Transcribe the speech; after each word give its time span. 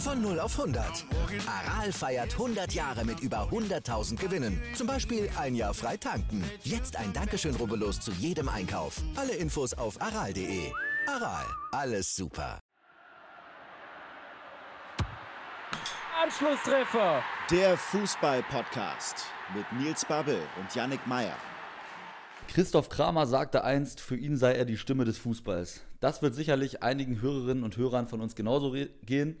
Von 0.00 0.22
0 0.22 0.40
auf 0.40 0.58
100. 0.58 1.04
Aral 1.46 1.92
feiert 1.92 2.32
100 2.32 2.72
Jahre 2.72 3.04
mit 3.04 3.20
über 3.20 3.50
100.000 3.50 4.16
Gewinnen. 4.16 4.58
Zum 4.74 4.86
Beispiel 4.86 5.28
ein 5.38 5.54
Jahr 5.54 5.74
frei 5.74 5.98
tanken. 5.98 6.42
Jetzt 6.64 6.96
ein 6.96 7.12
Dankeschön, 7.12 7.54
rubbellos 7.54 8.00
zu 8.00 8.10
jedem 8.12 8.48
Einkauf. 8.48 9.02
Alle 9.14 9.34
Infos 9.34 9.74
auf 9.74 10.00
aral.de. 10.00 10.72
Aral, 11.06 11.44
alles 11.72 12.16
super. 12.16 12.60
Anschlusstreffer. 16.22 17.22
Der 17.50 17.76
Fußball-Podcast 17.76 19.26
mit 19.54 19.70
Nils 19.82 20.06
Babbel 20.06 20.40
und 20.58 20.74
Yannick 20.74 21.06
Meyer. 21.06 21.36
Christoph 22.48 22.88
Kramer 22.88 23.26
sagte 23.26 23.64
einst, 23.64 24.00
für 24.00 24.16
ihn 24.16 24.38
sei 24.38 24.54
er 24.54 24.64
die 24.64 24.78
Stimme 24.78 25.04
des 25.04 25.18
Fußballs. 25.18 25.82
Das 26.00 26.22
wird 26.22 26.34
sicherlich 26.34 26.82
einigen 26.82 27.20
Hörerinnen 27.20 27.64
und 27.64 27.76
Hörern 27.76 28.08
von 28.08 28.22
uns 28.22 28.34
genauso 28.34 28.74
gehen. 29.04 29.38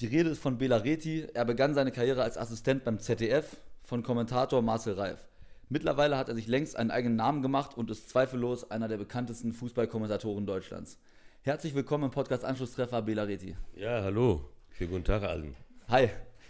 Die 0.00 0.06
Rede 0.06 0.30
ist 0.30 0.40
von 0.40 0.58
Bela 0.58 0.78
Reti. 0.78 1.26
Er 1.34 1.44
begann 1.44 1.74
seine 1.74 1.92
Karriere 1.92 2.22
als 2.22 2.36
Assistent 2.36 2.84
beim 2.84 2.98
ZDF 2.98 3.56
von 3.84 4.02
Kommentator 4.02 4.62
Marcel 4.62 4.94
Reif. 4.94 5.28
Mittlerweile 5.68 6.16
hat 6.16 6.28
er 6.28 6.34
sich 6.34 6.48
längst 6.48 6.76
einen 6.76 6.90
eigenen 6.90 7.16
Namen 7.16 7.42
gemacht 7.42 7.76
und 7.76 7.90
ist 7.90 8.08
zweifellos 8.08 8.70
einer 8.70 8.88
der 8.88 8.96
bekanntesten 8.96 9.52
Fußballkommentatoren 9.52 10.46
Deutschlands. 10.46 10.98
Herzlich 11.42 11.74
willkommen 11.74 12.04
im 12.04 12.10
Podcast 12.10 12.44
Anschlusstreffer 12.44 13.02
Bela 13.02 13.24
Reti. 13.24 13.56
Ja, 13.76 14.02
hallo. 14.02 14.48
Schönen 14.76 14.90
guten 14.90 15.04
Tag 15.04 15.22
allen. 15.22 15.54
Hi. 15.88 16.08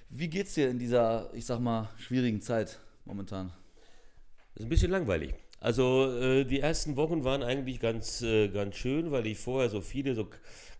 Wie 0.08 0.28
geht's 0.28 0.54
dir 0.54 0.70
in 0.70 0.78
dieser, 0.78 1.30
ich 1.34 1.44
sag 1.44 1.58
mal, 1.60 1.88
schwierigen 1.98 2.40
Zeit 2.40 2.78
momentan? 3.04 3.52
Das 4.54 4.60
ist 4.60 4.66
ein 4.66 4.68
bisschen 4.68 4.90
langweilig. 4.90 5.34
Also 5.60 6.10
äh, 6.18 6.44
die 6.44 6.60
ersten 6.60 6.96
Wochen 6.96 7.22
waren 7.24 7.42
eigentlich 7.42 7.80
ganz, 7.80 8.20
äh, 8.22 8.48
ganz 8.48 8.76
schön, 8.76 9.10
weil 9.12 9.26
ich 9.26 9.38
vorher 9.38 9.70
so 9.70 9.80
viele 9.80 10.14
so 10.14 10.28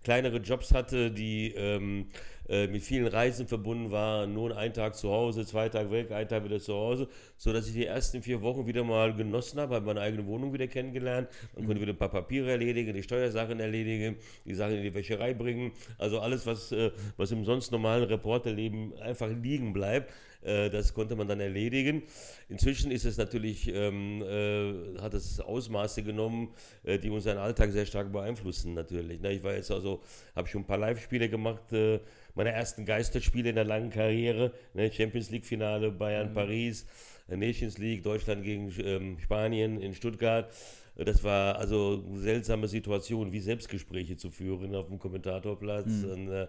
kleinere 0.03 0.39
Jobs 0.39 0.73
hatte, 0.73 1.11
die 1.11 1.53
ähm, 1.55 2.09
äh, 2.53 2.67
mit 2.67 2.83
vielen 2.83 3.07
Reisen 3.07 3.49
verbunden 3.49 3.91
waren. 3.91 4.35
Nur 4.35 4.55
ein 4.55 4.75
Tag 4.75 4.95
zu 4.95 5.11
Hause, 5.11 5.47
zwei 5.47 5.71
Tage 5.71 5.91
weg, 5.91 6.13
ein 6.13 6.29
Tag 6.29 6.45
wieder 6.45 6.61
zu 6.61 6.75
Hause, 6.75 7.09
so 7.39 7.51
dass 7.51 7.67
ich 7.67 7.73
die 7.73 7.87
ersten 7.87 8.23
vier 8.23 8.43
Wochen 8.43 8.67
wieder 8.67 8.85
mal 8.85 9.15
genossen 9.15 9.59
habe, 9.59 9.77
habe 9.77 9.87
meine 9.87 10.03
eigene 10.03 10.27
Wohnung 10.27 10.53
wieder 10.53 10.67
kennengelernt. 10.67 11.31
Man 11.57 11.65
konnte 11.65 11.81
wieder 11.81 11.95
ein 11.95 11.97
paar 11.97 12.11
Papiere 12.11 12.51
erledigen, 12.51 12.93
die 12.93 13.03
Steuersachen 13.03 13.59
erledigen, 13.59 14.17
die 14.45 14.55
Sachen 14.55 14.77
in 14.77 14.83
die 14.83 14.93
Wäscherei 14.93 15.33
bringen. 15.33 15.73
Also 15.97 16.21
alles, 16.21 16.45
was, 16.45 16.73
äh, 16.73 16.91
was 17.17 17.31
im 17.31 17.47
sonst 17.47 17.73
normalen 17.73 18.05
Reporterleben 18.05 18.99
einfach 19.01 19.31
liegen 19.31 19.73
bleibt. 19.73 20.13
Äh, 20.43 20.71
das 20.71 20.95
konnte 20.95 21.17
man 21.17 21.29
dann 21.29 21.41
erledigen. 21.41 22.03
Inzwischen 22.49 22.91
ist 22.91 23.05
es 23.05 23.17
natürlich, 23.17 23.69
ähm, 23.73 24.23
äh, 24.23 25.01
hat 25.01 25.15
es 25.15 25.41
Ausmaße 25.41 26.03
genommen, 26.03 26.55
äh, 26.85 26.99
die 26.99 27.11
unseren 27.11 27.39
Alltag 27.39 27.73
sehr 27.73 27.87
stark 27.87 28.13
beeinflussen 28.13 28.75
natürlich. 28.75 29.21
Ne? 29.21 29.33
Ich 29.33 29.43
war 29.43 29.55
jetzt 29.55 29.71
also, 29.71 30.01
habe 30.35 30.49
schon 30.49 30.63
ein 30.63 30.67
paar 30.67 30.79
Live-Spiele 30.79 31.29
gemacht, 31.29 31.73
äh, 31.73 32.01
meine 32.35 32.51
ersten 32.53 32.85
Geisterspiele 32.85 33.51
in 33.51 33.57
der 33.57 33.65
langen 33.65 33.91
Karriere, 33.91 34.53
ne? 34.75 34.91
Champions 34.93 35.31
League-Finale, 35.31 35.91
Bayern, 35.91 36.31
mhm. 36.31 36.35
Paris, 36.35 36.87
äh, 37.29 37.37
Nations 37.37 37.79
League, 37.79 38.03
Deutschland 38.03 38.43
gegen 38.43 38.73
ähm, 38.85 39.19
Spanien 39.19 39.81
in 39.81 39.95
Stuttgart. 39.95 40.53
Das 40.97 41.25
war 41.25 41.57
also 41.57 42.05
eine 42.07 42.19
seltsame 42.19 42.69
Situation, 42.69 43.33
wie 43.33 43.41
Selbstgespräche 43.41 44.17
zu 44.17 44.31
führen 44.31 44.75
auf 44.75 44.89
dem 44.89 44.99
Kommentatorplatz. 44.99 45.87
Mhm. 45.87 46.11
Und, 46.11 46.29
äh, 46.29 46.47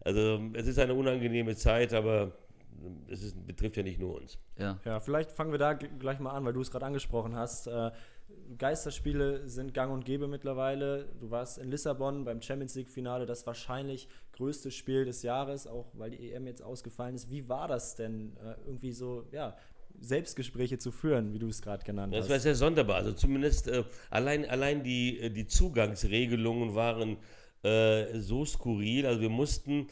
also 0.00 0.40
es 0.54 0.66
ist 0.66 0.78
eine 0.78 0.94
unangenehme 0.94 1.56
Zeit, 1.56 1.94
aber 1.94 2.32
es 3.08 3.22
ist, 3.22 3.46
betrifft 3.46 3.76
ja 3.76 3.82
nicht 3.82 3.98
nur 3.98 4.16
uns. 4.16 4.38
Ja. 4.58 4.78
ja, 4.84 5.00
vielleicht 5.00 5.32
fangen 5.32 5.52
wir 5.52 5.58
da 5.58 5.74
gleich 5.74 6.18
mal 6.18 6.30
an, 6.30 6.44
weil 6.44 6.52
du 6.52 6.60
es 6.60 6.70
gerade 6.70 6.86
angesprochen 6.86 7.34
hast. 7.34 7.66
Äh, 7.66 7.90
Geisterspiele 8.58 9.48
sind 9.48 9.74
gang 9.74 9.92
und 9.92 10.04
gäbe 10.04 10.28
mittlerweile. 10.28 11.08
Du 11.20 11.30
warst 11.30 11.58
in 11.58 11.70
Lissabon 11.70 12.24
beim 12.24 12.42
Champions 12.42 12.74
League-Finale, 12.74 13.26
das 13.26 13.46
wahrscheinlich 13.46 14.08
größte 14.32 14.70
Spiel 14.70 15.04
des 15.04 15.22
Jahres, 15.22 15.66
auch 15.66 15.86
weil 15.94 16.10
die 16.10 16.32
EM 16.32 16.46
jetzt 16.46 16.62
ausgefallen 16.62 17.14
ist. 17.14 17.30
Wie 17.30 17.48
war 17.48 17.68
das 17.68 17.96
denn, 17.96 18.36
äh, 18.36 18.54
irgendwie 18.66 18.92
so, 18.92 19.26
ja, 19.32 19.56
Selbstgespräche 20.00 20.78
zu 20.78 20.90
führen, 20.90 21.32
wie 21.32 21.38
du 21.38 21.48
es 21.48 21.62
gerade 21.62 21.84
genannt 21.84 22.12
das 22.12 22.20
hast? 22.20 22.28
Das 22.28 22.34
war 22.34 22.40
sehr 22.40 22.54
sonderbar. 22.54 22.96
Also 22.96 23.12
zumindest 23.12 23.68
äh, 23.68 23.84
allein, 24.10 24.44
allein 24.48 24.82
die, 24.82 25.20
äh, 25.20 25.30
die 25.30 25.46
Zugangsregelungen 25.46 26.74
waren 26.74 27.16
äh, 27.62 28.18
so 28.18 28.44
skurril. 28.44 29.06
Also 29.06 29.20
wir 29.20 29.30
mussten 29.30 29.88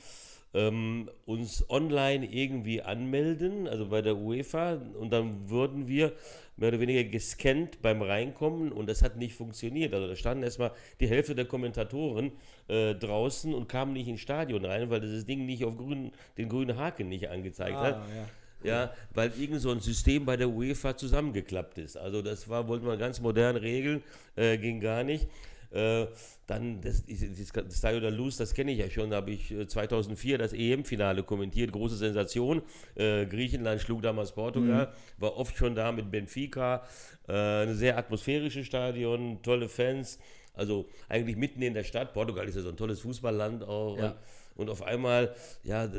ähm, 0.55 1.11
uns 1.25 1.69
online 1.71 2.27
irgendwie 2.27 2.83
anmelden, 2.83 3.67
also 3.67 3.87
bei 3.87 4.03
der 4.03 4.17
UEFA, 4.17 4.81
und 4.99 5.13
dann 5.13 5.49
wurden 5.49 5.89
wir 5.89 6.13
mehr 6.57 6.69
oder 6.69 6.81
weniger 6.81 7.05
gescannt 7.05 7.81
beim 7.81 8.03
Reinkommen 8.03 8.73
und 8.73 8.89
das 8.89 9.03
hat 9.03 9.17
nicht 9.17 9.35
funktioniert. 9.35 9.95
Also 9.95 10.09
da 10.09 10.17
standen 10.17 10.45
erstmal 10.45 10.73
die 11.01 11.09
Hälfte 11.09 11.35
der 11.35 11.47
Kommentatoren 11.47 12.33
äh, 12.69 12.95
draußen 12.95 13.55
und 13.55 13.69
kamen 13.69 13.95
nicht 13.95 14.09
ins 14.09 14.21
Stadion 14.21 14.65
rein, 14.65 14.91
weil 14.91 15.01
das 15.01 15.25
Ding 15.25 15.47
nicht 15.47 15.65
auf 15.65 15.77
grün, 15.77 16.13
den 16.37 16.49
grünen 16.49 16.77
Haken 16.77 17.09
nicht 17.09 17.29
angezeigt 17.31 17.77
ah, 17.77 17.83
hat. 17.83 17.95
Ja. 17.95 18.29
Ja, 18.65 18.93
weil 19.13 19.33
irgend 19.41 19.61
so 19.61 19.73
ein 19.73 19.81
System 19.81 20.25
bei 20.25 20.37
der 20.37 20.49
UEFA 20.49 20.97
zusammengeklappt 20.97 21.79
ist. 21.79 21.97
Also 21.97 22.23
das 22.23 22.49
war, 22.49 22.69
wollten 22.69 22.87
wir 22.87 22.97
ganz 22.97 23.21
modern 23.21 23.57
regeln, 23.57 24.05
äh, 24.37 24.57
ging 24.57 24.79
gar 24.81 25.03
nicht. 25.03 25.27
Äh, 25.73 26.07
dann 26.47 26.81
das, 26.83 27.05
das 27.07 27.79
Stadio 27.79 28.01
da 28.01 28.09
Luz, 28.09 28.37
das 28.37 28.53
kenne 28.53 28.73
ich 28.73 28.79
ja 28.79 28.91
schon, 28.91 29.11
da 29.11 29.17
habe 29.17 29.31
ich 29.31 29.55
2004 29.67 30.35
äh, 30.35 30.39
das 30.39 30.53
EM-Finale 30.53 31.23
kommentiert, 31.23 31.73
große 31.73 31.97
Sensation. 31.97 32.63
Äh, 32.95 33.27
Griechenland 33.27 33.81
schlug 33.81 34.03
damals 34.03 34.33
Portugal, 34.33 34.87
mhm. 34.87 35.23
war 35.23 35.37
oft 35.37 35.57
schon 35.57 35.75
da 35.75 35.93
mit 35.93 36.11
Benfica. 36.11 36.85
Äh, 37.29 37.33
ein 37.33 37.75
sehr 37.75 37.97
atmosphärisches 37.97 38.67
Stadion, 38.67 39.43
tolle 39.43 39.69
Fans. 39.69 40.19
Also 40.55 40.87
eigentlich 41.09 41.37
mitten 41.37 41.63
in 41.63 41.73
der 41.73 41.85
Stadt. 41.85 42.13
Portugal 42.13 42.47
ist 42.47 42.57
ja 42.57 42.63
so 42.63 42.69
ein 42.69 42.77
tolles 42.77 43.01
Fußballland 43.01 43.63
auch. 43.65 43.97
Ja. 43.97 44.09
Und, 44.09 44.17
und 44.55 44.71
auf 44.71 44.83
einmal, 44.83 45.35
ja, 45.63 45.91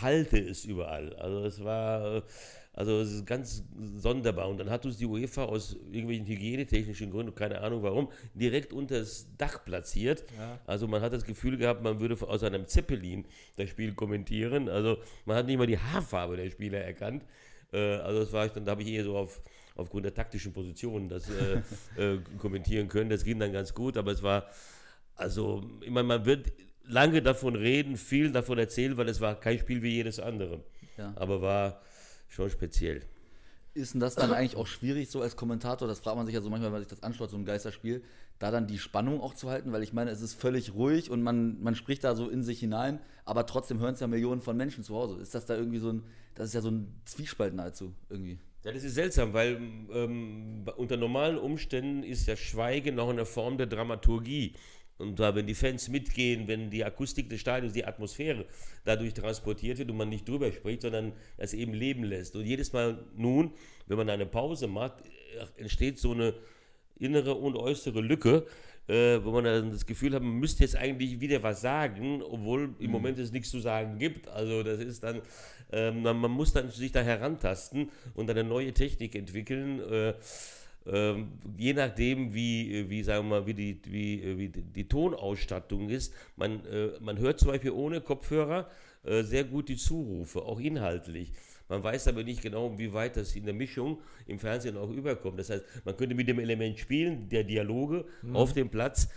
halte 0.00 0.38
es 0.38 0.64
überall. 0.64 1.16
Also 1.16 1.44
es 1.44 1.64
war, 1.64 2.22
also 2.78 3.00
es 3.00 3.12
ist 3.12 3.26
ganz 3.26 3.64
sonderbar. 3.96 4.48
Und 4.48 4.58
dann 4.58 4.70
hat 4.70 4.86
uns 4.86 4.98
die 4.98 5.04
UEFA 5.04 5.46
aus 5.46 5.76
irgendwelchen 5.90 6.26
hygienetechnischen 6.26 7.10
Gründen, 7.10 7.34
keine 7.34 7.60
Ahnung 7.60 7.82
warum, 7.82 8.08
direkt 8.34 8.72
unter 8.72 9.00
das 9.00 9.26
Dach 9.36 9.64
platziert. 9.64 10.24
Ja. 10.38 10.60
Also 10.64 10.86
man 10.86 11.02
hat 11.02 11.12
das 11.12 11.24
Gefühl 11.24 11.56
gehabt, 11.56 11.82
man 11.82 11.98
würde 11.98 12.14
aus 12.28 12.44
einem 12.44 12.68
Zeppelin 12.68 13.24
das 13.56 13.68
Spiel 13.68 13.94
kommentieren. 13.94 14.68
Also 14.68 14.98
man 15.24 15.36
hat 15.36 15.46
nicht 15.46 15.58
mal 15.58 15.66
die 15.66 15.76
Haarfarbe 15.76 16.36
der 16.36 16.48
Spieler 16.50 16.78
erkannt. 16.78 17.24
Äh, 17.72 17.96
also 17.96 18.20
das 18.20 18.32
war 18.32 18.46
ich, 18.46 18.52
dann 18.52 18.64
da 18.64 18.70
habe 18.70 18.82
ich 18.82 18.88
eher 18.90 19.02
so 19.02 19.16
auf 19.16 19.42
aufgrund 19.74 20.04
der 20.04 20.14
taktischen 20.14 20.52
Positionen 20.52 21.08
das 21.08 21.28
äh, 21.30 21.62
äh, 22.00 22.20
kommentieren 22.38 22.86
können. 22.86 23.10
Das 23.10 23.24
ging 23.24 23.40
dann 23.40 23.52
ganz 23.52 23.74
gut, 23.74 23.96
aber 23.96 24.12
es 24.12 24.22
war, 24.22 24.46
also, 25.16 25.68
ich 25.80 25.90
meine, 25.90 26.06
man 26.06 26.26
wird 26.26 26.52
lange 26.84 27.22
davon 27.22 27.56
reden, 27.56 27.96
viel 27.96 28.30
davon 28.30 28.56
erzählen, 28.56 28.96
weil 28.96 29.08
es 29.08 29.20
war 29.20 29.34
kein 29.34 29.58
Spiel 29.58 29.82
wie 29.82 29.94
jedes 29.96 30.20
andere. 30.20 30.62
Ja. 30.96 31.12
Aber 31.16 31.42
war 31.42 31.82
schon 32.28 32.50
speziell. 32.50 33.02
Ist 33.74 33.94
denn 33.94 34.00
das 34.00 34.14
dann 34.14 34.32
eigentlich 34.32 34.56
auch 34.56 34.66
schwierig, 34.66 35.10
so 35.10 35.20
als 35.20 35.36
Kommentator? 35.36 35.86
Das 35.86 36.00
fragt 36.00 36.16
man 36.16 36.26
sich 36.26 36.34
ja 36.34 36.40
so 36.40 36.50
manchmal, 36.50 36.68
wenn 36.68 36.80
man 36.80 36.82
sich 36.82 36.90
das 36.90 37.02
anschaut, 37.02 37.30
so 37.30 37.36
ein 37.36 37.44
Geisterspiel, 37.44 38.02
da 38.38 38.50
dann 38.50 38.66
die 38.66 38.78
Spannung 38.78 39.20
auch 39.20 39.34
zu 39.34 39.50
halten, 39.50 39.72
weil 39.72 39.82
ich 39.82 39.92
meine, 39.92 40.10
es 40.10 40.20
ist 40.20 40.34
völlig 40.34 40.74
ruhig 40.74 41.10
und 41.10 41.22
man, 41.22 41.60
man 41.62 41.74
spricht 41.74 42.04
da 42.04 42.14
so 42.14 42.28
in 42.28 42.42
sich 42.42 42.60
hinein, 42.60 43.00
aber 43.24 43.46
trotzdem 43.46 43.78
hören 43.78 43.94
es 43.94 44.00
ja 44.00 44.06
Millionen 44.06 44.40
von 44.40 44.56
Menschen 44.56 44.84
zu 44.84 44.94
Hause. 44.94 45.20
Ist 45.20 45.34
das 45.34 45.46
da 45.46 45.56
irgendwie 45.56 45.78
so 45.78 45.90
ein, 45.90 46.04
das 46.34 46.48
ist 46.48 46.54
ja 46.54 46.60
so 46.60 46.70
ein 46.70 47.00
Zwiespalt 47.04 47.54
nahezu 47.54 47.94
irgendwie? 48.08 48.38
Ja, 48.64 48.72
das 48.72 48.82
ist 48.82 48.94
seltsam, 48.94 49.32
weil 49.32 49.60
ähm, 49.92 50.64
unter 50.76 50.96
normalen 50.96 51.38
Umständen 51.38 52.02
ist 52.02 52.26
ja 52.26 52.36
Schweigen 52.36 52.96
noch 52.96 53.08
eine 53.08 53.24
Form 53.24 53.56
der 53.56 53.68
Dramaturgie. 53.68 54.54
Und 54.98 55.20
da, 55.20 55.34
wenn 55.34 55.46
die 55.46 55.54
Fans 55.54 55.88
mitgehen, 55.88 56.48
wenn 56.48 56.70
die 56.70 56.84
Akustik 56.84 57.30
des 57.30 57.40
Stadions, 57.40 57.72
die 57.72 57.84
Atmosphäre 57.84 58.46
dadurch 58.84 59.14
transportiert 59.14 59.78
wird 59.78 59.90
und 59.90 59.96
man 59.96 60.08
nicht 60.08 60.28
drüber 60.28 60.50
spricht, 60.50 60.82
sondern 60.82 61.12
es 61.36 61.54
eben 61.54 61.72
leben 61.72 62.02
lässt. 62.02 62.34
Und 62.34 62.44
jedes 62.44 62.72
Mal 62.72 63.04
nun, 63.16 63.52
wenn 63.86 63.96
man 63.96 64.10
eine 64.10 64.26
Pause 64.26 64.66
macht, 64.66 64.94
entsteht 65.56 65.98
so 65.98 66.12
eine 66.12 66.34
innere 66.98 67.34
und 67.34 67.56
äußere 67.56 68.00
Lücke, 68.00 68.46
äh, 68.88 69.22
wo 69.22 69.30
man 69.30 69.44
dann 69.44 69.70
das 69.70 69.86
Gefühl 69.86 70.14
hat, 70.14 70.22
man 70.22 70.32
müsste 70.32 70.64
jetzt 70.64 70.76
eigentlich 70.76 71.20
wieder 71.20 71.42
was 71.42 71.60
sagen, 71.60 72.22
obwohl 72.22 72.74
im 72.78 72.86
mhm. 72.86 72.90
Moment 72.90 73.18
es 73.18 73.30
nichts 73.30 73.50
zu 73.50 73.60
sagen 73.60 73.98
gibt. 73.98 74.26
Also 74.28 74.62
das 74.62 74.80
ist 74.80 75.04
dann, 75.04 75.22
ähm, 75.70 76.02
man 76.02 76.30
muss 76.30 76.52
dann 76.52 76.70
sich 76.70 76.90
da 76.90 77.02
herantasten 77.02 77.90
und 78.14 78.30
eine 78.30 78.44
neue 78.44 78.72
Technik 78.72 79.14
entwickeln. 79.14 79.80
Äh, 79.80 80.14
ähm, 80.90 81.32
je 81.56 81.74
nachdem, 81.74 82.32
wie, 82.34 82.88
wie, 82.88 83.02
sagen 83.02 83.28
wir 83.28 83.40
mal, 83.40 83.46
wie, 83.46 83.54
die, 83.54 83.80
wie, 83.84 84.38
wie 84.38 84.48
die 84.48 84.88
Tonausstattung 84.88 85.90
ist, 85.90 86.14
man, 86.36 86.64
äh, 86.66 86.92
man 87.00 87.18
hört 87.18 87.38
zum 87.40 87.48
Beispiel 87.48 87.72
ohne 87.72 88.00
Kopfhörer 88.00 88.70
äh, 89.04 89.22
sehr 89.22 89.44
gut 89.44 89.68
die 89.68 89.76
Zurufe, 89.76 90.42
auch 90.42 90.60
inhaltlich. 90.60 91.32
Man 91.68 91.82
weiß 91.82 92.08
aber 92.08 92.24
nicht 92.24 92.40
genau, 92.40 92.78
wie 92.78 92.92
weit 92.92 93.16
das 93.16 93.36
in 93.36 93.44
der 93.44 93.54
Mischung 93.54 94.00
im 94.26 94.38
Fernsehen 94.38 94.76
auch 94.76 94.90
überkommt. 94.90 95.38
Das 95.38 95.50
heißt, 95.50 95.64
man 95.84 95.96
könnte 95.96 96.14
mit 96.14 96.26
dem 96.26 96.38
Element 96.38 96.78
spielen, 96.78 97.28
der 97.28 97.44
Dialoge 97.44 98.06
mhm. 98.22 98.36
auf 98.36 98.54
dem 98.54 98.70
Platz. 98.70 99.08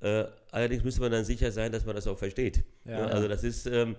Äh, 0.00 0.24
allerdings 0.50 0.84
müsste 0.84 1.02
man 1.02 1.12
dann 1.12 1.24
sicher 1.24 1.52
sein, 1.52 1.70
dass 1.70 1.84
man 1.84 1.94
das 1.94 2.06
auch 2.06 2.16
versteht. 2.16 2.64
Ja. 2.86 3.06
Also 3.06 3.28
das 3.28 3.44
ist, 3.44 3.66
ähm, 3.66 3.96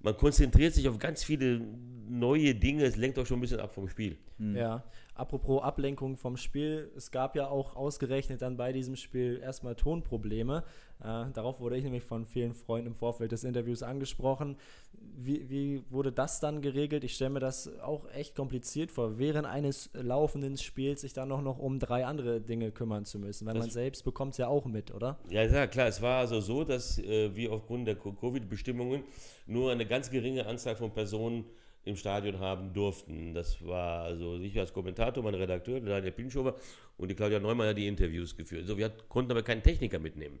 man 0.00 0.16
konzentriert 0.16 0.74
sich 0.74 0.88
auf 0.88 0.98
ganz 0.98 1.22
viele 1.22 1.60
neue 2.08 2.54
Dinge. 2.54 2.84
Es 2.84 2.96
lenkt 2.96 3.18
auch 3.18 3.26
schon 3.26 3.38
ein 3.38 3.42
bisschen 3.42 3.60
ab 3.60 3.72
vom 3.72 3.88
Spiel. 3.88 4.18
Mhm. 4.38 4.56
Ja, 4.56 4.84
Apropos 5.16 5.62
Ablenkung 5.62 6.16
vom 6.16 6.36
Spiel, 6.36 6.90
es 6.96 7.12
gab 7.12 7.36
ja 7.36 7.48
auch 7.48 7.76
ausgerechnet 7.76 8.42
dann 8.42 8.56
bei 8.56 8.72
diesem 8.72 8.96
Spiel 8.96 9.40
erstmal 9.40 9.76
Tonprobleme. 9.76 10.64
Äh, 11.00 11.26
darauf 11.32 11.60
wurde 11.60 11.76
ich 11.76 11.84
nämlich 11.84 12.02
von 12.02 12.26
vielen 12.26 12.54
Freunden 12.54 12.88
im 12.88 12.94
Vorfeld 12.96 13.30
des 13.30 13.44
Interviews 13.44 13.84
angesprochen. 13.84 14.56
Wie, 14.92 15.48
wie 15.48 15.82
wurde 15.88 16.10
das 16.10 16.40
dann 16.40 16.62
geregelt? 16.62 17.04
Ich 17.04 17.14
stelle 17.14 17.30
mir 17.30 17.40
das 17.40 17.78
auch 17.80 18.10
echt 18.12 18.34
kompliziert 18.34 18.90
vor, 18.90 19.18
während 19.18 19.46
eines 19.46 19.90
laufenden 19.92 20.56
Spiels 20.56 21.02
sich 21.02 21.12
dann 21.12 21.28
noch, 21.28 21.42
noch 21.42 21.58
um 21.58 21.78
drei 21.78 22.06
andere 22.06 22.40
Dinge 22.40 22.72
kümmern 22.72 23.04
zu 23.04 23.20
müssen, 23.20 23.46
weil 23.46 23.54
das 23.54 23.66
man 23.66 23.70
selbst 23.70 24.02
bekommt 24.02 24.32
es 24.32 24.38
ja 24.38 24.48
auch 24.48 24.64
mit, 24.64 24.92
oder? 24.92 25.18
Ja, 25.30 25.44
ja, 25.44 25.68
klar. 25.68 25.86
Es 25.86 26.02
war 26.02 26.18
also 26.18 26.40
so, 26.40 26.64
dass 26.64 26.98
äh, 26.98 27.34
wir 27.36 27.52
aufgrund 27.52 27.86
der 27.86 27.94
Covid-Bestimmungen 27.94 29.04
nur 29.46 29.70
eine 29.70 29.86
ganz 29.86 30.10
geringe 30.10 30.46
Anzahl 30.46 30.74
von 30.74 30.90
Personen 30.90 31.44
im 31.84 31.96
Stadion 31.96 32.38
haben 32.38 32.72
durften. 32.72 33.34
Das 33.34 33.64
war 33.64 34.04
also 34.04 34.38
ich 34.38 34.58
als 34.58 34.72
Kommentator, 34.72 35.22
mein 35.22 35.34
Redakteur, 35.34 35.80
Daniel 35.80 36.12
Pinschover 36.12 36.56
und 36.96 37.08
die 37.10 37.14
Claudia 37.14 37.40
Neumann 37.40 37.68
hat 37.68 37.78
die 37.78 37.86
Interviews 37.86 38.36
geführt. 38.36 38.66
So, 38.66 38.78
wir 38.78 38.90
konnten 39.08 39.30
aber 39.30 39.42
keinen 39.42 39.62
Techniker 39.62 39.98
mitnehmen. 39.98 40.38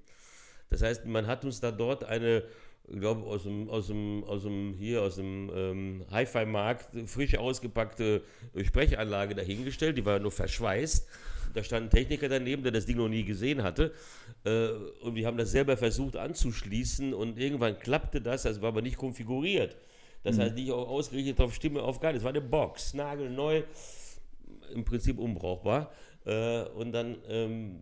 Das 0.70 0.82
heißt, 0.82 1.06
man 1.06 1.26
hat 1.26 1.44
uns 1.44 1.60
da 1.60 1.70
dort 1.70 2.04
eine, 2.04 2.44
ich 2.88 2.98
glaube, 2.98 3.22
aus 3.26 3.44
dem, 3.44 3.68
aus 3.68 3.88
dem, 3.88 4.24
aus 4.24 4.42
dem, 4.42 4.74
hier 4.74 5.02
aus 5.02 5.16
dem 5.16 5.50
ähm, 5.54 6.04
Hi-Fi-Markt 6.10 7.08
frisch 7.08 7.36
ausgepackte 7.36 8.22
Sprechanlage 8.62 9.34
dahingestellt, 9.34 9.98
die 9.98 10.04
war 10.04 10.18
nur 10.18 10.32
verschweißt. 10.32 11.06
Da 11.52 11.62
stand 11.62 11.86
ein 11.86 11.90
Techniker 11.90 12.28
daneben, 12.28 12.64
der 12.64 12.72
das 12.72 12.86
Ding 12.86 12.96
noch 12.96 13.08
nie 13.08 13.24
gesehen 13.24 13.62
hatte. 13.62 13.92
Äh, 14.44 14.68
und 15.02 15.14
wir 15.14 15.26
haben 15.26 15.36
das 15.36 15.52
selber 15.52 15.76
versucht 15.76 16.16
anzuschließen 16.16 17.14
und 17.14 17.38
irgendwann 17.38 17.78
klappte 17.78 18.20
das, 18.20 18.42
das 18.42 18.60
war 18.60 18.68
aber 18.68 18.82
nicht 18.82 18.96
konfiguriert. 18.96 19.76
Das 20.24 20.36
mhm. 20.36 20.40
heißt 20.40 20.54
nicht 20.56 20.72
ausgerichtet 20.72 21.40
auf 21.40 21.54
Stimme, 21.54 21.82
auf 21.82 22.00
gar 22.00 22.10
nichts. 22.10 22.22
Es 22.22 22.24
war 22.24 22.32
eine 22.32 22.40
Box, 22.40 22.94
nagelneu, 22.94 23.62
im 24.74 24.84
Prinzip 24.84 25.18
unbrauchbar. 25.18 25.92
Äh, 26.24 26.62
und 26.70 26.92
dann 26.92 27.16
ähm, 27.28 27.78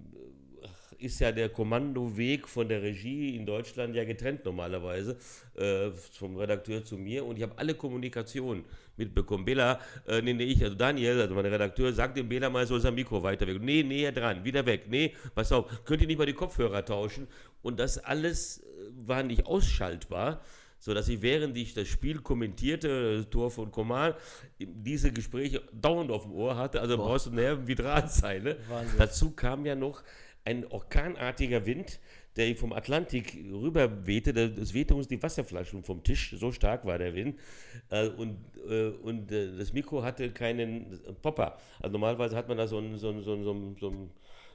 ist 0.99 1.21
ja 1.21 1.33
der 1.33 1.49
Kommandoweg 1.49 2.47
von 2.49 2.69
der 2.69 2.83
Regie 2.83 3.37
in 3.37 3.47
Deutschland 3.47 3.95
ja 3.95 4.05
getrennt 4.05 4.45
normalerweise, 4.45 5.17
äh, 5.55 5.91
vom 5.91 6.37
Redakteur 6.37 6.85
zu 6.85 6.97
mir. 6.97 7.25
Und 7.25 7.37
ich 7.37 7.43
habe 7.43 7.57
alle 7.57 7.75
Kommunikation 7.75 8.65
mitbekommen. 8.97 9.45
Bela, 9.45 9.81
äh, 10.07 10.21
nee, 10.23 10.33
nee, 10.33 10.45
ich, 10.45 10.63
also 10.63 10.77
Daniel, 10.77 11.21
also 11.21 11.35
mein 11.35 11.47
Redakteur, 11.47 11.93
sagt 11.93 12.17
dem 12.17 12.29
Bela 12.29 12.51
mal, 12.51 12.67
soll 12.67 12.81
sein 12.81 12.95
Mikro 12.95 13.23
weiter 13.23 13.47
weg. 13.47 13.61
Nee, 13.61 13.83
näher 13.83 14.13
dran, 14.13 14.45
wieder 14.45 14.65
weg. 14.67 14.85
Nee, 14.89 15.15
pass 15.35 15.53
auf, 15.53 15.85
könnt 15.85 16.03
ihr 16.03 16.09
nicht 16.09 16.19
mal 16.19 16.27
die 16.27 16.33
Kopfhörer 16.33 16.85
tauschen? 16.85 17.27
Und 17.63 17.79
das 17.79 17.99
alles 17.99 18.59
äh, 18.59 18.63
war 19.07 19.23
nicht 19.23 19.47
ausschaltbar 19.47 20.41
so 20.83 20.95
dass 20.95 21.09
ich 21.09 21.23
während 21.23 21.57
ich 21.57 21.75
das 21.75 21.87
Spiel 21.87 22.19
kommentierte, 22.19 23.25
Tor 23.31 23.53
von 23.53 23.71
Komal, 23.71 24.17
diese 24.59 25.13
Gespräche 25.13 25.63
dauernd 25.73 26.11
auf 26.11 26.25
dem 26.25 26.33
Ohr 26.33 26.57
hatte. 26.57 26.81
Also 26.81 26.97
Boah. 26.97 27.07
brauchst 27.07 27.27
du 27.27 27.31
Nerven 27.31 27.69
wie 27.69 27.77
Drahtseile. 27.77 28.59
Dazu 28.99 29.31
kam 29.31 29.65
ja 29.65 29.77
noch 29.77 30.03
ein 30.45 30.67
orkanartiger 30.67 31.67
Wind, 31.67 32.01
der 32.35 32.57
vom 32.57 32.73
Atlantik 32.73 33.45
rüber 33.53 34.09
wehte. 34.09 34.33
Das 34.33 34.75
wehte 34.75 34.97
uns 34.97 35.07
die 35.07 35.23
Wasserflaschen 35.23 35.85
vom 35.85 36.03
Tisch, 36.03 36.35
so 36.37 36.51
stark 36.51 36.85
war 36.85 36.99
der 36.99 37.15
Wind. 37.15 37.39
Äh, 37.89 38.09
und, 38.09 38.39
äh, 38.69 38.89
und 38.89 39.31
äh, 39.31 39.57
das 39.57 39.73
Mikro 39.73 40.03
hatte 40.03 40.33
keinen 40.33 40.99
Popper. 41.23 41.59
Also 41.79 41.93
normalerweise 41.93 42.35
hat 42.35 42.49
man 42.49 42.59
da 42.59 42.67
so 42.67 42.79
ein, 42.79 42.99
so 42.99 43.11
ein, 43.11 43.23
so 43.23 43.35
ein, 43.35 43.77
so 43.79 43.89
ein 43.89 44.11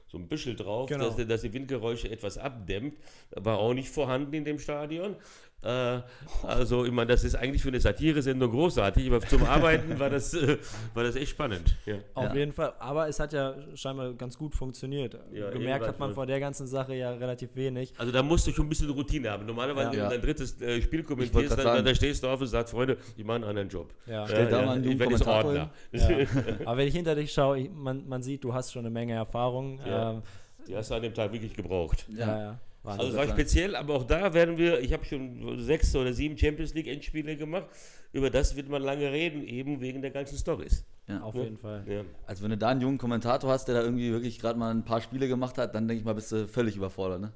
so 0.08 0.16
ein 0.16 0.26
Büschel 0.26 0.56
drauf, 0.56 0.88
genau. 0.88 1.10
dass, 1.10 1.26
dass, 1.26 1.42
die 1.42 1.52
Windgeräusche 1.52 2.10
etwas 2.10 2.38
abdämmt. 2.38 2.96
War 3.30 3.58
auch 3.58 3.74
nicht 3.74 3.90
vorhanden 3.90 4.32
in 4.34 4.44
dem 4.44 4.58
Stadion. 4.58 5.16
Äh, 5.62 6.00
also, 6.44 6.84
ich 6.84 6.92
meine, 6.92 7.08
das 7.08 7.24
ist 7.24 7.34
eigentlich 7.34 7.62
für 7.62 7.68
eine 7.68 7.80
Satire-Sendung 7.80 8.50
großartig, 8.50 9.08
aber 9.08 9.20
zum 9.20 9.42
Arbeiten 9.44 9.98
war 9.98 10.08
das, 10.08 10.32
äh, 10.34 10.56
war 10.94 11.02
das 11.02 11.16
echt 11.16 11.30
spannend. 11.30 11.76
Ja. 11.84 11.96
Auf 12.14 12.26
ja. 12.26 12.34
jeden 12.34 12.52
Fall, 12.52 12.74
aber 12.78 13.08
es 13.08 13.18
hat 13.18 13.32
ja 13.32 13.56
scheinbar 13.74 14.12
ganz 14.14 14.38
gut 14.38 14.54
funktioniert. 14.54 15.18
Ja, 15.32 15.50
Gemerkt 15.50 15.86
hat 15.86 15.98
man 15.98 16.14
vor 16.14 16.26
der 16.26 16.38
ganzen 16.38 16.68
Sache 16.68 16.94
ja 16.94 17.10
relativ 17.10 17.56
wenig. 17.56 17.92
Also, 17.98 18.12
da 18.12 18.22
musst 18.22 18.46
du 18.46 18.52
schon 18.52 18.66
ein 18.66 18.68
bisschen 18.68 18.90
Routine 18.90 19.30
haben. 19.30 19.46
Normalerweise, 19.46 19.90
wenn 19.92 19.98
du 19.98 20.08
dein 20.08 20.20
drittes 20.20 20.60
äh, 20.60 20.80
Spiel 20.80 21.02
kommentierst, 21.02 21.58
dann, 21.58 21.84
dann, 21.84 21.94
stehst 21.94 22.22
du 22.22 22.28
auf 22.28 22.40
und 22.40 22.46
sagst, 22.46 22.72
Freunde, 22.72 22.96
ich 23.16 23.24
mache 23.24 23.36
einen 23.36 23.44
anderen 23.44 23.68
Job. 23.68 23.92
Ja. 24.06 24.28
Stell 24.28 24.48
da 24.48 24.64
mal 24.64 24.76
einen 24.76 24.84
jungen 24.84 24.98
Kommentator 24.98 25.70
Aber 26.64 26.76
wenn 26.76 26.86
ich 26.86 26.94
hinter 26.94 27.16
dich 27.16 27.32
schaue, 27.32 27.58
ich, 27.58 27.70
man, 27.70 28.08
man 28.08 28.22
sieht, 28.22 28.44
du 28.44 28.54
hast 28.54 28.72
schon 28.72 28.80
eine 28.80 28.90
Menge 28.90 29.14
Erfahrung. 29.14 29.80
Ähm, 29.84 30.22
die 30.68 30.76
hast 30.76 30.90
du 30.90 30.94
an 30.94 31.02
dem 31.02 31.14
Tag 31.14 31.32
wirklich 31.32 31.54
gebraucht. 31.54 32.06
ja. 32.16 32.38
ja. 32.38 32.58
Wahnsinn, 32.88 33.06
also 33.06 33.18
es 33.18 33.28
war 33.28 33.34
speziell, 33.34 33.76
aber 33.76 33.94
auch 33.94 34.04
da 34.04 34.32
werden 34.32 34.56
wir, 34.56 34.80
ich 34.80 34.92
habe 34.92 35.04
schon 35.04 35.60
sechs 35.60 35.94
oder 35.94 36.12
sieben 36.12 36.38
Champions 36.38 36.74
League 36.74 36.86
Endspiele 36.86 37.36
gemacht, 37.36 37.66
über 38.12 38.30
das 38.30 38.56
wird 38.56 38.68
man 38.68 38.82
lange 38.82 39.12
reden, 39.12 39.46
eben 39.46 39.80
wegen 39.80 40.00
der 40.00 40.10
ganzen 40.10 40.38
Stories. 40.38 40.84
Ja, 41.06 41.20
auf 41.20 41.34
ja. 41.34 41.42
jeden 41.42 41.58
Fall. 41.58 41.84
Ja. 41.86 42.02
Also 42.26 42.42
wenn 42.42 42.50
du 42.50 42.58
da 42.58 42.68
einen 42.68 42.80
jungen 42.80 42.98
Kommentator 42.98 43.50
hast, 43.50 43.66
der 43.66 43.74
da 43.74 43.82
irgendwie 43.82 44.10
wirklich 44.10 44.38
gerade 44.38 44.58
mal 44.58 44.70
ein 44.70 44.84
paar 44.84 45.00
Spiele 45.00 45.28
gemacht 45.28 45.58
hat, 45.58 45.74
dann 45.74 45.86
denke 45.86 46.00
ich 46.00 46.04
mal, 46.04 46.14
bist 46.14 46.32
du 46.32 46.48
völlig 46.48 46.76
überfordert, 46.76 47.20
ne? 47.20 47.32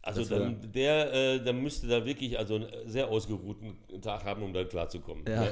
Also 0.00 0.24
dann, 0.24 0.56
der, 0.72 1.12
äh, 1.12 1.42
der 1.42 1.52
müsste 1.52 1.88
da 1.88 2.06
wirklich 2.06 2.38
also 2.38 2.54
einen 2.54 2.68
sehr 2.86 3.08
ausgeruhten 3.08 3.76
Tag 4.02 4.24
haben, 4.24 4.40
um 4.44 4.52
da 4.52 4.62
klarzukommen. 4.62 5.24
Ja. 5.26 5.48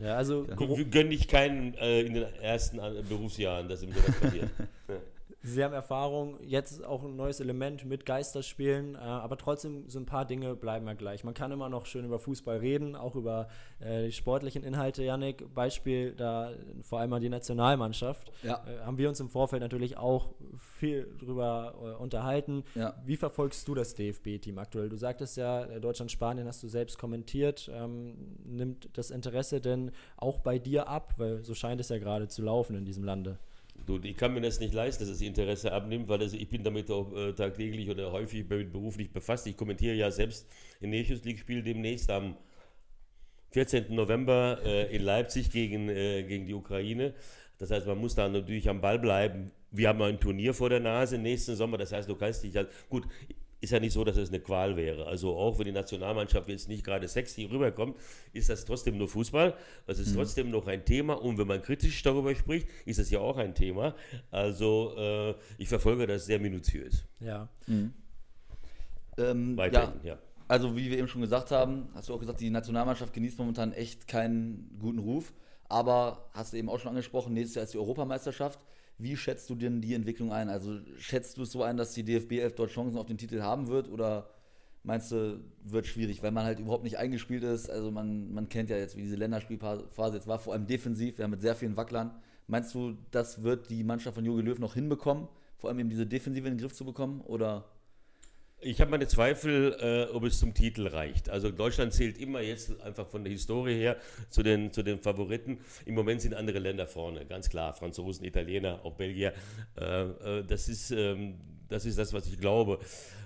ja, 0.00 0.14
also 0.16 0.46
gönne 0.88 1.12
ich 1.12 1.26
keinen 1.26 1.74
äh, 1.74 2.02
in 2.02 2.14
den 2.14 2.22
ersten 2.40 2.78
Berufsjahren, 3.08 3.68
dass 3.68 3.82
ihm 3.82 3.90
sowas 3.92 4.20
passiert. 4.20 4.50
Sie 5.42 5.64
haben 5.64 5.72
Erfahrung, 5.72 6.38
jetzt 6.42 6.84
auch 6.84 7.02
ein 7.02 7.16
neues 7.16 7.40
Element 7.40 7.86
mit 7.86 8.04
Geisterspielen, 8.04 8.94
äh, 8.94 8.98
aber 8.98 9.38
trotzdem 9.38 9.88
so 9.88 9.98
ein 9.98 10.04
paar 10.04 10.26
Dinge 10.26 10.54
bleiben 10.54 10.86
ja 10.86 10.92
gleich. 10.92 11.24
Man 11.24 11.32
kann 11.32 11.50
immer 11.50 11.70
noch 11.70 11.86
schön 11.86 12.04
über 12.04 12.18
Fußball 12.18 12.58
reden, 12.58 12.94
auch 12.94 13.14
über 13.14 13.48
äh, 13.78 14.04
die 14.04 14.12
sportlichen 14.12 14.62
Inhalte, 14.62 15.02
Yannick. 15.02 15.54
Beispiel 15.54 16.12
da 16.12 16.52
vor 16.82 17.00
allem 17.00 17.10
mal 17.10 17.20
die 17.20 17.30
Nationalmannschaft. 17.30 18.30
Ja. 18.42 18.62
Äh, 18.66 18.84
haben 18.84 18.98
wir 18.98 19.08
uns 19.08 19.18
im 19.20 19.30
Vorfeld 19.30 19.62
natürlich 19.62 19.96
auch 19.96 20.34
viel 20.58 21.08
drüber 21.18 21.74
äh, 21.80 22.02
unterhalten. 22.02 22.64
Ja. 22.74 22.94
Wie 23.06 23.16
verfolgst 23.16 23.66
du 23.66 23.74
das 23.74 23.94
DFB-Team 23.94 24.58
aktuell? 24.58 24.90
Du 24.90 24.96
sagtest 24.96 25.38
ja, 25.38 25.64
äh, 25.64 25.80
Deutschland-Spanien 25.80 26.46
hast 26.46 26.62
du 26.62 26.68
selbst 26.68 26.98
kommentiert. 26.98 27.70
Ähm, 27.72 28.36
nimmt 28.44 28.90
das 28.92 29.10
Interesse 29.10 29.62
denn 29.62 29.92
auch 30.18 30.40
bei 30.40 30.58
dir 30.58 30.86
ab? 30.86 31.14
Weil 31.16 31.42
so 31.44 31.54
scheint 31.54 31.80
es 31.80 31.88
ja 31.88 31.98
gerade 31.98 32.28
zu 32.28 32.42
laufen 32.42 32.76
in 32.76 32.84
diesem 32.84 33.04
Lande. 33.04 33.38
Du, 33.86 33.98
ich 34.02 34.16
kann 34.16 34.34
mir 34.34 34.40
das 34.40 34.60
nicht 34.60 34.74
leisten, 34.74 35.02
dass 35.02 35.10
das 35.10 35.20
Interesse 35.20 35.72
abnimmt, 35.72 36.08
weil 36.08 36.18
das, 36.18 36.32
ich 36.32 36.48
bin 36.48 36.62
damit 36.62 36.90
auch 36.90 37.14
äh, 37.16 37.32
tagtäglich 37.32 37.88
oder 37.90 38.12
häufig 38.12 38.46
beruflich 38.48 39.10
befasst. 39.10 39.46
Ich 39.46 39.56
kommentiere 39.56 39.94
ja 39.94 40.10
selbst 40.10 40.46
ein 40.82 40.90
Nations 40.90 41.24
League-Spiel 41.24 41.62
demnächst 41.62 42.10
am 42.10 42.36
14. 43.52 43.94
November 43.94 44.58
äh, 44.64 44.94
in 44.94 45.02
Leipzig 45.02 45.50
gegen, 45.50 45.88
äh, 45.88 46.22
gegen 46.22 46.46
die 46.46 46.54
Ukraine. 46.54 47.14
Das 47.58 47.70
heißt, 47.70 47.86
man 47.86 47.98
muss 47.98 48.14
da 48.14 48.28
natürlich 48.28 48.68
am 48.68 48.80
Ball 48.80 48.98
bleiben. 48.98 49.50
Wir 49.70 49.88
haben 49.88 50.00
ein 50.02 50.18
Turnier 50.18 50.54
vor 50.54 50.70
der 50.70 50.80
Nase 50.80 51.18
nächsten 51.18 51.56
Sommer. 51.56 51.78
Das 51.78 51.92
heißt, 51.92 52.08
du 52.08 52.16
kannst 52.16 52.42
dich 52.44 52.56
halt, 52.56 52.70
gut, 52.88 53.06
ist 53.60 53.72
ja 53.72 53.80
nicht 53.80 53.92
so, 53.92 54.04
dass 54.04 54.16
es 54.16 54.30
eine 54.30 54.40
Qual 54.40 54.76
wäre. 54.76 55.06
Also 55.06 55.36
auch 55.36 55.58
wenn 55.58 55.66
die 55.66 55.72
Nationalmannschaft 55.72 56.48
jetzt 56.48 56.68
nicht 56.68 56.84
gerade 56.84 57.06
sexy 57.08 57.44
rüberkommt, 57.44 57.96
ist 58.32 58.48
das 58.48 58.64
trotzdem 58.64 58.96
nur 58.96 59.08
Fußball. 59.08 59.54
Es 59.86 59.98
ist 59.98 60.12
mhm. 60.12 60.16
trotzdem 60.16 60.50
noch 60.50 60.66
ein 60.66 60.84
Thema. 60.84 61.14
Und 61.14 61.38
wenn 61.38 61.46
man 61.46 61.62
kritisch 61.62 62.02
darüber 62.02 62.34
spricht, 62.34 62.68
ist 62.86 62.98
das 62.98 63.10
ja 63.10 63.20
auch 63.20 63.36
ein 63.36 63.54
Thema. 63.54 63.94
Also 64.30 64.94
äh, 64.96 65.34
ich 65.58 65.68
verfolge 65.68 66.06
das 66.06 66.26
sehr 66.26 66.38
minutiös. 66.38 67.04
Ja. 67.20 67.48
Mhm. 67.66 67.92
Ähm, 69.18 69.56
Weiterhin, 69.56 70.00
ja. 70.02 70.14
ja. 70.14 70.18
Also 70.48 70.76
wie 70.76 70.90
wir 70.90 70.98
eben 70.98 71.06
schon 71.06 71.20
gesagt 71.20 71.52
haben, 71.52 71.88
hast 71.94 72.08
du 72.08 72.14
auch 72.14 72.18
gesagt, 72.18 72.40
die 72.40 72.50
Nationalmannschaft 72.50 73.12
genießt 73.12 73.38
momentan 73.38 73.72
echt 73.72 74.08
keinen 74.08 74.76
guten 74.80 74.98
Ruf. 74.98 75.32
Aber 75.68 76.28
hast 76.32 76.52
du 76.52 76.56
eben 76.56 76.68
auch 76.68 76.80
schon 76.80 76.88
angesprochen, 76.88 77.34
nächstes 77.34 77.54
Jahr 77.54 77.64
ist 77.64 77.74
die 77.74 77.78
Europameisterschaft. 77.78 78.58
Wie 79.02 79.16
schätzt 79.16 79.48
du 79.50 79.54
denn 79.54 79.80
die 79.80 79.94
Entwicklung 79.94 80.32
ein? 80.32 80.48
Also 80.48 80.78
schätzt 80.98 81.38
du 81.38 81.42
es 81.42 81.52
so 81.52 81.62
ein, 81.62 81.76
dass 81.76 81.92
die 81.92 82.04
DFB 82.04 82.32
11 82.32 82.54
dort 82.54 82.70
Chancen 82.70 82.98
auf 82.98 83.06
den 83.06 83.18
Titel 83.18 83.40
haben 83.40 83.68
wird 83.68 83.88
oder 83.88 84.30
meinst 84.82 85.12
du, 85.12 85.40
wird 85.64 85.86
schwierig, 85.86 86.22
weil 86.22 86.30
man 86.30 86.44
halt 86.44 86.58
überhaupt 86.58 86.84
nicht 86.84 86.98
eingespielt 86.98 87.42
ist? 87.42 87.70
Also 87.70 87.90
man, 87.90 88.32
man 88.32 88.48
kennt 88.48 88.70
ja 88.70 88.76
jetzt, 88.76 88.96
wie 88.96 89.02
diese 89.02 89.16
Länderspielphase 89.16 90.16
jetzt 90.16 90.26
war, 90.26 90.38
vor 90.38 90.52
allem 90.52 90.66
defensiv, 90.66 91.18
haben 91.18 91.30
mit 91.30 91.40
sehr 91.40 91.54
vielen 91.54 91.76
Wacklern. 91.76 92.10
Meinst 92.46 92.74
du, 92.74 92.96
das 93.10 93.42
wird 93.42 93.70
die 93.70 93.84
Mannschaft 93.84 94.16
von 94.16 94.24
Jogi 94.24 94.42
Löw 94.42 94.58
noch 94.58 94.74
hinbekommen, 94.74 95.28
vor 95.56 95.70
allem 95.70 95.78
eben 95.78 95.90
diese 95.90 96.06
Defensive 96.06 96.46
in 96.48 96.54
den 96.54 96.60
Griff 96.60 96.74
zu 96.74 96.84
bekommen 96.84 97.20
oder? 97.22 97.64
Ich 98.62 98.78
habe 98.82 98.90
meine 98.90 99.08
Zweifel, 99.08 99.74
äh, 99.80 100.14
ob 100.14 100.24
es 100.24 100.38
zum 100.38 100.52
Titel 100.52 100.86
reicht. 100.86 101.30
Also 101.30 101.50
Deutschland 101.50 101.94
zählt 101.94 102.18
immer 102.18 102.42
jetzt 102.42 102.78
einfach 102.82 103.06
von 103.06 103.24
der 103.24 103.32
Historie 103.32 103.74
her 103.74 103.96
zu 104.28 104.42
den, 104.42 104.70
zu 104.70 104.82
den 104.82 104.98
Favoriten. 104.98 105.60
Im 105.86 105.94
Moment 105.94 106.20
sind 106.20 106.34
andere 106.34 106.58
Länder 106.58 106.86
vorne, 106.86 107.24
ganz 107.24 107.48
klar. 107.48 107.72
Franzosen, 107.72 108.26
Italiener, 108.26 108.80
auch 108.84 108.96
Belgier. 108.96 109.32
Äh, 109.78 110.02
äh, 110.02 110.44
das, 110.44 110.68
ist, 110.68 110.90
ähm, 110.90 111.38
das 111.70 111.86
ist 111.86 111.98
das, 111.98 112.12
was 112.12 112.26
ich 112.26 112.38
glaube. 112.38 112.80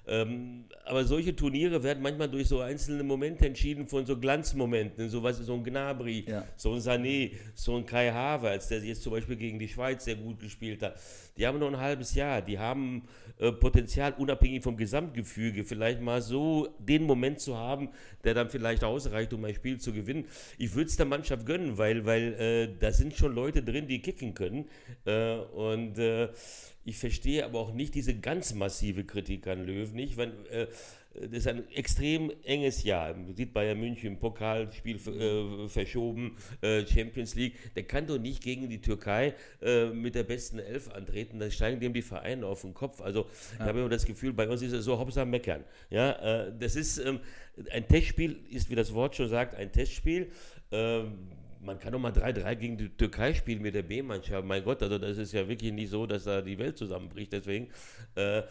Ähm, 0.07 0.65
aber 0.85 1.05
solche 1.05 1.35
Turniere 1.35 1.83
werden 1.83 2.03
manchmal 2.03 2.29
durch 2.29 2.49
so 2.49 2.61
einzelne 2.61 3.03
Momente 3.03 3.47
entschieden 3.47 3.87
von 3.89 4.05
so 4.05 4.19
Glanzmomenten, 4.19 5.09
so 5.09 5.23
was 5.23 5.39
so 5.39 5.55
ein 5.55 5.65
Gnabry, 5.65 6.25
Ja. 6.29 6.45
so 6.57 6.73
ein 6.75 6.81
Sané, 6.81 7.33
so 7.55 7.77
ein 7.77 7.87
Kai 7.87 8.11
Havertz, 8.13 8.69
der 8.69 8.81
jetzt 8.81 9.03
zum 9.03 9.13
Beispiel 9.13 9.37
gegen 9.37 9.59
die 9.59 9.69
Schweiz 9.69 10.05
sehr 10.05 10.17
gut 10.17 10.41
gespielt 10.41 10.83
hat. 10.83 11.01
Die 11.39 11.47
haben 11.47 11.59
noch 11.59 11.69
ein 11.69 11.79
halbes 11.79 12.15
Jahr, 12.15 12.43
die 12.43 12.59
haben 12.59 13.09
äh, 13.39 13.51
Potenzial, 13.51 14.15
unabhängig 14.19 14.63
vom 14.63 14.77
Gesamtgefüge, 14.77 15.65
vielleicht 15.65 16.01
mal 16.03 16.21
so 16.21 16.69
den 16.79 17.05
Moment 17.05 17.41
zu 17.41 17.57
haben, 17.57 17.89
der 18.25 18.35
dann 18.35 18.51
vielleicht 18.51 18.85
ausreicht, 18.85 19.33
um 19.33 19.45
ein 19.45 19.55
Spiel 19.55 19.79
zu 19.81 19.93
gewinnen. 19.93 20.27
Ich 20.59 20.75
würde 20.75 20.89
es 20.91 20.97
der 20.97 21.07
Mannschaft 21.07 21.47
gönnen, 21.47 21.79
weil, 21.79 22.05
weil 22.05 22.35
äh, 22.35 22.69
da 22.79 22.93
sind 22.93 23.15
schon 23.15 23.35
Leute 23.35 23.63
drin, 23.63 23.89
die 23.89 24.01
kicken 24.01 24.35
können. 24.35 24.67
Äh, 25.07 25.37
und 25.37 25.99
äh, 25.99 26.29
ich 26.87 26.99
verstehe 26.99 27.45
aber 27.47 27.61
auch 27.61 27.73
nicht 27.73 27.95
diese 27.95 28.15
ganz 28.15 28.53
massive 28.53 29.05
Kritik 29.05 29.47
an 29.47 29.65
Löw 29.65 29.94
nicht, 29.95 30.17
wenn 30.17 30.33
äh, 30.47 30.67
das 31.15 31.31
ist 31.31 31.49
ein 31.49 31.71
extrem 31.71 32.33
enges 32.43 32.83
Jahr. 32.83 33.15
Man 33.15 33.35
sieht 33.35 33.53
Bayern 33.53 33.79
München 33.79 34.19
Pokalspiel 34.19 34.97
äh, 34.97 35.69
verschoben, 35.69 36.37
äh, 36.61 36.85
Champions 36.87 37.35
League. 37.37 37.55
Der 37.75 37.85
kann 37.85 38.07
doch 38.07 38.19
nicht 38.19 38.43
gegen 38.43 38.69
die 38.69 38.81
Türkei 38.81 39.35
äh, 39.63 39.87
mit 39.87 40.17
der 40.17 40.25
besten 40.25 40.59
Elf 40.59 40.91
antreten. 40.91 41.39
Dann 41.39 41.51
steigen 41.51 41.79
dem 41.79 41.93
die 41.93 42.03
Vereine 42.03 42.47
auf 42.47 42.63
den 42.63 42.75
Kopf. 42.75 43.01
Also 43.01 43.27
ich 43.55 43.61
habe 43.61 43.79
immer 43.79 43.89
das 43.89 44.05
Gefühl, 44.05 44.33
bei 44.33 44.49
uns 44.49 44.63
ist 44.63 44.73
es 44.73 44.85
so 44.85 44.99
Hauptsache 44.99 45.27
meckern. 45.27 45.65
Ja, 45.89 46.47
äh, 46.47 46.53
das 46.59 46.75
ist 46.75 46.99
ähm, 46.99 47.21
ein 47.71 47.87
Testspiel, 47.87 48.41
ist 48.51 48.69
wie 48.71 48.75
das 48.75 48.93
Wort 48.93 49.15
schon 49.15 49.29
sagt, 49.29 49.55
ein 49.55 49.71
Testspiel. 49.71 50.31
Ähm, 50.73 51.29
man 51.61 51.79
kann 51.79 51.93
doch 51.93 51.99
mal 51.99 52.13
3-3 52.13 52.57
gegen 52.57 52.77
die 52.77 52.89
Türkei 52.91 53.33
spielen 53.33 53.63
mit 53.63 53.75
der 53.75 53.83
B-Mannschaft. 53.83 54.45
Mein 54.45 54.65
Gott, 54.65 54.83
also 54.83 54.99
das 54.99 55.17
ist 55.17 55.33
ja 55.33 55.49
wirklich 55.49 55.73
nicht 55.73 55.91
so, 55.91 56.07
dass 56.07 56.25
da 56.25 56.43
die 56.43 56.59
Welt 56.59 56.77
zusammenbricht. 56.77 57.33
Deswegen, 57.33 57.69
äh, 58.17 58.43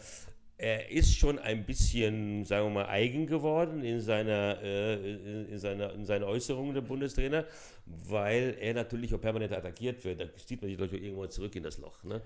er 0.56 0.90
ist 0.90 1.16
schon 1.16 1.38
ein 1.38 1.64
bisschen, 1.64 2.44
sagen 2.44 2.66
wir 2.66 2.82
mal, 2.82 2.86
eigen 2.86 3.26
geworden 3.26 3.82
in 3.82 4.00
seiner, 4.00 4.58
äh, 4.62 5.50
in 5.50 5.58
seiner, 5.58 5.92
in 5.92 6.04
seiner 6.04 6.26
Äußerung, 6.26 6.72
der 6.72 6.80
Bundestrainer, 6.80 7.44
weil 7.86 8.56
er 8.60 8.74
natürlich 8.74 9.12
auch 9.14 9.20
permanent 9.20 9.52
attackiert 9.52 10.04
wird. 10.04 10.20
Da 10.20 10.24
zieht 10.36 10.62
man 10.62 10.70
sich 10.70 10.78
doch 10.78 10.92
irgendwann 10.92 11.30
zurück 11.30 11.56
in 11.56 11.64
das 11.64 11.78
Loch. 11.78 12.04
Ne? 12.04 12.22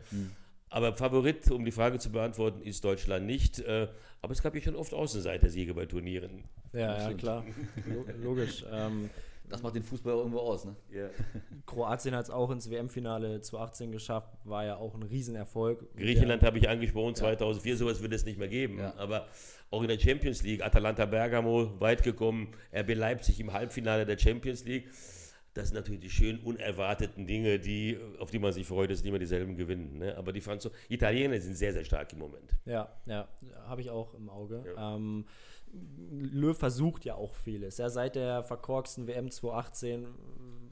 Aber 0.70 0.94
Favorit, 0.94 1.50
um 1.50 1.64
die 1.64 1.73
Frage 1.73 1.99
zu 1.99 2.11
beantworten, 2.12 2.62
ist 2.62 2.85
Deutschland 2.85 3.26
nicht. 3.26 3.61
Äh, 3.61 3.88
aber 4.20 4.32
es 4.32 4.42
gab 4.42 4.54
ja 4.54 4.61
schon 4.61 4.76
oft 4.76 4.92
Außenseiter-Siege 4.92 5.73
bei 5.73 5.87
Turnieren. 5.87 6.44
Ja, 6.75 7.08
ja 7.08 7.14
klar. 7.14 7.47
Lo 7.87 8.04
logisch. 8.23 8.64
Ähm, 8.70 9.08
Das 9.49 9.62
macht 9.62 9.75
den 9.75 9.83
Fußball 9.83 10.14
irgendwo 10.14 10.38
aus, 10.38 10.64
ne? 10.64 10.76
Kroatien 11.67 12.14
hat 12.14 12.25
es 12.25 12.31
auch 12.31 12.50
ins 12.50 12.71
WM-Finale 12.71 13.40
2018 13.40 13.93
geschafft, 13.93 14.31
war 14.45 14.64
ja 14.64 14.76
auch 14.76 14.95
ein 14.95 15.02
Riesenerfolg. 15.02 15.97
Griechenland 15.97 16.43
habe 16.43 16.59
ich 16.59 16.69
angesprochen, 16.69 17.14
2004, 17.14 17.76
sowas 17.76 18.02
wird 18.02 18.12
es 18.12 18.25
nicht 18.25 18.38
mehr 18.38 18.49
geben. 18.49 18.78
Ja. 18.78 18.95
Aber 18.97 19.26
auch 19.71 19.83
in 19.83 19.88
der 19.88 19.99
Champions 19.99 20.43
League, 20.43 20.64
Atalanta 20.64 21.07
Bergamo 21.07 21.78
weit 21.81 22.02
gekommen, 22.02 22.52
RB 22.75 22.95
Leipzig 22.95 23.40
im 23.40 23.52
Halbfinale 23.52 24.07
der 24.07 24.19
Champions 24.19 24.64
League. 24.64 24.88
Das 25.55 25.69
sind 25.69 25.75
natürlich 25.75 26.00
die 26.00 26.11
schönen, 26.11 26.38
unerwarteten 26.40 27.26
Dinge, 27.26 27.59
die, 27.59 27.99
auf 28.21 28.31
die 28.31 28.38
man 28.38 28.52
sich 28.52 28.67
freut, 28.67 28.90
dass 28.90 29.02
nicht 29.02 29.11
mehr 29.11 29.19
dieselben 29.19 29.57
gewinnen. 29.57 29.99
Ne? 29.99 30.17
Aber 30.17 30.33
die 30.33 30.40
Franzosen, 30.40 30.76
Italiener 30.88 31.40
sind 31.40 31.57
sehr, 31.57 31.73
sehr 31.73 31.85
stark 31.85 32.12
im 32.12 32.21
Moment. 32.21 32.55
Ja, 32.64 32.93
ja, 33.07 33.28
habe 33.67 33.81
ich 33.81 33.90
auch 33.90 34.14
im 34.14 34.28
Auge. 34.28 34.64
Ähm, 34.78 35.25
Löw 36.10 36.56
versucht 36.56 37.04
ja 37.04 37.14
auch 37.14 37.34
vieles. 37.34 37.78
Ja, 37.78 37.90
seit 37.90 38.16
der 38.16 38.42
verkorksten 38.42 39.06
WM 39.06 39.30
2018 39.30 40.06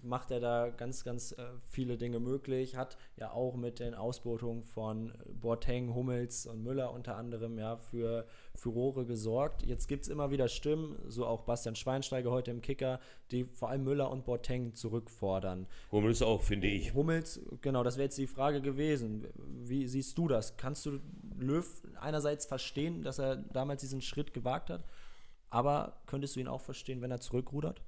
macht 0.06 0.30
er 0.30 0.40
da 0.40 0.70
ganz, 0.70 1.04
ganz 1.04 1.32
äh, 1.32 1.42
viele 1.68 1.98
Dinge 1.98 2.20
möglich. 2.20 2.76
Hat 2.76 2.96
ja 3.16 3.32
auch 3.32 3.56
mit 3.56 3.80
den 3.80 3.94
Ausbotungen 3.94 4.62
von 4.62 5.12
Boateng, 5.40 5.94
Hummels 5.94 6.46
und 6.46 6.62
Müller 6.62 6.92
unter 6.92 7.16
anderem 7.16 7.58
ja 7.58 7.76
für 7.76 8.26
Furore 8.54 9.04
gesorgt. 9.04 9.64
Jetzt 9.64 9.88
gibt 9.88 10.04
es 10.04 10.08
immer 10.08 10.30
wieder 10.30 10.48
Stimmen, 10.48 10.96
so 11.08 11.26
auch 11.26 11.42
Bastian 11.42 11.76
Schweinsteiger 11.76 12.30
heute 12.30 12.50
im 12.50 12.62
Kicker, 12.62 13.00
die 13.30 13.44
vor 13.44 13.70
allem 13.70 13.84
Müller 13.84 14.10
und 14.10 14.24
Boateng 14.24 14.74
zurückfordern. 14.74 15.66
Hummels 15.90 16.22
auch, 16.22 16.42
finde 16.42 16.68
ich. 16.68 16.94
Hummels, 16.94 17.40
genau, 17.60 17.82
das 17.82 17.96
wäre 17.96 18.04
jetzt 18.04 18.18
die 18.18 18.26
Frage 18.26 18.60
gewesen. 18.60 19.26
Wie 19.36 19.86
siehst 19.86 20.16
du 20.16 20.28
das? 20.28 20.56
Kannst 20.56 20.86
du 20.86 21.00
Löw 21.38 21.66
einerseits 22.00 22.46
verstehen, 22.46 23.02
dass 23.02 23.18
er 23.18 23.36
damals 23.36 23.80
diesen 23.80 24.00
Schritt 24.00 24.32
gewagt 24.32 24.70
hat, 24.70 24.84
aber 25.50 26.00
könntest 26.06 26.36
du 26.36 26.40
ihn 26.40 26.48
auch 26.48 26.60
verstehen, 26.60 27.02
wenn 27.02 27.10
er 27.10 27.20
zurückrudert? 27.20 27.82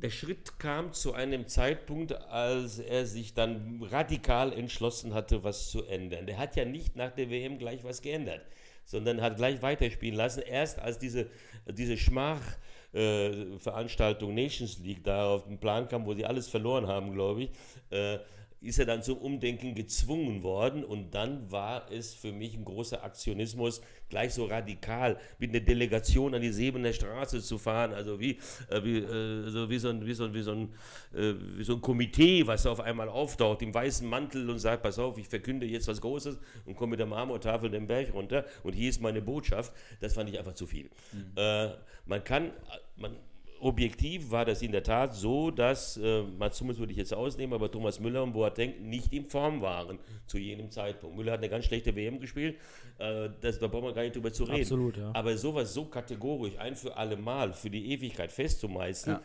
Der 0.00 0.10
Schritt 0.10 0.60
kam 0.60 0.92
zu 0.92 1.12
einem 1.12 1.48
Zeitpunkt, 1.48 2.12
als 2.12 2.78
er 2.78 3.04
sich 3.04 3.34
dann 3.34 3.82
radikal 3.82 4.52
entschlossen 4.52 5.12
hatte, 5.12 5.42
was 5.42 5.70
zu 5.70 5.84
ändern. 5.86 6.26
Der 6.26 6.38
hat 6.38 6.54
ja 6.54 6.64
nicht 6.64 6.94
nach 6.94 7.10
der 7.10 7.30
WM 7.30 7.58
gleich 7.58 7.82
was 7.82 8.00
geändert, 8.00 8.42
sondern 8.84 9.20
hat 9.20 9.38
gleich 9.38 9.60
weiterspielen 9.60 10.14
lassen. 10.14 10.42
Erst 10.42 10.78
als 10.78 11.00
diese, 11.00 11.26
diese 11.66 11.96
Schmach-Veranstaltung 11.96 14.34
Nations 14.34 14.78
League 14.78 15.02
da 15.02 15.30
auf 15.30 15.48
den 15.48 15.58
Plan 15.58 15.88
kam, 15.88 16.06
wo 16.06 16.14
sie 16.14 16.24
alles 16.24 16.46
verloren 16.46 16.86
haben, 16.86 17.12
glaube 17.12 17.42
ich, 17.42 17.50
äh, 17.90 18.20
ist 18.60 18.78
er 18.78 18.86
dann 18.86 19.02
zum 19.02 19.18
Umdenken 19.18 19.74
gezwungen 19.74 20.44
worden 20.44 20.84
und 20.84 21.12
dann 21.12 21.50
war 21.50 21.90
es 21.90 22.14
für 22.14 22.30
mich 22.30 22.54
ein 22.54 22.64
großer 22.64 23.02
Aktionismus, 23.02 23.80
gleich 24.08 24.34
so 24.34 24.46
radikal 24.46 25.18
mit 25.38 25.50
einer 25.50 25.60
Delegation 25.60 26.34
an 26.34 26.42
die 26.42 26.52
Sebener 26.52 26.92
Straße 26.92 27.42
zu 27.42 27.58
fahren, 27.58 27.92
also 27.92 28.18
wie, 28.20 28.38
äh, 28.70 28.82
wie, 28.82 28.98
äh, 28.98 29.50
so 29.50 29.68
wie, 29.70 29.78
so 29.78 29.88
ein, 29.88 30.06
wie, 30.06 30.14
so 30.14 30.24
ein, 30.24 30.34
wie, 30.34 30.42
so 30.42 30.52
ein, 30.52 30.74
äh, 31.14 31.34
wie 31.56 31.64
so 31.64 31.74
ein 31.74 31.80
Komitee, 31.80 32.46
was 32.46 32.66
auf 32.66 32.80
einmal 32.80 33.08
auftaucht 33.08 33.62
im 33.62 33.72
weißen 33.72 34.08
Mantel 34.08 34.48
und 34.50 34.58
sagt, 34.58 34.82
pass 34.82 34.98
auf, 34.98 35.18
ich 35.18 35.28
verkünde 35.28 35.66
jetzt 35.66 35.88
was 35.88 36.00
Großes 36.00 36.38
und 36.66 36.76
komme 36.76 36.90
mit 36.90 37.00
der 37.00 37.06
Marmortafel 37.06 37.70
den 37.70 37.86
Berg 37.86 38.12
runter 38.14 38.44
und 38.62 38.74
hier 38.74 38.90
ist 38.90 39.00
meine 39.00 39.22
Botschaft, 39.22 39.72
das 40.00 40.14
fand 40.14 40.30
ich 40.30 40.38
einfach 40.38 40.54
zu 40.54 40.66
viel. 40.66 40.90
Äh, 41.36 41.68
man 42.06 42.24
kann, 42.24 42.50
man, 42.96 43.16
objektiv 43.60 44.30
war 44.30 44.44
das 44.44 44.62
in 44.62 44.72
der 44.72 44.82
Tat 44.82 45.14
so, 45.14 45.50
dass, 45.50 45.96
äh, 45.96 46.22
Mats 46.22 46.60
Hummels 46.60 46.78
würde 46.78 46.92
ich 46.92 46.98
jetzt 46.98 47.12
ausnehmen, 47.14 47.54
aber 47.54 47.70
Thomas 47.70 48.00
Müller 48.00 48.22
und 48.22 48.32
Boateng 48.32 48.88
nicht 48.88 49.12
in 49.12 49.24
Form 49.26 49.60
waren 49.60 49.98
zu 50.26 50.38
jenem 50.38 50.70
Zeitpunkt. 50.70 51.16
Müller 51.16 51.32
hat 51.32 51.40
eine 51.40 51.48
ganz 51.48 51.64
schlechte 51.64 51.94
WM 51.96 52.20
gespielt, 52.20 52.56
äh, 52.98 53.28
das, 53.40 53.58
da 53.58 53.66
brauchen 53.66 53.84
wir 53.84 53.92
gar 53.92 54.02
nicht 54.02 54.16
drüber 54.16 54.32
zu 54.32 54.44
reden. 54.44 54.62
Absolut, 54.62 54.96
ja. 54.96 55.10
Aber 55.14 55.36
sowas 55.36 55.74
so 55.74 55.84
kategorisch 55.86 56.56
ein 56.58 56.76
für 56.76 56.96
alle 56.96 57.16
Mal 57.16 57.52
für 57.52 57.70
die 57.70 57.92
Ewigkeit 57.92 58.32
festzumeißen, 58.32 59.14
Ja. 59.14 59.22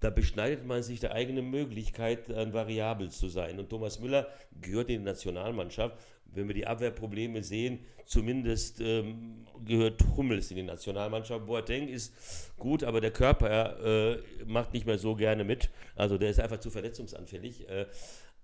da 0.00 0.10
beschneidet 0.10 0.64
man 0.64 0.82
sich 0.82 1.00
der 1.00 1.12
eigenen 1.12 1.50
Möglichkeit, 1.50 2.30
ein 2.30 2.52
Variabel 2.52 3.10
zu 3.10 3.28
sein. 3.28 3.58
Und 3.58 3.68
Thomas 3.68 3.98
Müller 4.00 4.28
gehört 4.60 4.90
in 4.90 5.00
die 5.00 5.04
Nationalmannschaft. 5.04 5.96
Wenn 6.28 6.46
wir 6.46 6.54
die 6.54 6.66
Abwehrprobleme 6.66 7.42
sehen, 7.42 7.80
zumindest 8.04 8.80
ähm, 8.80 9.46
gehört 9.64 10.02
Hummels 10.16 10.50
in 10.50 10.56
die 10.56 10.62
Nationalmannschaft. 10.62 11.46
Boateng 11.46 11.88
ist 11.88 12.14
gut, 12.56 12.84
aber 12.84 13.00
der 13.00 13.10
Körper 13.10 14.14
äh, 14.14 14.22
macht 14.46 14.72
nicht 14.72 14.86
mehr 14.86 14.98
so 14.98 15.14
gerne 15.14 15.44
mit. 15.44 15.70
Also 15.96 16.18
der 16.18 16.30
ist 16.30 16.40
einfach 16.40 16.60
zu 16.60 16.70
verletzungsanfällig. 16.70 17.68
Äh, 17.68 17.86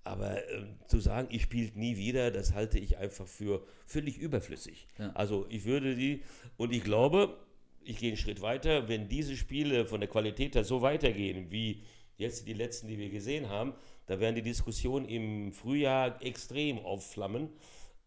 aber 0.05 0.37
äh, 0.37 0.67
zu 0.87 1.01
sagen, 1.01 1.29
ich 1.31 1.43
spiele 1.43 1.71
nie 1.75 1.97
wieder, 1.97 2.31
das 2.31 2.53
halte 2.53 2.79
ich 2.79 2.99
einfach 2.99 3.27
für 3.27 3.67
völlig 3.87 4.19
überflüssig. 4.19 4.87
Ja. 4.99 5.11
Also 5.15 5.47
ich 5.49 5.65
würde 5.65 5.97
die, 5.97 6.23
und 6.59 6.73
ich 6.73 6.85
glaube, 6.85 7.39
ich 7.83 7.99
gehe 7.99 8.11
einen 8.11 8.19
Schritt 8.19 8.43
weiter, 8.43 8.89
wenn 8.89 9.09
diese 9.09 9.37
Spiele 9.37 9.87
von 9.87 10.01
der 10.01 10.09
Qualität 10.09 10.55
her 10.55 10.65
so 10.65 10.83
weitergehen, 10.83 11.51
wie 11.51 11.83
jetzt 12.17 12.47
die 12.47 12.53
letzten, 12.53 12.89
die 12.89 12.99
wir 12.99 13.11
gesehen 13.11 13.49
haben, 13.49 13.75
da 14.07 14.21
werden 14.21 14.35
die 14.37 14.43
Diskussionen 14.43 15.07
im 15.07 15.53
Frühjahr 15.53 16.23
extrem 16.23 16.79
aufflammen. 16.79 17.49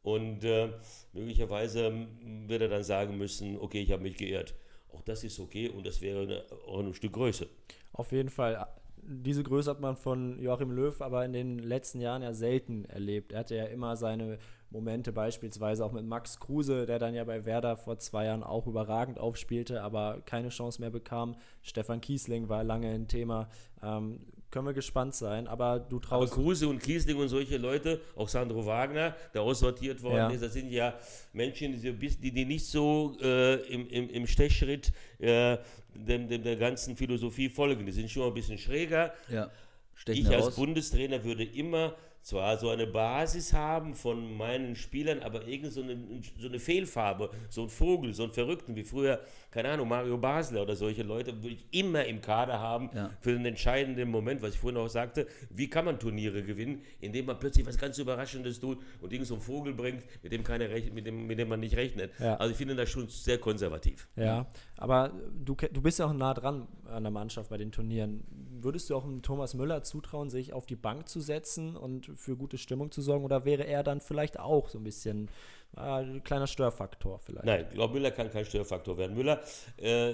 Und 0.04 0.44
äh, 0.46 0.70
möglicherweise 1.12 2.08
wird 2.48 2.62
er 2.62 2.70
dann 2.70 2.84
sagen 2.84 3.18
müssen, 3.18 3.58
okay, 3.60 3.82
ich 3.82 3.92
habe 3.92 4.04
mich 4.04 4.16
geirrt. 4.16 4.56
Auch 4.94 5.02
das 5.02 5.24
ist 5.24 5.40
okay 5.40 5.70
und 5.70 5.86
das 5.86 6.02
wäre 6.02 6.22
eine, 6.22 6.44
auch 6.66 6.80
ein 6.80 6.94
Stück 6.94 7.14
Größe. 7.14 7.48
Auf 7.92 8.12
jeden 8.12 8.30
Fall. 8.30 8.68
Diese 9.10 9.44
Größe 9.44 9.70
hat 9.70 9.80
man 9.80 9.96
von 9.96 10.40
Joachim 10.40 10.72
Löw 10.72 11.02
aber 11.02 11.24
in 11.26 11.34
den 11.34 11.60
letzten 11.60 12.00
Jahren 12.00 12.22
ja 12.22 12.34
selten 12.34 12.86
erlebt. 12.86 13.32
Er 13.32 13.40
hatte 13.40 13.56
ja 13.56 13.66
immer 13.66 13.96
seine 13.96 14.38
Momente, 14.70 15.14
beispielsweise 15.14 15.86
auch 15.86 15.94
mit 15.94 16.06
Max 16.06 16.40
Kruse, 16.40 16.86
der 16.86 17.00
dann 17.00 17.14
ja 17.14 17.24
bei 17.24 17.46
Werder 17.46 17.78
vor 17.78 18.00
zwei 18.00 18.26
Jahren 18.26 18.44
auch 18.44 18.68
überragend 18.68 19.18
aufspielte, 19.20 19.82
aber 19.82 20.22
keine 20.26 20.50
Chance 20.50 20.82
mehr 20.82 20.90
bekam. 20.90 21.36
Stefan 21.62 22.02
Kiesling 22.02 22.50
war 22.50 22.64
lange 22.64 22.90
ein 22.90 23.08
Thema. 23.08 23.50
Ähm, 23.82 24.26
können 24.50 24.66
wir 24.68 24.74
gespannt 24.74 25.14
sein, 25.14 25.48
aber 25.48 25.80
du 25.80 25.98
Aber 25.98 26.06
traust. 26.26 26.34
Kruse 26.34 26.68
und 26.68 26.80
Kiesling 26.82 27.18
und 27.18 27.28
solche 27.30 27.58
Leute, 27.58 28.00
auch 28.16 28.30
Sandro 28.30 28.66
Wagner, 28.66 29.16
der 29.34 29.42
aussortiert 29.42 30.02
worden 30.02 30.16
Ja. 30.16 30.30
ist, 30.30 30.42
das 30.44 30.54
sind 30.54 30.70
ja 30.72 30.94
Menschen, 31.34 31.80
die, 31.82 31.94
die, 31.94 32.32
die 32.32 32.46
nicht 32.46 32.66
so 32.66 33.18
äh, 33.22 33.56
im, 33.68 33.88
im, 33.90 34.10
im 34.10 34.28
Stechschritt 34.28 34.92
äh, 35.20 35.58
dem, 35.94 36.28
dem, 36.28 36.44
der 36.44 36.56
ganzen 36.56 36.96
Philosophie 36.96 37.50
folgen. 37.50 37.86
Die 37.86 37.92
sind 37.92 38.10
schon 38.10 38.24
ein 38.28 38.34
bisschen 38.34 38.58
schräger. 38.58 39.14
Ja. 39.30 39.50
Stechen 39.96 40.22
Ich 40.22 40.28
als 40.28 40.38
heraus. 40.38 40.56
Bundestrainer 40.56 41.24
würde 41.24 41.44
immer 41.44 41.96
zwar 42.22 42.58
so 42.58 42.70
eine 42.70 42.86
Basis 42.86 43.54
haben 43.54 43.96
von 43.96 44.36
meinen 44.36 44.76
Spielern, 44.76 45.22
aber 45.22 45.48
irgend 45.48 45.72
so 45.72 45.82
eine, 45.82 45.98
so 46.38 46.48
eine 46.48 46.60
Fehlfarbe, 46.60 47.32
so 47.50 47.64
ein 47.64 47.70
Vogel, 47.70 48.14
so 48.14 48.24
ein 48.24 48.32
Verrückten 48.32 48.76
wie 48.76 48.84
früher, 48.84 49.22
keine 49.58 49.70
Ahnung, 49.70 49.88
Mario 49.88 50.20
Basler 50.20 50.62
oder 50.62 50.76
solche 50.76 51.02
Leute, 51.02 51.34
würde 51.42 51.56
ich 51.56 51.66
immer 51.72 52.06
im 52.06 52.22
Kader 52.22 52.60
haben 52.60 52.92
Ja. 52.94 53.10
für 53.22 53.32
den 53.32 53.44
entscheidenden 53.44 54.08
Moment, 54.12 54.44
was 54.44 54.54
ich 54.54 54.60
vorhin 54.60 54.78
auch 54.80 54.88
sagte, 54.88 55.26
wie 55.50 55.68
kann 55.68 55.84
man 55.84 55.98
Turniere 55.98 56.44
gewinnen, 56.44 56.84
indem 57.02 57.26
man 57.26 57.40
plötzlich 57.40 57.66
was 57.66 57.76
ganz 57.76 57.98
Überraschendes 57.98 58.60
tut 58.60 58.78
und 59.02 59.12
irgend 59.12 59.26
so 59.28 59.34
einen 59.34 59.42
Vogel 59.42 59.74
bringt, 59.74 60.04
mit 60.22 60.32
dem, 60.32 60.44
keiner 60.44 60.70
rechnet, 60.70 60.94
mit 60.94 61.08
dem, 61.08 61.26
mit 61.26 61.40
dem 61.40 61.50
man 61.50 61.60
nicht 61.60 61.76
rechnet. 61.76 62.12
Ja. 62.20 62.36
Also 62.36 62.52
ich 62.52 62.58
finde 62.58 62.76
das 62.76 62.88
schon 62.88 63.08
sehr 63.10 63.40
konservativ. 63.40 64.08
Ja, 64.16 64.46
aber 64.78 65.12
du, 65.44 65.56
du 65.56 65.82
bist 65.82 65.98
ja 65.98 66.06
auch 66.06 66.14
nah 66.14 66.36
dran 66.36 66.68
an 66.86 67.02
der 67.02 67.12
Mannschaft 67.12 67.50
bei 67.50 67.58
den 67.58 67.72
Turnieren. 67.72 68.26
Würdest 68.62 68.92
du 68.92 68.96
auch 68.96 69.06
einem 69.06 69.24
Thomas 69.24 69.56
Müller 69.56 69.82
zutrauen, 69.82 70.30
sich 70.30 70.54
auf 70.54 70.68
die 70.68 70.76
Bank 70.76 71.10
zu 71.10 71.20
setzen 71.20 71.76
und 71.76 72.12
für 72.16 72.38
gute 72.38 72.60
Stimmung 72.60 72.92
zu 72.92 73.02
sorgen? 73.02 73.26
Oder 73.26 73.44
wäre 73.44 73.66
er 73.66 73.82
dann 73.82 74.02
vielleicht 74.02 74.40
auch 74.40 74.70
so 74.70 74.78
ein 74.78 74.84
bisschen 74.84 75.30
äh, 75.76 75.80
ein 75.80 76.24
kleiner 76.24 76.48
Störfaktor 76.48 77.20
vielleicht? 77.20 77.46
Nein, 77.46 77.66
ich 77.72 77.78
Müller 77.78 78.12
kann 78.12 78.32
kein 78.32 78.46
Störfaktor 78.46 78.98
werden. 78.98 79.16
Müller 79.16 79.42
äh, 79.78 80.14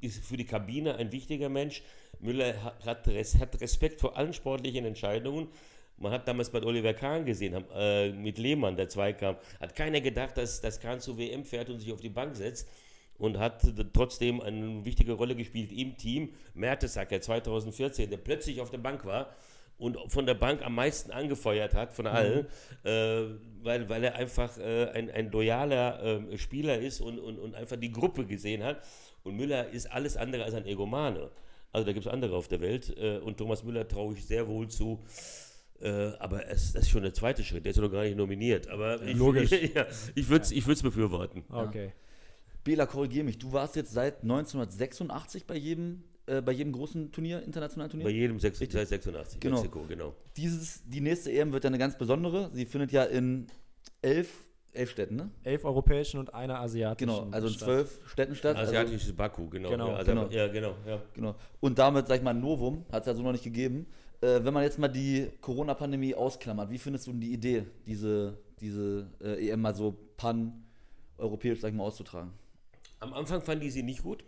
ist 0.00 0.24
für 0.24 0.36
die 0.36 0.44
Kabine 0.44 0.96
ein 0.96 1.12
wichtiger 1.12 1.48
Mensch. 1.48 1.82
Müller 2.20 2.62
hat, 2.62 2.84
hat, 2.84 3.08
Res, 3.08 3.38
hat 3.38 3.60
Respekt 3.60 4.00
vor 4.00 4.16
allen 4.16 4.32
sportlichen 4.32 4.84
Entscheidungen. 4.84 5.48
Man 5.98 6.12
hat 6.12 6.28
damals 6.28 6.50
bei 6.50 6.62
Oliver 6.62 6.92
Kahn 6.92 7.24
gesehen, 7.24 7.64
äh, 7.74 8.10
mit 8.10 8.38
Lehmann, 8.38 8.76
der 8.76 8.88
Zweikampf, 8.88 9.38
hat 9.60 9.74
keiner 9.74 10.00
gedacht, 10.00 10.36
dass, 10.36 10.60
dass 10.60 10.78
Kahn 10.78 11.00
zur 11.00 11.16
WM 11.16 11.44
fährt 11.44 11.70
und 11.70 11.80
sich 11.80 11.90
auf 11.92 12.00
die 12.00 12.10
Bank 12.10 12.36
setzt 12.36 12.68
und 13.18 13.38
hat 13.38 13.62
trotzdem 13.94 14.42
eine 14.42 14.84
wichtige 14.84 15.14
Rolle 15.14 15.34
gespielt 15.34 15.72
im 15.72 15.96
Team. 15.96 16.34
Mertesacker 16.52 17.20
2014, 17.20 18.10
der 18.10 18.18
plötzlich 18.18 18.60
auf 18.60 18.70
der 18.70 18.78
Bank 18.78 19.06
war 19.06 19.34
und 19.78 19.98
von 20.08 20.24
der 20.26 20.34
Bank 20.34 20.64
am 20.64 20.74
meisten 20.74 21.10
angefeuert 21.10 21.74
hat 21.74 21.92
von 21.92 22.06
allen, 22.06 22.46
äh, 22.84 23.22
weil, 23.62 23.88
weil 23.88 24.04
er 24.04 24.14
einfach 24.14 24.56
äh, 24.58 24.90
ein, 24.90 25.10
ein 25.10 25.30
loyaler 25.30 26.30
äh, 26.32 26.38
Spieler 26.38 26.78
ist 26.78 27.00
und, 27.00 27.18
und, 27.18 27.38
und 27.38 27.54
einfach 27.54 27.76
die 27.76 27.92
Gruppe 27.92 28.24
gesehen 28.24 28.62
hat. 28.62 28.82
Und 29.22 29.36
Müller 29.36 29.68
ist 29.70 29.90
alles 29.92 30.16
andere 30.16 30.44
als 30.44 30.54
ein 30.54 30.66
Egomane. 30.66 31.30
Also 31.72 31.84
da 31.84 31.92
gibt 31.92 32.06
es 32.06 32.12
andere 32.12 32.36
auf 32.36 32.48
der 32.48 32.60
Welt 32.60 32.96
äh, 32.96 33.18
und 33.18 33.36
Thomas 33.36 33.64
Müller 33.64 33.86
traue 33.86 34.14
ich 34.14 34.24
sehr 34.24 34.48
wohl 34.48 34.68
zu. 34.68 35.02
Äh, 35.80 36.12
aber 36.18 36.48
es, 36.48 36.72
das 36.72 36.84
ist 36.84 36.90
schon 36.90 37.02
der 37.02 37.12
zweite 37.12 37.44
Schritt, 37.44 37.64
der 37.64 37.70
ist 37.70 37.76
ja 37.76 37.82
noch 37.82 37.92
gar 37.92 38.04
nicht 38.04 38.16
nominiert. 38.16 38.68
Aber 38.68 39.02
ich, 39.02 39.14
Logisch. 39.14 39.50
ja, 39.74 39.86
ich 40.14 40.28
würde 40.28 40.44
es 40.44 40.52
ich 40.52 40.66
würd's 40.66 40.82
befürworten. 40.82 41.44
Okay. 41.50 41.92
Bela, 42.64 42.86
korrigier 42.86 43.24
mich. 43.24 43.38
Du 43.38 43.52
warst 43.52 43.76
jetzt 43.76 43.92
seit 43.92 44.22
1986 44.22 45.44
bei 45.46 45.56
jedem, 45.56 46.02
äh, 46.26 46.42
bei 46.42 46.52
jedem 46.52 46.72
großen 46.72 47.12
Turnier, 47.12 47.42
internationalen 47.42 47.90
Turnier? 47.90 48.04
Bei 48.04 48.10
jedem 48.10 48.38
6, 48.38 48.58
seit 48.58 48.88
86, 48.88 49.40
Genau. 49.40 49.56
Mexiko, 49.56 49.84
genau. 49.88 50.14
Dieses, 50.36 50.82
die 50.84 51.00
nächste 51.00 51.30
EM 51.32 51.52
wird 51.52 51.64
ja 51.64 51.68
eine 51.68 51.78
ganz 51.78 51.96
besondere. 51.96 52.50
Sie 52.52 52.66
findet 52.66 52.92
ja 52.92 53.04
in 53.04 53.46
elf, 54.02 54.46
elf 54.72 54.90
Städten, 54.90 55.16
ne? 55.16 55.30
Elf 55.44 55.64
europäischen 55.64 56.18
und 56.18 56.34
einer 56.34 56.60
asiatischen. 56.60 57.08
Genau, 57.08 57.28
also 57.30 57.48
in 57.48 57.54
Stadt. 57.54 57.64
zwölf 57.66 58.00
Städten 58.08 58.34
statt. 58.34 58.56
Also, 58.56 58.70
Asiatisches 58.72 59.12
Baku, 59.14 59.48
genau. 59.48 59.70
Genau, 59.70 59.88
ja, 59.88 59.94
also, 59.94 60.10
genau. 60.10 60.28
ja, 60.30 60.48
genau. 60.48 60.74
Ja. 60.86 61.02
genau. 61.14 61.34
Und 61.60 61.78
damit, 61.78 62.08
sag 62.08 62.16
ich 62.16 62.22
mal, 62.22 62.30
ein 62.30 62.40
Novum, 62.40 62.84
hat 62.90 63.02
es 63.02 63.06
ja 63.06 63.14
so 63.14 63.22
noch 63.22 63.32
nicht 63.32 63.44
gegeben. 63.44 63.86
Äh, 64.20 64.44
wenn 64.44 64.54
man 64.54 64.62
jetzt 64.62 64.78
mal 64.78 64.88
die 64.88 65.30
Corona-Pandemie 65.40 66.14
ausklammert, 66.14 66.70
wie 66.70 66.78
findest 66.78 67.06
du 67.06 67.12
denn 67.12 67.20
die 67.20 67.32
Idee, 67.32 67.66
diese, 67.86 68.38
diese 68.60 69.10
äh, 69.22 69.48
EM 69.50 69.60
mal 69.60 69.74
so 69.74 69.94
pan-europäisch, 70.16 71.60
sag 71.60 71.70
ich 71.70 71.74
mal, 71.76 71.84
auszutragen? 71.84 72.32
Am 72.98 73.12
Anfang 73.12 73.42
fand 73.42 73.62
ich 73.62 73.74
sie 73.74 73.82
nicht 73.82 74.02
gut, 74.02 74.24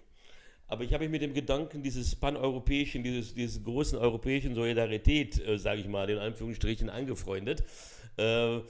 aber 0.69 0.85
ich 0.85 0.93
habe 0.93 1.05
mich 1.05 1.11
mit 1.11 1.23
dem 1.23 1.35
Gedanken 1.35 1.83
dieses 1.83 2.15
paneuropäischen, 2.15 3.03
dieses, 3.03 3.35
dieses 3.35 3.65
großen 3.65 3.99
europäischen 3.99 4.55
Solidarität, 4.55 5.45
äh, 5.47 5.59
sage 5.59 5.81
ich 5.81 5.89
mal, 5.89 6.09
in 6.11 6.19
Anführungsstrichen 6.19 6.91
angefreundet. 6.91 7.65
Äh, 8.17 8.61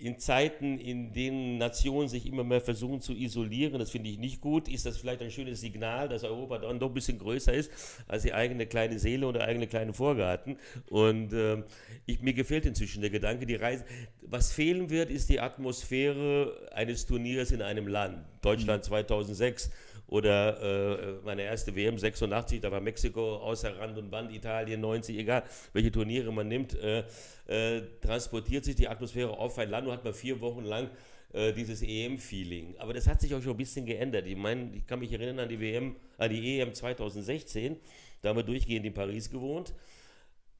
in 0.00 0.18
Zeiten, 0.18 0.78
in 0.78 1.12
denen 1.12 1.58
Nationen 1.58 2.08
sich 2.08 2.26
immer 2.26 2.44
mehr 2.44 2.60
versuchen 2.60 3.00
zu 3.00 3.14
isolieren, 3.14 3.78
das 3.78 3.90
finde 3.90 4.10
ich 4.10 4.18
nicht 4.18 4.40
gut, 4.40 4.68
ist 4.68 4.84
das 4.84 4.98
vielleicht 4.98 5.22
ein 5.22 5.30
schönes 5.30 5.60
Signal, 5.60 6.08
dass 6.08 6.24
Europa 6.24 6.58
dann 6.58 6.78
doch 6.78 6.88
ein 6.88 6.94
bisschen 6.94 7.18
größer 7.18 7.54
ist 7.54 7.70
als 8.06 8.22
die 8.22 8.34
eigene 8.34 8.66
kleine 8.66 8.98
Seele 8.98 9.26
oder 9.26 9.44
eigene 9.44 9.66
kleine 9.66 9.94
Vorgarten. 9.94 10.58
Und 10.90 11.32
ähm, 11.32 11.64
ich, 12.06 12.20
mir 12.20 12.34
gefällt 12.34 12.66
inzwischen 12.66 13.00
der 13.00 13.10
Gedanke, 13.10 13.46
die 13.46 13.54
Reise. 13.54 13.84
Was 14.20 14.52
fehlen 14.52 14.90
wird, 14.90 15.10
ist 15.10 15.30
die 15.30 15.40
Atmosphäre 15.40 16.68
eines 16.74 17.06
Turniers 17.06 17.50
in 17.50 17.62
einem 17.62 17.86
Land. 17.86 18.18
Deutschland 18.42 18.84
2006 18.84 19.70
oder 20.08 20.62
äh, 20.62 21.12
meine 21.24 21.42
erste 21.42 21.74
WM 21.76 21.98
86, 21.98 22.60
da 22.60 22.72
war 22.72 22.80
Mexiko 22.80 23.36
außer 23.36 23.78
Rand 23.78 23.98
und 23.98 24.10
Band, 24.10 24.32
Italien 24.32 24.80
90, 24.80 25.18
egal 25.18 25.44
welche 25.72 25.92
Turniere 25.92 26.32
man 26.32 26.48
nimmt, 26.48 26.74
äh, 26.74 27.04
äh, 27.46 27.82
transportiert 28.00 28.64
sich 28.64 28.74
die 28.76 28.88
Atmosphäre 28.88 29.30
auf 29.30 29.58
ein 29.58 29.70
Land 29.70 29.86
und 29.86 29.92
hat 29.92 30.04
man 30.04 30.14
vier 30.14 30.40
Wochen 30.40 30.64
lang 30.64 30.88
äh, 31.32 31.52
dieses 31.52 31.82
EM-Feeling. 31.82 32.76
Aber 32.78 32.94
das 32.94 33.06
hat 33.06 33.20
sich 33.20 33.34
auch 33.34 33.42
schon 33.42 33.52
ein 33.52 33.58
bisschen 33.58 33.84
geändert. 33.84 34.26
Ich 34.26 34.36
meine, 34.36 34.70
ich 34.74 34.86
kann 34.86 34.98
mich 34.98 35.12
erinnern 35.12 35.40
an 35.40 35.48
die 35.48 35.60
WM, 35.60 35.96
an 36.16 36.30
die 36.30 36.58
EM 36.58 36.72
2016, 36.72 37.76
da 38.22 38.30
haben 38.30 38.36
wir 38.36 38.44
durchgehend 38.44 38.86
in 38.86 38.94
Paris 38.94 39.30
gewohnt. 39.30 39.74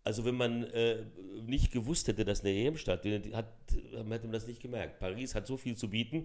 Also 0.09 0.25
wenn 0.25 0.37
man 0.37 0.65
äh, 0.65 1.05
nicht 1.47 1.71
gewusst 1.71 2.09
hätte, 2.09 2.25
dass 2.25 2.41
eine 2.41 2.55
EM 2.55 2.79
stattfindet, 2.79 3.35
hat, 3.35 3.45
man 3.93 4.13
hätte 4.13 4.25
man 4.25 4.33
das 4.33 4.47
nicht 4.47 4.63
gemerkt. 4.63 4.99
Paris 4.99 5.35
hat 5.35 5.47
so 5.47 5.59
viel 5.59 5.77
zu 5.77 5.91
bieten. 5.91 6.25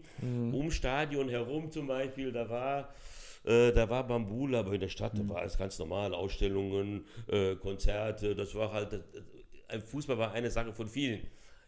Um 0.53 0.71
Stadion 0.71 1.27
herum 1.27 1.69
zum 1.69 1.87
Beispiel, 1.87 2.31
da 2.31 2.49
war, 2.49 2.93
äh, 3.43 3.73
da 3.73 3.89
war 3.89 4.07
Bambula, 4.07 4.61
aber 4.61 4.71
in 4.71 4.79
der 4.79 4.87
Stadt 4.87 5.19
da 5.19 5.27
war 5.27 5.39
alles 5.41 5.57
ganz 5.57 5.77
normal. 5.79 6.13
Ausstellungen, 6.13 7.03
äh, 7.27 7.55
Konzerte, 7.57 8.33
das 8.37 8.55
war 8.55 8.71
halt, 8.71 9.03
äh, 9.67 9.79
Fußball 9.81 10.17
war 10.17 10.31
eine 10.31 10.49
Sache 10.49 10.71
von 10.71 10.87
vielen. 10.87 11.19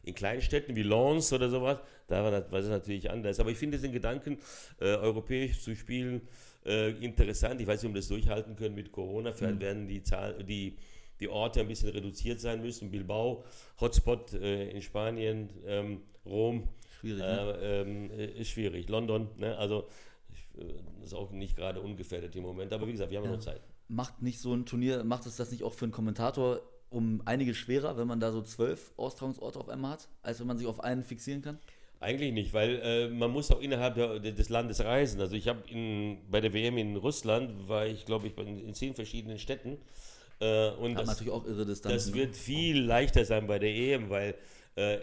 In 0.04 0.16
kleinen 0.16 0.42
Städten 0.42 0.74
wie 0.74 0.84
Lens 0.84 1.34
oder 1.34 1.50
sowas, 1.50 1.80
da 2.08 2.24
war 2.24 2.32
das, 2.32 2.50
war 2.50 2.62
das 2.62 2.70
natürlich 2.70 3.12
anders. 3.12 3.42
Aber 3.42 3.52
ich 3.52 3.58
finde 3.58 3.78
den 3.78 3.92
Gedanken, 3.92 4.38
äh, 4.80 4.86
europäisch 4.86 5.60
zu 5.62 5.76
spielen, 5.76 6.22
äh, 6.66 6.92
interessant. 6.92 7.60
Ich 7.60 7.68
weiß 7.68 7.84
nicht, 7.84 7.90
ob 7.90 7.96
wir 7.96 8.00
das 8.00 8.08
durchhalten 8.08 8.56
können 8.56 8.76
mit 8.76 8.94
Corona. 8.94 9.34
Vielleicht 9.34 9.60
werden 9.60 9.88
die, 9.88 10.02
Zahl, 10.02 10.44
die, 10.44 10.78
die 11.20 11.30
Orte 11.30 11.62
ein 11.62 11.68
bisschen 11.68 11.90
reduziert 11.90 12.40
sein 12.40 12.62
müssen. 12.62 12.92
Bilbao, 12.92 13.44
Hotspot 13.80 14.34
äh, 14.34 14.70
in 14.70 14.82
Spanien, 14.82 15.50
ähm, 15.66 16.02
Rom. 16.26 16.68
Schwierig, 17.00 17.22
ne? 17.22 17.58
Äh, 17.62 17.82
ähm, 17.82 18.12
äh, 18.12 18.26
ist 18.42 18.50
schwierig. 18.50 18.90
London, 18.90 19.30
ne? 19.38 19.58
also 19.58 19.88
äh, 20.58 21.04
ist 21.04 21.14
auch 21.14 21.32
nicht 21.32 21.56
gerade 21.56 21.82
ungefährdet 21.82 22.36
im 22.36 22.44
Moment. 22.44 22.74
Aber 22.74 22.88
wie 22.88 22.92
gesagt, 22.92 23.12
wir 23.12 23.20
haben 23.20 23.26
ja. 23.26 23.32
noch 23.32 23.40
Zeit. 23.40 23.62
Macht 23.88 24.22
nicht 24.22 24.40
so 24.40 24.54
ein 24.54 24.66
Turnier, 24.66 25.04
macht 25.04 25.26
es 25.26 25.36
das 25.36 25.52
nicht 25.52 25.64
auch 25.64 25.74
für 25.74 25.86
einen 25.86 25.92
Kommentator 25.92 26.62
um 26.90 27.22
einiges 27.26 27.58
schwerer, 27.58 27.98
wenn 27.98 28.08
man 28.08 28.20
da 28.20 28.32
so 28.32 28.42
zwölf 28.42 28.92
Austragungsorte 28.98 29.60
auf 29.60 29.70
einmal 29.70 29.92
hat, 29.92 30.08
als 30.22 30.40
wenn 30.40 30.48
man 30.48 30.58
sich 30.58 30.66
auf 30.66 30.80
einen 30.80 31.04
fixieren 31.04 31.42
kann? 31.42 31.60
Eigentlich 32.00 32.34
nicht, 32.34 32.54
weil 32.54 32.80
äh, 32.84 33.10
man 33.10 33.32
muss 33.32 33.52
auch 33.52 33.62
innerhalb 33.62 33.96
der, 33.96 34.20
des 34.20 34.50
Landes 34.50 34.84
reisen. 34.84 35.20
Also 35.22 35.36
ich 35.36 35.48
habe 35.48 35.62
bei 36.30 36.42
der 36.42 36.54
WM 36.54 36.78
in 36.78 36.96
Russland, 36.96 37.68
war 37.68 37.86
ich 37.86 38.06
glaube 38.06 38.28
ich 38.28 38.38
in, 38.38 38.60
in 38.60 38.74
zehn 38.74 38.94
verschiedenen 38.96 39.40
Städten. 39.40 39.78
Äh, 40.40 40.72
und 40.72 40.96
das, 40.96 41.08
natürlich 41.08 41.32
auch 41.32 41.46
irre 41.46 41.66
Distanzen. 41.66 41.96
das 41.96 42.08
ne? 42.08 42.16
wird 42.16 42.36
viel 42.36 42.82
leichter 42.82 43.26
sein 43.26 43.48
bei 43.48 43.60
der 43.60 43.70
EM, 43.70 44.10
weil 44.10 44.36
äh, 44.76 45.00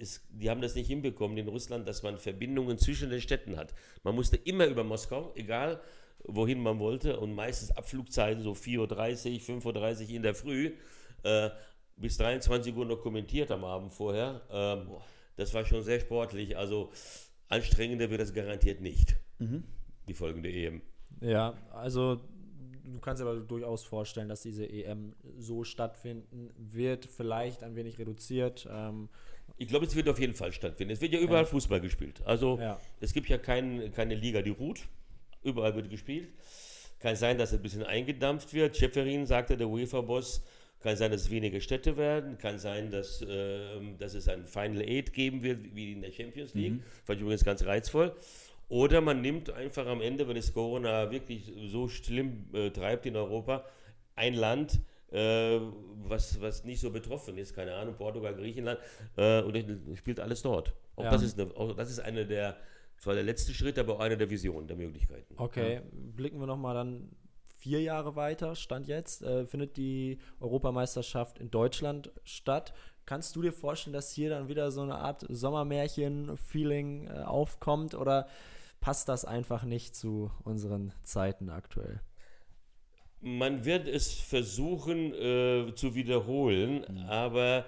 es, 0.00 0.20
die 0.30 0.48
haben 0.48 0.60
das 0.60 0.74
nicht 0.74 0.86
hinbekommen 0.86 1.36
in 1.36 1.48
Russland, 1.48 1.88
dass 1.88 2.02
man 2.02 2.18
Verbindungen 2.18 2.78
zwischen 2.78 3.10
den 3.10 3.20
Städten 3.20 3.56
hat. 3.56 3.74
Man 4.04 4.14
musste 4.14 4.36
immer 4.36 4.66
über 4.66 4.84
Moskau, 4.84 5.32
egal 5.34 5.80
wohin 6.24 6.60
man 6.60 6.78
wollte, 6.78 7.18
und 7.18 7.34
meistens 7.34 7.70
Abflugzeiten 7.70 8.42
so 8.42 8.52
4.30 8.52 9.48
Uhr, 9.48 9.60
5.30 9.62 10.02
Uhr 10.04 10.10
in 10.10 10.22
der 10.22 10.34
Früh, 10.34 10.72
äh, 11.22 11.50
bis 11.96 12.16
23 12.16 12.74
Uhr 12.76 12.84
noch 12.84 13.00
kommentiert 13.00 13.50
am 13.50 13.64
Abend 13.64 13.92
vorher. 13.92 14.42
Ähm, 14.50 14.88
das 15.36 15.54
war 15.54 15.64
schon 15.64 15.82
sehr 15.82 16.00
sportlich, 16.00 16.56
also 16.56 16.90
anstrengender 17.48 18.10
wird 18.10 18.20
das 18.20 18.34
garantiert 18.34 18.80
nicht, 18.80 19.16
die 20.08 20.14
folgende 20.14 20.50
EM. 20.50 20.82
Ja, 21.20 21.56
also 21.72 22.20
du 22.98 23.04
kannst 23.04 23.22
dir 23.22 23.26
aber 23.26 23.38
durchaus 23.40 23.84
vorstellen, 23.84 24.28
dass 24.28 24.42
diese 24.42 24.68
EM 24.68 25.14
so 25.38 25.62
stattfinden 25.64 26.50
wird, 26.56 27.06
vielleicht 27.06 27.62
ein 27.62 27.76
wenig 27.76 27.98
reduziert. 27.98 28.68
Ähm, 28.70 29.08
Ich 29.56 29.68
glaube, 29.68 29.86
es 29.86 29.94
wird 29.96 30.08
auf 30.08 30.18
jeden 30.18 30.34
Fall 30.34 30.52
stattfinden. 30.52 30.92
Es 30.92 31.00
wird 31.00 31.12
ja 31.12 31.20
überall 31.20 31.46
Fußball 31.46 31.80
gespielt. 31.80 32.20
Also 32.24 32.58
Ja. 32.60 32.78
es 33.00 33.12
gibt 33.12 33.28
ja 33.28 33.38
kein, 33.38 33.92
keine 33.92 34.14
Liga, 34.14 34.42
die 34.42 34.50
ruht. 34.50 34.80
Überall 35.42 35.74
wird 35.76 35.88
gespielt. 35.90 36.28
Kann 36.98 37.14
sein, 37.16 37.38
dass 37.38 37.52
es 37.52 37.58
ein 37.58 37.62
bisschen 37.62 37.84
eingedampft 37.84 38.52
wird. 38.52 38.76
Schäferin 38.76 39.24
sagte, 39.26 39.56
der 39.56 39.68
UEFA-Boss, 39.68 40.42
kann 40.80 40.96
sein, 40.96 41.10
dass 41.10 41.22
es 41.22 41.30
weniger 41.30 41.60
Städte 41.60 41.96
werden. 41.96 42.38
Kann 42.38 42.58
sein, 42.58 42.90
dass, 42.90 43.24
ähm, 43.28 43.96
dass 43.98 44.14
es 44.14 44.28
ein 44.28 44.46
Final 44.46 44.82
Eight 44.82 45.12
geben 45.12 45.42
wird, 45.42 45.74
wie 45.74 45.92
in 45.92 46.02
der 46.02 46.12
Champions 46.12 46.54
League. 46.54 46.80
Fand 47.04 47.18
ich 47.18 47.22
übrigens 47.22 47.44
ganz 47.44 47.64
reizvoll. 47.64 48.14
Oder 48.68 49.00
man 49.00 49.20
nimmt 49.22 49.50
einfach 49.50 49.86
am 49.86 50.00
Ende, 50.00 50.28
wenn 50.28 50.36
es 50.36 50.52
Corona 50.52 51.10
wirklich 51.10 51.52
so 51.68 51.88
schlimm 51.88 52.46
äh, 52.52 52.70
treibt 52.70 53.06
in 53.06 53.16
Europa, 53.16 53.64
ein 54.14 54.34
Land, 54.34 54.80
äh, 55.10 55.58
was, 56.06 56.40
was 56.40 56.64
nicht 56.64 56.80
so 56.80 56.90
betroffen 56.90 57.38
ist, 57.38 57.54
keine 57.54 57.74
Ahnung, 57.74 57.94
Portugal, 57.96 58.34
Griechenland, 58.34 58.78
äh, 59.16 59.40
und 59.40 59.56
spielt 59.96 60.20
alles 60.20 60.42
dort. 60.42 60.74
Auch, 60.96 61.04
Ja. 61.04 61.10
das, 61.10 61.22
ist 61.22 61.40
eine, 61.40 61.50
auch 61.56 61.74
das 61.74 61.90
ist 61.90 62.00
eine 62.00 62.26
der, 62.26 62.56
zwar 62.98 63.14
der 63.14 63.22
letzte 63.22 63.54
Schritt, 63.54 63.78
aber 63.78 63.94
auch 63.94 64.00
eine 64.00 64.18
der 64.18 64.28
Visionen, 64.28 64.66
der 64.66 64.76
Möglichkeiten. 64.76 65.34
okay, 65.38 65.80
blicken 65.92 66.38
wir 66.38 66.46
nochmal 66.46 66.74
dann 66.74 67.08
vier 67.56 67.80
Jahre 67.80 68.16
weiter, 68.16 68.54
Stand 68.54 68.86
jetzt, 68.86 69.22
äh, 69.22 69.46
findet 69.46 69.76
die 69.78 70.18
Europameisterschaft 70.40 71.38
in 71.38 71.50
Deutschland 71.50 72.12
statt. 72.24 72.74
kannst 73.06 73.34
du 73.34 73.40
dir 73.40 73.52
vorstellen, 73.52 73.94
dass 73.94 74.12
hier 74.12 74.28
dann 74.28 74.48
wieder 74.48 74.70
so 74.70 74.82
eine 74.82 74.96
Art 74.96 75.24
Sommermärchen-Feeling 75.30 77.06
äh, 77.06 77.22
aufkommt 77.24 77.94
oder 77.94 78.28
passt 78.80 79.08
das 79.08 79.24
einfach 79.24 79.64
nicht 79.64 79.94
zu 79.94 80.30
unseren 80.44 80.92
Zeiten 81.02 81.50
aktuell? 81.50 82.00
Man 83.20 83.64
wird 83.64 83.88
es 83.88 84.12
versuchen 84.12 85.12
äh, 85.12 85.74
zu 85.74 85.94
wiederholen, 85.94 86.84
mhm. 86.88 86.98
aber 87.08 87.66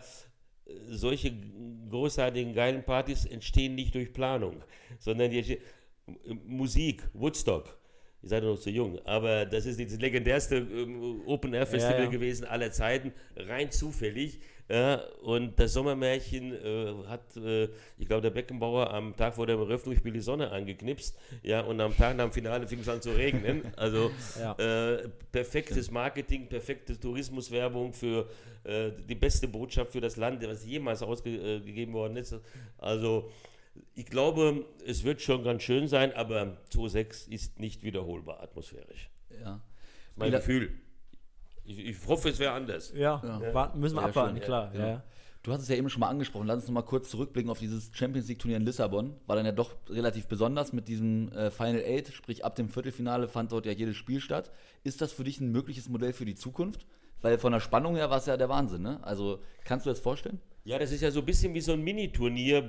äh, 0.67 0.73
solche 0.89 1.33
großartigen, 1.91 2.55
geilen 2.55 2.85
Partys 2.85 3.25
entstehen 3.25 3.75
nicht 3.75 3.95
durch 3.95 4.13
Planung, 4.13 4.63
sondern 5.01 5.31
die, 5.31 5.59
Musik, 6.47 7.09
Woodstock. 7.13 7.79
Ihr 8.23 8.29
seid 8.29 8.43
noch 8.43 8.59
zu 8.59 8.71
jung, 8.71 8.99
aber 9.07 9.47
das 9.47 9.65
ist 9.65 9.81
das 9.81 9.99
legendärste 9.99 10.57
ähm, 10.57 11.23
Open-Air-Festival 11.27 11.99
ja, 11.99 12.05
ja. 12.05 12.11
gewesen 12.11 12.45
aller 12.45 12.71
Zeiten, 12.71 13.13
rein 13.35 13.71
zufällig. 13.71 14.41
Ja, 14.71 15.03
und 15.23 15.59
das 15.59 15.73
Sommermärchen 15.73 16.53
äh, 16.53 16.95
hat, 17.09 17.37
äh, 17.37 17.65
ich 17.99 18.07
glaube, 18.07 18.23
der 18.23 18.31
Beckenbauer 18.31 18.95
am 18.95 19.17
Tag 19.17 19.35
vor 19.35 19.45
dem 19.45 19.59
Eröffnungsspiel 19.59 20.13
die 20.13 20.21
Sonne 20.21 20.53
angeknipst. 20.53 21.19
Ja, 21.43 21.63
und 21.63 21.81
am 21.81 21.97
Tag 21.97 22.17
nach 22.17 22.27
dem 22.27 22.33
Finale 22.33 22.69
fing 22.69 22.79
es 22.79 22.89
an 22.89 23.03
zu 23.03 23.11
regnen. 23.11 23.63
Also 23.77 24.11
ja. 24.39 24.53
äh, 24.59 25.09
perfektes 25.33 25.91
Marketing, 25.91 26.49
perfekte 26.49 26.99
Tourismuswerbung 26.99 27.95
für 27.95 28.29
äh, 28.65 28.91
die 29.09 29.15
beste 29.15 29.49
Botschaft 29.49 29.93
für 29.93 30.01
das 30.01 30.17
Land, 30.17 30.47
was 30.47 30.67
jemals 30.67 31.03
ausgegeben 31.03 31.95
worden 31.95 32.17
ist. 32.17 32.37
Also 32.79 33.31
ich 33.95 34.07
glaube, 34.07 34.67
es 34.87 35.03
wird 35.03 35.23
schon 35.23 35.43
ganz 35.43 35.63
schön 35.63 35.89
sein, 35.89 36.13
aber 36.13 36.59
2.6 36.73 37.31
ist 37.31 37.59
nicht 37.59 37.83
wiederholbar 37.83 38.43
atmosphärisch. 38.43 39.09
Ja. 39.43 39.61
Mein 40.17 40.33
Gefühl. 40.33 40.71
Ich, 41.71 41.79
ich 41.79 42.09
hoffe, 42.09 42.31
es 42.31 42.39
wäre 42.39 42.53
anders. 42.53 42.93
Ja, 42.95 43.23
ja. 43.23 43.73
müssen 43.75 43.97
wir 43.97 44.03
abwarten, 44.03 44.37
schon, 44.37 44.45
klar. 44.45 44.75
Ja. 44.75 45.03
Du 45.43 45.53
hast 45.53 45.63
es 45.63 45.69
ja 45.69 45.77
eben 45.77 45.89
schon 45.89 46.01
mal 46.01 46.09
angesprochen. 46.09 46.47
Lass 46.47 46.57
uns 46.57 46.67
noch 46.67 46.75
mal 46.75 46.83
kurz 46.83 47.09
zurückblicken 47.09 47.51
auf 47.51 47.59
dieses 47.59 47.91
Champions 47.95 48.29
League 48.29 48.41
Turnier 48.41 48.59
in 48.59 48.65
Lissabon. 48.65 49.15
War 49.27 49.37
dann 49.37 49.47
ja 49.47 49.53
doch 49.53 49.75
relativ 49.89 50.27
besonders 50.27 50.75
mit 50.75 50.87
diesem 50.87 51.33
äh, 51.33 51.51
Final 51.51 51.83
Eight, 51.83 52.09
sprich 52.09 52.45
ab 52.45 52.57
dem 52.57 52.69
Viertelfinale 52.69 53.27
fand 53.27 53.53
dort 53.53 53.65
ja 53.65 53.73
jedes 53.73 53.97
Spiel 53.97 54.21
statt. 54.21 54.51
Ist 54.85 55.01
das 55.01 55.13
für 55.13 55.25
dich 55.25 55.41
ein 55.41 55.51
mögliches 55.51 55.89
Modell 55.89 56.13
für 56.13 56.27
die 56.27 56.35
Zukunft? 56.35 56.87
Weil 57.23 57.39
von 57.39 57.53
der 57.53 57.61
Spannung 57.61 57.97
her 57.97 58.11
war 58.11 58.19
es 58.19 58.27
ja 58.27 58.37
der 58.37 58.49
Wahnsinn, 58.49 58.83
ne? 58.83 58.99
Also 59.03 59.41
kannst 59.65 59.87
du 59.87 59.91
das 59.91 60.01
vorstellen? 60.01 60.41
Ja, 60.65 60.79
das 60.79 60.93
ist 60.93 61.01
ja 61.01 61.11
so 61.11 61.21
ein 61.21 61.27
bisschen 61.27 61.55
wie 61.55 61.61
so 61.61 61.73
ein 61.73 61.81
Mini-Turnier, 61.81 62.69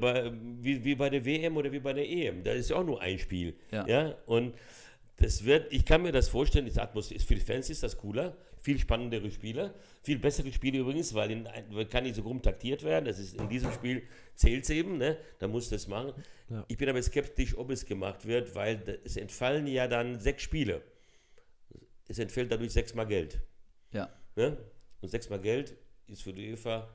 wie, 0.61 0.83
wie 0.83 0.95
bei 0.95 1.09
der 1.09 1.25
WM 1.25 1.57
oder 1.57 1.71
wie 1.71 1.79
bei 1.79 1.93
der 1.93 2.07
EM. 2.09 2.43
Da 2.43 2.51
ist 2.51 2.69
ja 2.69 2.77
auch 2.77 2.85
nur 2.85 3.01
ein 3.01 3.19
Spiel. 3.19 3.55
Ja. 3.71 3.85
ja? 3.85 4.15
Und 4.25 4.53
das 5.17 5.43
wird, 5.43 5.71
ich 5.73 5.85
kann 5.85 6.01
mir 6.01 6.11
das 6.11 6.29
vorstellen, 6.29 6.65
die 6.65 6.79
Atmosphäre, 6.79 7.19
für 7.19 7.35
die 7.35 7.41
Fans 7.41 7.69
ist 7.69 7.83
das 7.83 7.97
cooler, 7.97 8.35
viel 8.61 8.79
spannendere 8.79 9.29
Spiele, 9.31 9.73
viel 10.03 10.19
bessere 10.19 10.51
Spiele 10.51 10.79
übrigens, 10.79 11.13
weil 11.13 11.31
in, 11.31 11.47
kann 11.89 12.03
nicht 12.03 12.15
so 12.15 12.21
rum 12.21 12.41
taktiert 12.41 12.83
werden. 12.83 13.05
Das 13.05 13.19
ist 13.19 13.35
in 13.35 13.49
diesem 13.49 13.71
Spiel 13.73 14.03
zählt 14.35 14.63
es 14.63 14.69
eben, 14.69 14.97
ne? 14.97 15.17
da 15.39 15.47
muss 15.47 15.69
das 15.69 15.87
machen. 15.87 16.13
Ja. 16.49 16.63
Ich 16.67 16.77
bin 16.77 16.87
aber 16.87 17.01
skeptisch, 17.01 17.57
ob 17.57 17.71
es 17.71 17.85
gemacht 17.85 18.25
wird, 18.25 18.55
weil 18.55 18.99
es 19.03 19.17
entfallen 19.17 19.67
ja 19.67 19.87
dann 19.87 20.19
sechs 20.19 20.43
Spiele. 20.43 20.83
Es 22.07 22.19
entfällt 22.19 22.51
dadurch 22.51 22.71
sechsmal 22.71 23.07
Geld. 23.07 23.41
Ja. 23.91 24.09
Ne? 24.35 24.57
Und 25.01 25.09
sechsmal 25.09 25.41
Geld 25.41 25.75
ist 26.07 26.21
für 26.21 26.33
die 26.33 26.51
UEFA 26.51 26.87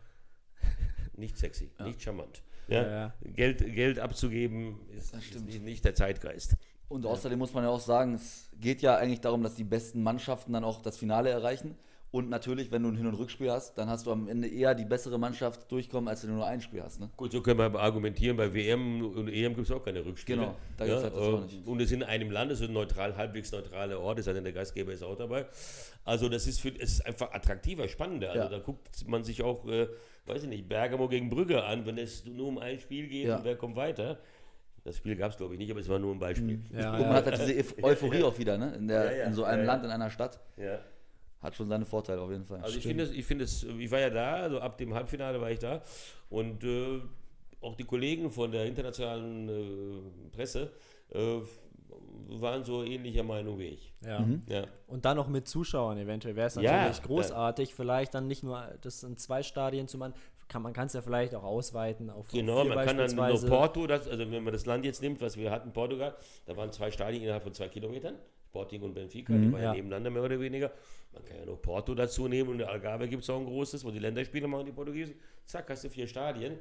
nicht 1.16 1.36
sexy, 1.36 1.70
ja. 1.78 1.86
nicht 1.86 2.00
charmant. 2.00 2.42
Ja, 2.68 2.86
ja, 2.86 3.14
Geld, 3.22 3.58
Geld 3.74 3.98
abzugeben 4.00 4.80
ist, 4.90 5.14
ist 5.14 5.62
nicht 5.62 5.84
der 5.84 5.94
Zeitgeist. 5.94 6.56
Und 6.88 7.04
außerdem 7.04 7.38
muss 7.38 7.52
man 7.52 7.64
ja 7.64 7.70
auch 7.70 7.80
sagen, 7.80 8.14
es 8.14 8.48
geht 8.60 8.82
ja 8.82 8.96
eigentlich 8.96 9.20
darum, 9.20 9.42
dass 9.42 9.54
die 9.54 9.64
besten 9.64 10.02
Mannschaften 10.02 10.52
dann 10.52 10.64
auch 10.64 10.82
das 10.82 10.96
Finale 10.96 11.30
erreichen. 11.30 11.76
Und 12.12 12.30
natürlich, 12.30 12.70
wenn 12.70 12.82
du 12.82 12.88
ein 12.88 12.96
Hin- 12.96 13.08
und 13.08 13.14
Rückspiel 13.14 13.50
hast, 13.50 13.76
dann 13.76 13.90
hast 13.90 14.06
du 14.06 14.12
am 14.12 14.28
Ende 14.28 14.48
eher 14.48 14.74
die 14.74 14.84
bessere 14.84 15.18
Mannschaft 15.18 15.70
durchkommen, 15.70 16.08
als 16.08 16.22
wenn 16.22 16.30
du 16.30 16.36
nur 16.36 16.46
ein 16.46 16.60
Spiel 16.60 16.82
hast. 16.82 17.00
Ne? 17.00 17.10
Gut, 17.16 17.32
so 17.32 17.42
können 17.42 17.58
wir 17.58 17.78
argumentieren, 17.78 18.36
bei 18.36 18.54
WM 18.54 19.04
und 19.04 19.28
EM 19.28 19.54
gibt 19.54 19.68
es 19.68 19.70
auch 19.70 19.84
keine 19.84 20.04
Rückspiele. 20.04 20.38
Genau, 20.38 20.54
da 20.78 20.86
gibt 20.86 20.96
es 20.96 21.02
halt 21.02 21.14
das 21.14 21.20
auch 21.20 21.42
nicht. 21.42 21.66
Und 21.66 21.80
es 21.82 21.92
in 21.92 22.02
einem 22.04 22.30
Land, 22.30 22.52
es 22.52 22.60
ist 22.60 22.68
ein 22.68 22.72
neutral, 22.72 23.16
halbwegs 23.16 23.50
neutraler 23.52 24.00
Ort, 24.00 24.22
sei 24.22 24.32
denn, 24.32 24.44
der 24.44 24.52
Gastgeber 24.52 24.92
ist 24.92 25.02
auch 25.02 25.16
dabei. 25.16 25.46
Also 26.04 26.28
das 26.28 26.46
ist, 26.46 26.60
für, 26.60 26.68
es 26.68 26.92
ist 26.92 27.06
einfach 27.06 27.32
attraktiver, 27.32 27.88
spannender. 27.88 28.28
Also 28.30 28.44
ja. 28.44 28.48
da 28.48 28.58
guckt 28.60 28.88
man 29.08 29.24
sich 29.24 29.42
auch, 29.42 29.66
äh, 29.66 29.88
weiß 30.24 30.44
ich 30.44 30.48
nicht, 30.48 30.68
Bergamo 30.68 31.08
gegen 31.08 31.28
Brügge 31.28 31.64
an, 31.64 31.84
wenn 31.84 31.98
es 31.98 32.24
nur 32.24 32.46
um 32.46 32.58
ein 32.58 32.78
Spiel 32.78 33.08
geht 33.08 33.26
ja. 33.26 33.36
und 33.36 33.44
wer 33.44 33.56
kommt 33.56 33.76
weiter. 33.76 34.18
Das 34.86 34.96
Spiel 34.98 35.16
gab 35.16 35.32
es, 35.32 35.36
glaube 35.36 35.52
ich, 35.54 35.58
nicht, 35.58 35.70
aber 35.70 35.80
es 35.80 35.88
war 35.88 35.98
nur 35.98 36.14
ein 36.14 36.18
Beispiel. 36.20 36.58
Mhm. 36.58 36.78
Ja, 36.78 36.94
und 36.94 37.00
man 37.00 37.14
hat 37.14 37.26
halt 37.26 37.40
diese 37.40 37.64
Euphorie 37.82 38.22
auch 38.22 38.38
wieder, 38.38 38.56
ne? 38.56 38.74
In, 38.76 38.86
der, 38.86 39.26
in 39.26 39.32
so 39.32 39.42
einem 39.44 39.66
Land, 39.66 39.84
in 39.84 39.90
einer 39.90 40.10
Stadt. 40.10 40.40
Ja 40.56 40.78
hat 41.42 41.54
schon 41.54 41.68
seine 41.68 41.84
Vorteile 41.84 42.20
auf 42.20 42.30
jeden 42.30 42.44
Fall. 42.44 42.60
Also 42.60 42.76
ich 42.76 42.82
finde 42.82 43.04
es, 43.04 43.10
ich 43.10 43.24
finde 43.24 43.44
es, 43.44 43.62
ich 43.62 43.90
war 43.90 44.00
ja 44.00 44.10
da, 44.10 44.34
also 44.36 44.60
ab 44.60 44.78
dem 44.78 44.94
Halbfinale 44.94 45.40
war 45.40 45.50
ich 45.50 45.58
da 45.58 45.82
und 46.28 46.64
äh, 46.64 47.00
auch 47.60 47.74
die 47.76 47.84
Kollegen 47.84 48.30
von 48.30 48.50
der 48.50 48.66
internationalen 48.66 49.48
äh, 49.48 50.34
Presse 50.34 50.72
äh, 51.10 51.38
waren 52.28 52.64
so 52.64 52.82
ähnlicher 52.82 53.22
Meinung 53.22 53.58
wie 53.58 53.68
ich. 53.68 53.92
Ja. 54.04 54.20
Mhm. 54.20 54.42
ja. 54.48 54.64
Und 54.86 55.04
dann 55.04 55.16
noch 55.16 55.28
mit 55.28 55.46
Zuschauern 55.46 55.98
eventuell 55.98 56.36
wäre 56.36 56.48
es 56.48 56.56
natürlich 56.56 56.96
ja, 56.98 57.04
großartig, 57.04 57.74
vielleicht 57.74 58.14
dann 58.14 58.26
nicht 58.26 58.42
nur 58.42 58.66
das 58.82 59.02
in 59.02 59.16
zwei 59.16 59.42
Stadien 59.42 59.88
zu 59.88 59.98
machen, 59.98 60.14
kann, 60.48 60.62
man 60.62 60.72
kann 60.72 60.86
es 60.86 60.92
ja 60.92 61.02
vielleicht 61.02 61.34
auch 61.34 61.44
ausweiten 61.44 62.10
auf 62.10 62.28
Genau, 62.28 62.64
man 62.64 62.86
kann 62.86 62.98
dann 62.98 63.14
nur 63.14 63.48
Porto, 63.48 63.86
das, 63.86 64.08
also 64.08 64.30
wenn 64.30 64.44
man 64.44 64.52
das 64.52 64.66
Land 64.66 64.84
jetzt 64.84 65.02
nimmt, 65.02 65.20
was 65.20 65.36
wir 65.36 65.50
hatten, 65.50 65.72
Portugal, 65.72 66.14
da 66.46 66.56
waren 66.56 66.72
zwei 66.72 66.90
Stadien 66.90 67.22
innerhalb 67.22 67.42
von 67.42 67.52
zwei 67.52 67.68
Kilometern, 67.68 68.14
Sporting 68.48 68.82
und 68.82 68.94
Benfica, 68.94 69.32
mhm, 69.32 69.42
die 69.42 69.52
waren 69.52 69.62
ja 69.62 69.72
nebeneinander 69.74 70.10
mehr 70.10 70.22
oder 70.22 70.40
weniger. 70.40 70.70
Man 71.12 71.24
kann 71.24 71.38
ja 71.38 71.46
noch 71.46 71.60
Porto 71.60 71.94
dazu 71.94 72.28
nehmen 72.28 72.50
und 72.50 72.60
in 72.60 72.66
Algarve 72.66 73.08
gibt 73.08 73.22
es 73.22 73.30
auch 73.30 73.38
ein 73.38 73.46
großes, 73.46 73.84
wo 73.84 73.90
die 73.90 73.98
Länderspiele 73.98 74.46
machen, 74.46 74.66
die 74.66 74.72
Portugiesen. 74.72 75.16
Zack, 75.46 75.70
hast 75.70 75.84
du 75.84 75.90
vier 75.90 76.06
Stadien. 76.06 76.58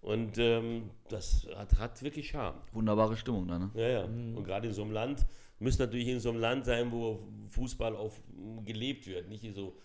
Und 0.00 0.36
ähm, 0.38 0.90
das 1.08 1.46
hat, 1.54 1.78
hat, 1.78 2.02
wirklich 2.02 2.28
Charme. 2.28 2.58
Wunderbare 2.72 3.16
Stimmung 3.16 3.46
da, 3.46 3.58
ne? 3.58 3.70
Ja, 3.74 3.88
ja. 3.88 4.06
Mhm. 4.06 4.36
Und 4.36 4.44
gerade 4.44 4.66
in 4.66 4.74
so 4.74 4.82
einem 4.82 4.90
Land, 4.90 5.24
müsste 5.60 5.84
natürlich 5.84 6.08
in 6.08 6.18
so 6.18 6.30
einem 6.30 6.40
Land 6.40 6.64
sein, 6.64 6.90
wo 6.90 7.20
Fußball 7.50 7.94
auf, 7.94 8.20
gelebt 8.64 9.06
wird, 9.06 9.28
nicht 9.28 9.44
so 9.54 9.76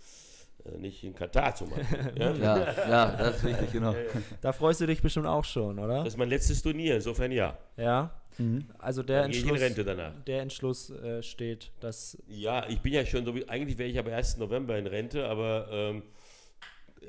nicht 0.77 1.03
in 1.03 1.15
Katar 1.15 1.55
zum 1.55 1.69
Beispiel. 1.69 2.11
Ja? 2.17 2.33
ja, 2.33 2.89
ja, 2.89 3.11
das 3.11 3.37
ist 3.37 3.45
richtig, 3.45 3.71
genau. 3.71 3.95
Da 4.41 4.51
freust 4.51 4.81
du 4.81 4.85
dich 4.85 5.01
bestimmt 5.01 5.27
auch 5.27 5.45
schon, 5.45 5.79
oder? 5.79 5.99
Das 5.99 6.09
ist 6.09 6.17
mein 6.17 6.29
letztes 6.29 6.61
Turnier, 6.61 6.95
insofern 6.95 7.31
ja. 7.31 7.57
Ja. 7.77 8.11
Mhm. 8.37 8.65
Also 8.77 9.03
der 9.03 9.21
Dann 9.21 9.31
Entschluss, 9.31 9.59
Rente 9.59 9.83
danach. 9.83 10.11
Der 10.25 10.41
Entschluss 10.41 10.89
äh, 10.91 11.23
steht, 11.23 11.71
dass. 11.79 12.17
Ja, 12.27 12.67
ich 12.67 12.79
bin 12.81 12.93
ja 12.93 13.05
schon 13.05 13.25
so 13.25 13.35
wie, 13.35 13.47
eigentlich 13.49 13.77
wäre 13.77 13.89
ich 13.89 13.97
aber 13.97 14.13
1. 14.13 14.37
November 14.37 14.77
in 14.77 14.87
Rente, 14.87 15.27
aber 15.27 15.67
ähm, 15.71 16.03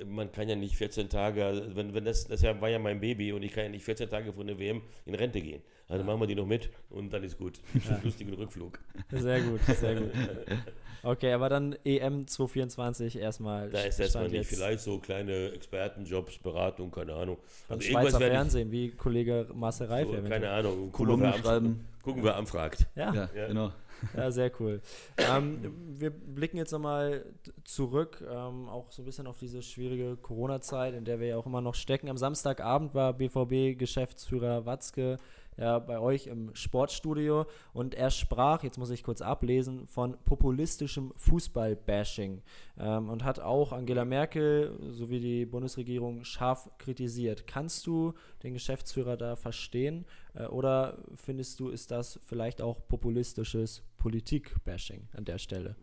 man 0.07 0.31
kann 0.33 0.48
ja 0.48 0.57
nicht 0.57 0.77
14 0.77 1.09
Tage, 1.09 1.70
wenn, 1.74 1.94
wenn 1.94 2.05
das, 2.05 2.27
das 2.27 2.42
war 2.42 2.68
ja 2.68 2.79
mein 2.79 3.01
Baby 3.01 3.33
und 3.33 3.42
ich 3.42 3.53
kann 3.53 3.64
ja 3.64 3.70
nicht 3.70 3.85
14 3.85 4.09
Tage 4.09 4.33
vor 4.33 4.44
der 4.44 4.59
WM 4.59 4.83
in 5.07 5.14
Rente 5.14 5.40
gehen. 5.40 5.62
Also 5.88 6.03
ja. 6.03 6.07
machen 6.07 6.20
wir 6.20 6.27
die 6.27 6.35
noch 6.35 6.46
mit 6.46 6.70
und 6.90 7.12
dann 7.12 7.24
ist 7.24 7.38
gut. 7.38 7.61
Ja. 7.88 7.98
Lustigen 8.03 8.35
Rückflug. 8.35 8.79
Sehr 9.11 9.40
gut, 9.40 9.61
sehr 9.64 9.94
gut. 9.94 10.11
Okay, 11.03 11.33
aber 11.33 11.48
dann 11.48 11.77
EM 11.85 12.27
224 12.27 13.18
erstmal. 13.18 13.70
Da 13.70 13.83
ist 13.83 14.01
erstmal 14.01 14.29
nicht, 14.29 14.48
vielleicht 14.48 14.81
so 14.81 14.98
kleine 14.98 15.53
Expertenjobs, 15.53 16.38
Beratung, 16.38 16.90
keine 16.90 17.14
Ahnung. 17.14 17.38
Also 17.68 17.83
Schweizer 17.83 18.18
Fernsehen, 18.18 18.72
wie 18.72 18.90
Kollege 18.90 19.46
Marcel 19.55 19.87
Reif. 19.87 20.09
So, 20.09 20.29
keine 20.29 20.51
Ahnung. 20.51 20.90
Gucken, 20.90 21.20
wer 21.20 21.35
schreiben. 21.35 21.87
gucken, 22.03 22.24
wer 22.24 22.37
anfragt. 22.37 22.87
Ja, 22.96 23.14
ja, 23.14 23.31
ja. 23.35 23.46
genau. 23.46 23.72
Ja, 24.16 24.30
sehr 24.30 24.50
cool. 24.61 24.80
ähm, 25.16 25.74
wir 25.98 26.11
blicken 26.11 26.56
jetzt 26.56 26.72
nochmal 26.72 27.24
zurück, 27.64 28.24
ähm, 28.28 28.68
auch 28.68 28.90
so 28.90 29.02
ein 29.02 29.04
bisschen 29.04 29.26
auf 29.26 29.38
diese 29.38 29.62
schwierige 29.62 30.16
Corona-Zeit, 30.16 30.94
in 30.94 31.04
der 31.04 31.20
wir 31.20 31.28
ja 31.28 31.37
auch 31.37 31.46
immer 31.46 31.61
noch 31.61 31.74
stecken. 31.74 32.08
Am 32.08 32.16
Samstagabend 32.16 32.94
war 32.94 33.12
BVB-Geschäftsführer 33.12 34.66
Watzke 34.66 35.18
ja, 35.59 35.79
bei 35.79 35.99
euch 35.99 36.27
im 36.29 36.55
Sportstudio 36.55 37.47
und 37.73 37.94
er 37.94 38.11
sprach, 38.11 38.62
jetzt 38.62 38.79
muss 38.79 38.90
ich 38.90 39.03
kurz 39.03 39.21
ablesen, 39.21 39.87
von 39.87 40.16
populistischem 40.25 41.12
Fußball-Bashing 41.16 42.42
ähm, 42.79 43.09
und 43.09 43.25
hat 43.25 43.40
auch 43.40 43.73
Angela 43.73 44.05
Merkel 44.05 44.79
sowie 44.92 45.21
die 45.21 45.47
Bundesregierung 45.47 46.25
scharf 46.25 46.71
kritisiert. 46.79 47.47
Kannst 47.47 47.87
du 47.87 48.14
den 48.42 48.55
Geschäftsführer 48.55 49.16
da 49.16 49.37
verstehen 49.37 50.07
äh, 50.35 50.47
oder 50.47 50.99
findest 51.16 51.59
du, 51.61 51.71
ist 51.71 51.90
das 51.90 52.21
vielleicht 52.25 52.62
auch 52.62 52.79
populistisches 52.87 53.83
Politik-Bashing 53.99 55.09
an 55.16 55.25
der 55.25 55.38
Stelle? 55.38 55.75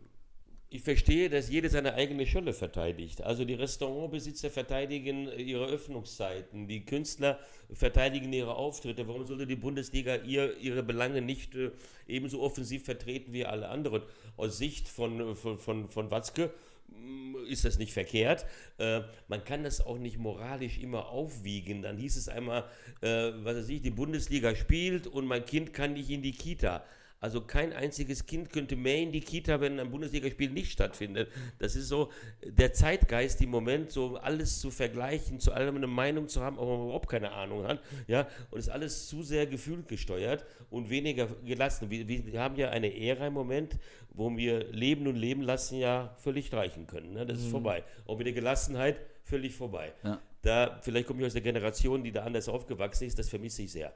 Ich 0.70 0.82
verstehe, 0.82 1.30
dass 1.30 1.50
jeder 1.50 1.70
seine 1.70 1.94
eigene 1.94 2.26
Schölle 2.26 2.52
verteidigt. 2.54 3.22
Also 3.22 3.46
die 3.46 3.54
Restaurantbesitzer 3.54 4.50
verteidigen 4.50 5.30
ihre 5.38 5.68
Öffnungszeiten, 5.68 6.68
die 6.68 6.86
Künstler 6.86 7.40
verteidigen 7.72 8.34
ihre 8.34 8.56
Auftritte. 8.56 9.08
Warum 9.08 9.26
sollte 9.26 9.46
die 9.46 9.56
Bundesliga 9.56 10.16
ihr, 10.16 10.58
ihre 10.58 10.84
Belange 10.84 11.22
nicht 11.22 11.56
äh, 11.56 11.72
ebenso 12.08 12.42
offensiv 12.42 12.84
vertreten 12.84 13.32
wie 13.32 13.46
alle 13.46 13.70
anderen? 13.70 14.02
Aus 14.38 14.58
Sicht 14.58 14.88
von, 14.88 15.36
von, 15.36 15.58
von, 15.60 15.88
von 15.88 16.12
Watzke 16.12 16.52
mm, 16.90 17.36
ist 17.48 17.64
das 17.64 17.78
nicht 17.78 17.94
verkehrt. 17.94 18.46
Äh, 18.80 19.02
man 19.28 19.44
kann 19.44 19.64
das 19.64 19.86
auch 19.86 20.00
nicht 20.00 20.18
moralisch 20.18 20.80
immer 20.80 21.10
aufwiegen. 21.10 21.84
Dann 21.84 21.98
hieß 21.98 22.18
es 22.18 22.28
einmal, 22.28 22.64
äh, 23.02 23.32
was 23.44 23.56
weiß 23.56 23.70
ich, 23.70 23.82
die 23.82 23.92
Bundesliga 23.92 24.56
spielt 24.56 25.06
und 25.06 25.28
mein 25.28 25.46
Kind 25.46 25.74
kann 25.74 25.94
nicht 25.94 26.10
in 26.10 26.24
die 26.24 26.34
Kita. 26.34 26.84
Also 27.26 27.42
kein 27.42 27.74
einziges 27.74 28.28
Kind 28.28 28.52
könnte 28.52 28.76
mehr 28.76 28.98
in 28.98 29.12
die 29.12 29.20
Kita, 29.20 29.60
wenn 29.60 29.80
ein 29.80 29.90
Bundesligaspiel 29.90 30.52
nicht 30.52 30.72
stattfindet. 30.72 31.32
Das 31.58 31.76
ist 31.76 31.88
so 31.88 32.12
der 32.44 32.72
Zeitgeist 32.72 33.42
im 33.42 33.50
Moment, 33.50 33.92
so 33.92 34.18
alles 34.18 34.60
zu 34.60 34.70
vergleichen, 34.70 35.40
zu 35.40 35.52
allem 35.52 35.76
eine 35.76 35.88
Meinung 35.88 36.28
zu 36.28 36.42
haben, 36.42 36.60
aber 36.60 36.78
man 36.78 36.86
überhaupt 36.86 37.10
keine 37.10 37.32
Ahnung 37.32 37.66
hat. 37.66 37.82
Ja, 38.06 38.28
und 38.52 38.60
ist 38.60 38.70
alles 38.70 39.08
zu 39.08 39.24
sehr 39.24 39.48
gefühlt 39.48 39.88
gesteuert 39.88 40.46
und 40.70 40.92
weniger 40.92 41.26
gelassen. 41.44 41.90
Wir, 41.90 42.08
wir 42.08 42.40
haben 42.40 42.58
ja 42.58 42.70
eine 42.70 42.96
Ära 42.96 43.26
im 43.26 43.34
Moment, 43.34 43.80
wo 44.14 44.30
wir 44.38 44.72
Leben 44.72 45.08
und 45.08 45.16
Leben 45.16 45.42
lassen 45.42 45.80
ja 45.80 46.14
völlig 46.18 46.46
streichen 46.46 46.86
können. 46.86 47.14
Ne? 47.14 47.26
Das 47.26 47.40
ist 47.40 47.48
vorbei. 47.48 47.84
Auch 48.06 48.20
mit 48.20 48.28
der 48.28 48.34
Gelassenheit 48.34 49.02
völlig 49.24 49.56
vorbei. 49.56 49.94
Ja. 50.04 50.22
Da, 50.44 50.78
vielleicht 50.80 51.08
komme 51.08 51.22
ich 51.22 51.26
aus 51.26 51.34
der 51.34 51.42
Generation, 51.42 52.04
die 52.04 52.12
da 52.12 52.24
anders 52.24 52.48
aufgewachsen 52.48 53.06
ist, 53.08 53.18
das 53.18 53.30
vermisse 53.30 53.64
ich 53.64 53.72
sehr. 53.72 53.92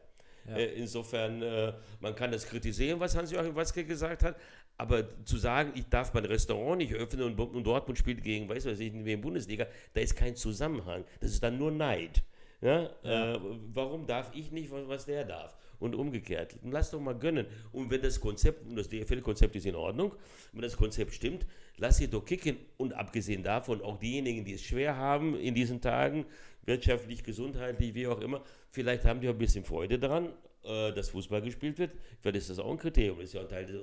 Äh, 0.55 0.65
insofern, 0.75 1.41
äh, 1.41 1.73
man 1.99 2.15
kann 2.15 2.31
das 2.31 2.45
kritisieren, 2.45 2.99
was 2.99 3.15
Hans-Joachim 3.15 3.55
Watzke 3.55 3.83
gesagt 3.85 4.23
hat, 4.23 4.35
aber 4.77 5.03
zu 5.25 5.37
sagen, 5.37 5.73
ich 5.75 5.87
darf 5.89 6.13
mein 6.13 6.25
Restaurant 6.25 6.77
nicht 6.77 6.93
öffnen 6.93 7.25
und, 7.25 7.39
und 7.39 7.63
Dortmund 7.65 7.99
spielt 7.99 8.23
gegen, 8.23 8.47
weiß 8.47 8.65
was 8.65 8.79
ich, 8.79 8.93
in 8.93 9.21
Bundesliga, 9.21 9.67
da 9.93 10.01
ist 10.01 10.15
kein 10.15 10.35
Zusammenhang. 10.35 11.03
Das 11.19 11.31
ist 11.31 11.43
dann 11.43 11.57
nur 11.57 11.71
Neid. 11.71 12.23
Ja? 12.61 12.89
Äh, 13.03 13.39
warum 13.73 14.05
darf 14.05 14.31
ich 14.33 14.51
nicht, 14.51 14.71
was, 14.71 14.87
was 14.87 15.05
der 15.05 15.25
darf? 15.25 15.55
Und 15.79 15.95
umgekehrt. 15.95 16.57
Lass 16.63 16.91
doch 16.91 16.99
mal 16.99 17.17
gönnen. 17.17 17.45
Und 17.71 17.89
wenn 17.89 18.01
das 18.01 18.19
Konzept, 18.19 18.67
und 18.67 18.75
das 18.75 18.89
DFL-Konzept 18.89 19.55
ist 19.55 19.65
in 19.65 19.75
Ordnung, 19.75 20.13
wenn 20.51 20.61
das 20.61 20.75
Konzept 20.75 21.13
stimmt, 21.13 21.45
lass 21.77 21.97
sie 21.97 22.09
doch 22.09 22.25
kicken. 22.25 22.57
Und 22.77 22.93
abgesehen 22.93 23.43
davon, 23.43 23.81
auch 23.81 23.97
diejenigen, 23.97 24.43
die 24.43 24.53
es 24.53 24.61
schwer 24.61 24.97
haben 24.97 25.39
in 25.39 25.55
diesen 25.55 25.79
Tagen, 25.79 26.25
wirtschaftlich, 26.65 27.23
gesundheitlich, 27.23 27.95
wie 27.95 28.07
auch 28.07 28.19
immer, 28.19 28.43
vielleicht 28.71 29.05
haben 29.05 29.21
die 29.21 29.29
auch 29.29 29.33
ein 29.33 29.37
bisschen 29.37 29.63
Freude 29.63 29.99
daran, 29.99 30.29
äh, 30.63 30.91
dass 30.93 31.09
Fußball 31.09 31.41
gespielt 31.41 31.77
wird. 31.79 31.91
Vielleicht 32.21 32.37
ist 32.37 32.49
das 32.49 32.59
auch 32.59 32.71
ein 32.71 32.77
Kriterium, 32.77 33.19
ist 33.21 33.33
ja 33.33 33.41
ein 33.41 33.49
Teil 33.49 33.65
des, 33.65 33.81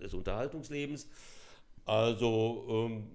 des 0.00 0.14
Unterhaltungslebens. 0.14 1.08
Also, 1.84 2.88
ähm, 2.88 3.06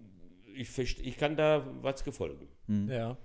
ich, 0.56 0.78
ich 0.78 1.18
kann 1.18 1.36
da 1.36 1.66
was 1.82 2.04
gefolgen. 2.04 2.48
Ja, 2.90 3.18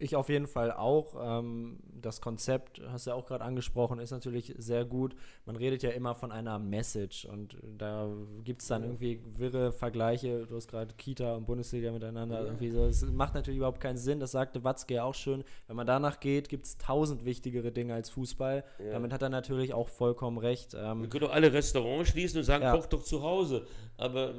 ich 0.00 0.16
auf 0.16 0.28
jeden 0.28 0.46
Fall 0.46 0.72
auch. 0.72 1.14
Ähm, 1.20 1.78
das 2.00 2.20
Konzept, 2.22 2.80
hast 2.90 3.06
du 3.06 3.10
ja 3.10 3.16
auch 3.16 3.26
gerade 3.26 3.44
angesprochen, 3.44 3.98
ist 3.98 4.10
natürlich 4.10 4.54
sehr 4.56 4.84
gut. 4.86 5.14
Man 5.44 5.56
redet 5.56 5.82
ja 5.82 5.90
immer 5.90 6.14
von 6.14 6.32
einer 6.32 6.58
Message 6.58 7.26
und 7.26 7.56
da 7.76 8.08
gibt 8.42 8.62
es 8.62 8.68
dann 8.68 8.84
irgendwie 8.84 9.20
wirre 9.36 9.70
Vergleiche. 9.72 10.46
Du 10.46 10.56
hast 10.56 10.68
gerade 10.68 10.94
Kita 10.94 11.34
und 11.34 11.46
Bundesliga 11.46 11.92
miteinander. 11.92 12.42
Irgendwie 12.44 12.70
so. 12.70 12.86
Das 12.86 13.02
macht 13.02 13.34
natürlich 13.34 13.58
überhaupt 13.58 13.80
keinen 13.80 13.98
Sinn. 13.98 14.18
Das 14.18 14.30
sagte 14.30 14.64
Watzke 14.64 14.94
ja 14.94 15.04
auch 15.04 15.14
schön. 15.14 15.44
Wenn 15.66 15.76
man 15.76 15.86
danach 15.86 16.20
geht, 16.20 16.48
gibt 16.48 16.64
es 16.64 16.78
tausend 16.78 17.24
wichtigere 17.26 17.70
Dinge 17.70 17.92
als 17.94 18.08
Fußball. 18.10 18.64
Damit 18.92 19.12
hat 19.12 19.20
er 19.22 19.28
natürlich 19.28 19.74
auch 19.74 19.88
vollkommen 19.88 20.38
recht. 20.38 20.74
Ähm, 20.74 21.02
Wir 21.02 21.08
können 21.10 21.24
doch 21.26 21.32
alle 21.32 21.52
Restaurants 21.52 22.10
schließen 22.10 22.38
und 22.38 22.44
sagen, 22.44 22.64
Ja. 22.64 22.74
koch 22.74 22.86
doch 22.86 23.02
zu 23.04 23.22
Hause. 23.22 23.66
Aber 23.98 24.32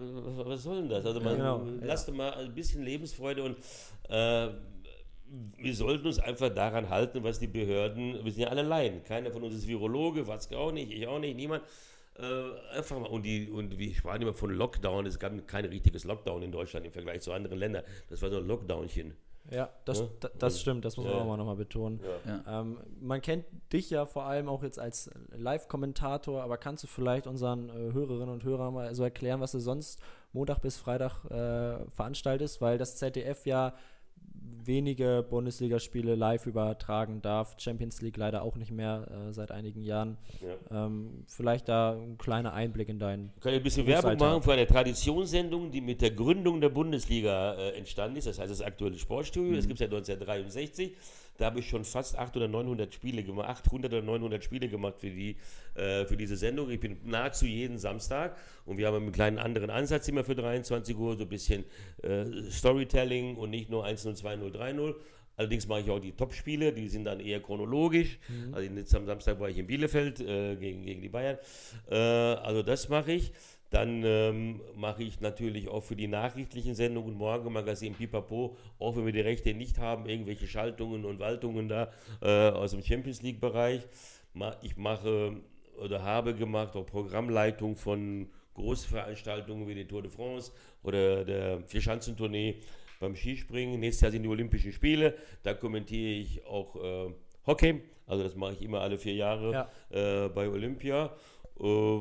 was 0.45 0.63
soll 0.63 0.77
denn 0.81 0.89
das? 0.89 1.05
Also 1.05 1.21
man, 1.21 1.37
genau, 1.37 1.61
lasst 1.81 2.07
doch 2.07 2.13
mal 2.15 2.33
ein 2.33 2.55
bisschen 2.55 2.81
Lebensfreude 2.81 3.43
und 3.43 3.57
äh, 4.09 4.49
wir 5.57 5.73
sollten 5.75 6.07
uns 6.07 6.19
einfach 6.19 6.49
daran 6.49 6.89
halten, 6.89 7.23
was 7.23 7.39
die 7.39 7.47
Behörden, 7.47 8.23
wir 8.23 8.31
sind 8.31 8.43
ja 8.43 8.49
alle 8.49 8.63
Laien. 8.63 9.03
Keiner 9.03 9.31
von 9.31 9.43
uns 9.43 9.55
ist 9.55 9.67
Virologe, 9.67 10.27
Watzke 10.27 10.57
auch 10.57 10.71
nicht, 10.71 10.91
ich 10.91 11.07
auch 11.07 11.19
nicht, 11.19 11.35
niemand. 11.35 11.63
Äh, 12.19 12.75
einfach 12.77 12.99
mal, 12.99 13.07
und, 13.07 13.23
die, 13.25 13.49
und 13.49 13.77
wir 13.79 13.93
sprachen 13.93 14.21
immer 14.21 14.33
von 14.33 14.51
Lockdown, 14.51 15.05
es 15.05 15.17
gab 15.17 15.31
kein 15.47 15.63
richtiges 15.65 16.03
Lockdown 16.03 16.43
in 16.43 16.51
Deutschland 16.51 16.85
im 16.85 16.91
Vergleich 16.91 17.21
zu 17.21 17.31
anderen 17.31 17.57
Ländern. 17.57 17.83
Das 18.09 18.21
war 18.21 18.29
so 18.29 18.37
ein 18.37 18.45
Lockdownchen. 18.47 19.13
Ja, 19.49 19.69
das, 19.85 19.99
Ja? 20.01 20.07
da- 20.19 20.29
das 20.37 20.59
stimmt, 20.61 20.83
das 20.85 20.97
muss 20.97 21.05
man 21.05 21.15
Ja. 21.15 21.21
auch 21.21 21.25
mal 21.27 21.37
nochmal 21.37 21.55
betonen. 21.55 21.99
Ja. 22.27 22.61
Ähm, 22.61 22.77
man 22.99 23.21
kennt 23.21 23.45
dich 23.73 23.89
ja 23.89 24.05
vor 24.05 24.23
allem 24.25 24.49
auch 24.49 24.61
jetzt 24.61 24.77
als 24.77 25.09
Live-Kommentator, 25.35 26.43
aber 26.43 26.57
kannst 26.57 26.83
du 26.83 26.87
vielleicht 26.87 27.27
unseren 27.27 27.69
äh, 27.69 27.93
Hörerinnen 27.93 28.29
und 28.29 28.43
Hörern 28.43 28.73
mal 28.73 28.93
so 28.93 29.03
erklären, 29.03 29.39
was 29.41 29.53
du 29.53 29.59
sonst 29.59 30.01
Montag 30.33 30.59
bis 30.61 30.77
Freitag 30.77 31.23
äh, 31.31 31.89
veranstaltest, 31.89 32.61
weil 32.61 32.77
das 32.77 32.97
ZDF 32.97 33.45
ja 33.45 33.73
wenige 34.63 35.25
Bundesligaspiele 35.29 36.15
live 36.15 36.45
übertragen 36.45 37.21
darf, 37.21 37.55
Champions 37.57 38.01
League 38.01 38.17
leider 38.17 38.43
auch 38.43 38.55
nicht 38.55 38.71
mehr 38.71 39.07
äh, 39.09 39.33
seit 39.33 39.51
einigen 39.51 39.83
Jahren. 39.83 40.17
Ähm, 40.69 41.23
vielleicht 41.27 41.69
da 41.69 41.93
ein 41.93 42.17
kleiner 42.17 42.53
Einblick 42.53 42.89
in 42.89 42.99
deinen 42.99 43.31
Kann 43.39 43.53
ich 43.53 43.59
ein 43.59 43.63
bisschen 43.63 43.87
Werbung 43.87 44.17
machen 44.17 44.43
für 44.43 44.53
eine 44.53 44.67
Traditionssendung, 44.67 45.71
die 45.71 45.81
mit 45.81 46.01
der 46.01 46.11
Gründung 46.11 46.61
der 46.61 46.69
Bundesliga 46.69 47.53
äh, 47.53 47.77
entstanden 47.77 48.17
ist. 48.17 48.27
Das 48.27 48.39
heißt, 48.39 48.51
das 48.51 48.61
aktuelle 48.61 48.97
Sportstudio. 48.97 49.55
Das 49.55 49.67
gibt 49.67 49.79
es 49.79 49.85
seit 49.85 49.93
1963. 49.93 50.95
Da 51.41 51.47
habe 51.47 51.59
ich 51.59 51.67
schon 51.67 51.83
fast 51.83 52.19
800 52.19 52.35
oder 52.35 52.47
900 52.49 52.93
Spiele 52.93 53.23
gemacht, 53.23 53.49
800 53.49 53.91
oder 53.91 54.03
900 54.03 54.43
Spiele 54.43 54.69
gemacht 54.69 54.99
für, 54.99 55.09
die, 55.09 55.37
äh, 55.73 56.05
für 56.05 56.15
diese 56.15 56.37
Sendung. 56.37 56.69
Ich 56.69 56.79
bin 56.79 56.97
nahezu 57.03 57.47
jeden 57.47 57.79
Samstag 57.79 58.37
und 58.67 58.77
wir 58.77 58.85
haben 58.85 58.97
einen 58.97 59.11
kleinen 59.11 59.39
anderen 59.39 59.71
Ansatz 59.71 60.07
immer 60.07 60.23
für 60.23 60.35
23 60.35 60.95
Uhr, 60.95 61.17
so 61.17 61.23
ein 61.23 61.29
bisschen 61.29 61.65
äh, 62.03 62.25
Storytelling 62.51 63.37
und 63.37 63.49
nicht 63.49 63.71
nur 63.71 63.87
1-0, 63.87 64.21
2-0, 64.21 64.55
3-0. 64.55 64.93
Allerdings 65.35 65.67
mache 65.67 65.81
ich 65.81 65.89
auch 65.89 65.97
die 65.97 66.11
Top-Spiele, 66.11 66.73
die 66.73 66.87
sind 66.87 67.05
dann 67.05 67.19
eher 67.19 67.41
chronologisch. 67.41 68.19
Also 68.51 68.71
jetzt 68.75 68.93
am 68.93 69.07
Samstag 69.07 69.39
war 69.39 69.49
ich 69.49 69.57
in 69.57 69.65
Bielefeld 69.65 70.19
äh, 70.19 70.55
gegen, 70.57 70.85
gegen 70.85 71.01
die 71.01 71.09
Bayern. 71.09 71.39
Äh, 71.89 71.95
also 71.95 72.61
das 72.61 72.87
mache 72.87 73.13
ich. 73.13 73.31
Dann 73.71 74.03
ähm, 74.03 74.61
mache 74.75 75.01
ich 75.01 75.21
natürlich 75.21 75.69
auch 75.69 75.81
für 75.81 75.95
die 75.95 76.07
nachrichtlichen 76.07 76.75
Sendungen 76.75 77.15
Morgenmagazin 77.15 77.95
Pipapo, 77.95 78.57
auch 78.79 78.97
wenn 78.97 79.05
wir 79.05 79.13
die 79.13 79.21
Rechte 79.21 79.53
nicht 79.53 79.79
haben, 79.79 80.07
irgendwelche 80.07 80.45
Schaltungen 80.45 81.05
und 81.05 81.19
Waltungen 81.19 81.69
da 81.69 81.89
äh, 82.21 82.49
aus 82.49 82.71
dem 82.71 82.83
Champions 82.83 83.21
League-Bereich. 83.21 83.87
Ich 84.61 84.75
mache 84.77 85.37
oder 85.77 86.03
habe 86.03 86.35
gemacht 86.35 86.75
auch 86.75 86.85
Programmleitung 86.85 87.77
von 87.77 88.29
Großveranstaltungen 88.55 89.67
wie 89.67 89.75
die 89.75 89.87
Tour 89.87 90.01
de 90.01 90.11
France 90.11 90.51
oder 90.83 91.23
der 91.23 91.61
Vierschanzentournee 91.61 92.55
beim 92.99 93.15
Skispringen. 93.15 93.79
Nächstes 93.79 94.01
Jahr 94.01 94.11
sind 94.11 94.23
die 94.23 94.29
Olympischen 94.29 94.73
Spiele. 94.73 95.15
Da 95.43 95.53
kommentiere 95.53 96.11
ich 96.11 96.45
auch 96.45 96.75
äh, 96.75 97.13
Hockey. 97.47 97.81
Also 98.05 98.23
das 98.23 98.35
mache 98.35 98.53
ich 98.53 98.61
immer 98.61 98.81
alle 98.81 98.97
vier 98.97 99.15
Jahre 99.15 99.67
äh, 99.89 100.27
bei 100.29 100.49
Olympia. 100.49 101.15
Äh, 101.59 101.99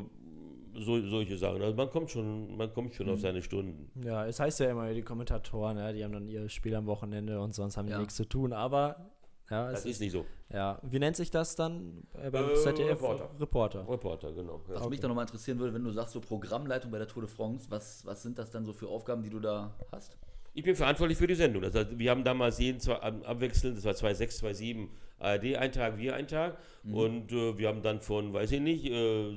so, 0.81 1.01
solche 1.07 1.37
Sachen. 1.39 1.63
Also 1.63 1.75
man 1.77 1.91
kommt 1.91 2.11
schon, 2.11 2.57
man 2.57 2.73
kommt 2.73 2.95
schon 2.95 3.09
auf 3.09 3.21
seine 3.21 3.43
Stunden. 3.43 3.91
Ja, 4.05 4.27
es 4.27 4.41
heißt 4.41 4.61
ja 4.61 4.71
immer, 4.71 4.93
die 4.93 5.03
Kommentatoren, 5.03 5.77
ja, 5.79 5.93
die 5.93 6.03
haben 6.05 6.13
dann 6.13 6.29
ihr 6.29 6.49
Spiel 6.49 6.75
am 6.75 6.87
Wochenende 6.87 7.41
und 7.41 7.55
sonst 7.55 7.77
haben 7.77 7.87
die 7.87 7.93
Ja. 7.93 7.99
nichts 7.99 8.17
zu 8.17 8.25
tun, 8.25 8.53
aber 8.53 9.11
ja, 9.51 9.69
es 9.71 9.83
Das 9.83 9.85
ist 9.87 10.01
nicht 10.01 10.13
so. 10.13 10.25
ja. 10.53 10.79
Wie 10.83 10.99
nennt 11.01 11.17
sich 11.17 11.31
das 11.31 11.57
dann 11.57 12.05
äh, 12.23 12.31
beim 12.31 12.51
Äh, 12.51 12.55
ZDF? 12.55 12.91
Reporter. 12.91 13.31
Reporter. 13.41 13.89
Reporter, 13.89 14.33
genau. 14.33 14.61
Ja. 14.69 14.75
Was 14.77 14.89
mich 14.89 15.01
da 15.01 15.09
nochmal 15.09 15.25
interessieren 15.25 15.59
würde, 15.59 15.75
wenn 15.75 15.83
du 15.85 15.91
sagst, 15.91 16.13
so 16.13 16.21
Programmleitung 16.21 16.91
bei 16.91 16.99
der 16.99 17.09
Tour 17.09 17.23
de 17.23 17.31
France, 17.31 17.67
was, 17.71 18.05
was 18.07 18.23
sind 18.23 18.39
das 18.39 18.51
dann 18.51 18.65
so 18.65 18.73
für 18.73 18.89
Aufgaben, 18.89 19.23
die 19.23 19.31
du 19.31 19.41
da 19.41 19.75
hast? 19.93 20.17
Ich 20.55 20.65
bin 20.65 20.75
verantwortlich 20.75 21.17
für 21.19 21.27
die 21.29 21.35
Sendung. 21.37 21.63
Das 21.63 21.75
heißt, 21.75 21.97
wir 21.99 22.11
haben 22.11 22.25
damals 22.25 22.59
jeden 22.59 22.81
zwei, 22.81 22.95
ab- 22.95 23.23
abwechselnd, 23.29 23.77
das 23.77 23.85
war 23.85 23.95
2006, 23.95 24.39
2007, 24.39 24.89
ARD 25.21 25.57
ein 25.57 25.71
Tag, 25.73 25.97
wir 25.99 26.15
ein 26.15 26.27
Tag. 26.27 26.57
Und 26.85 27.31
äh, 27.33 27.57
wir 27.59 27.69
haben 27.69 27.83
dann 27.83 28.01
von, 28.01 28.33
weiß 28.33 28.51
ich 28.53 28.61
nicht, 28.61 28.85
äh, 28.87 29.33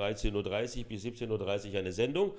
13.30 0.00 0.78
Uhr 0.78 0.84
bis 0.84 1.04
17.30 1.04 1.72
Uhr 1.72 1.78
eine 1.78 1.92
Sendung. 1.92 2.32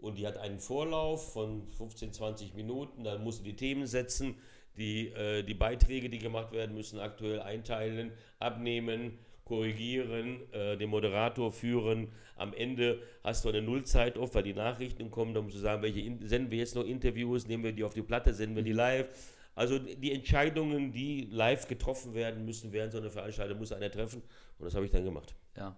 Und 0.00 0.18
die 0.18 0.26
hat 0.26 0.36
einen 0.36 0.58
Vorlauf 0.58 1.32
von 1.32 1.68
15, 1.78 2.12
20 2.12 2.54
Minuten. 2.54 3.04
Dann 3.04 3.22
musst 3.22 3.40
du 3.40 3.44
die 3.44 3.56
Themen 3.56 3.86
setzen, 3.86 4.34
die, 4.76 5.08
äh, 5.08 5.42
die 5.42 5.54
Beiträge, 5.54 6.08
die 6.10 6.18
gemacht 6.18 6.52
werden 6.52 6.74
müssen, 6.74 6.98
aktuell 6.98 7.40
einteilen, 7.40 8.12
abnehmen, 8.38 9.18
korrigieren, 9.44 10.40
äh, 10.52 10.76
den 10.76 10.90
Moderator 10.90 11.52
führen. 11.52 12.08
Am 12.36 12.54
Ende 12.54 13.00
hast 13.22 13.44
du 13.44 13.50
eine 13.50 13.62
Nullzeit 13.62 14.16
oft, 14.16 14.34
weil 14.34 14.42
die 14.42 14.54
Nachrichten 14.54 15.10
kommen. 15.10 15.34
Da 15.34 15.42
musst 15.42 15.56
du 15.56 15.60
sagen, 15.60 15.82
welche 15.82 16.00
in, 16.00 16.26
senden 16.26 16.50
wir 16.50 16.58
jetzt 16.58 16.74
noch 16.74 16.84
Interviews, 16.84 17.46
nehmen 17.46 17.62
wir 17.62 17.72
die 17.72 17.84
auf 17.84 17.94
die 17.94 18.02
Platte, 18.02 18.34
senden 18.34 18.56
wir 18.56 18.62
die 18.62 18.72
live. 18.72 19.06
Also 19.54 19.78
die 19.78 20.12
Entscheidungen, 20.12 20.92
die 20.92 21.28
live 21.30 21.68
getroffen 21.68 22.14
werden 22.14 22.44
müssen 22.44 22.72
während 22.72 22.92
so 22.92 22.98
einer 22.98 23.10
Veranstaltung, 23.10 23.58
muss 23.58 23.72
einer 23.72 23.90
treffen. 23.90 24.22
Und 24.58 24.64
das 24.64 24.74
habe 24.74 24.86
ich 24.86 24.90
dann 24.90 25.04
gemacht. 25.04 25.34
Ja. 25.56 25.76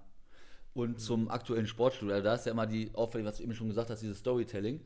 Und 0.74 1.00
zum 1.00 1.30
aktuellen 1.30 1.66
Sportstudio, 1.66 2.14
also 2.14 2.24
da 2.24 2.34
ist 2.34 2.46
ja 2.46 2.52
immer 2.52 2.66
die 2.66 2.90
auffällig, 2.94 3.26
was 3.26 3.36
du 3.36 3.44
eben 3.44 3.54
schon 3.54 3.68
gesagt 3.68 3.90
hast, 3.90 4.02
dieses 4.02 4.18
Storytelling. 4.18 4.80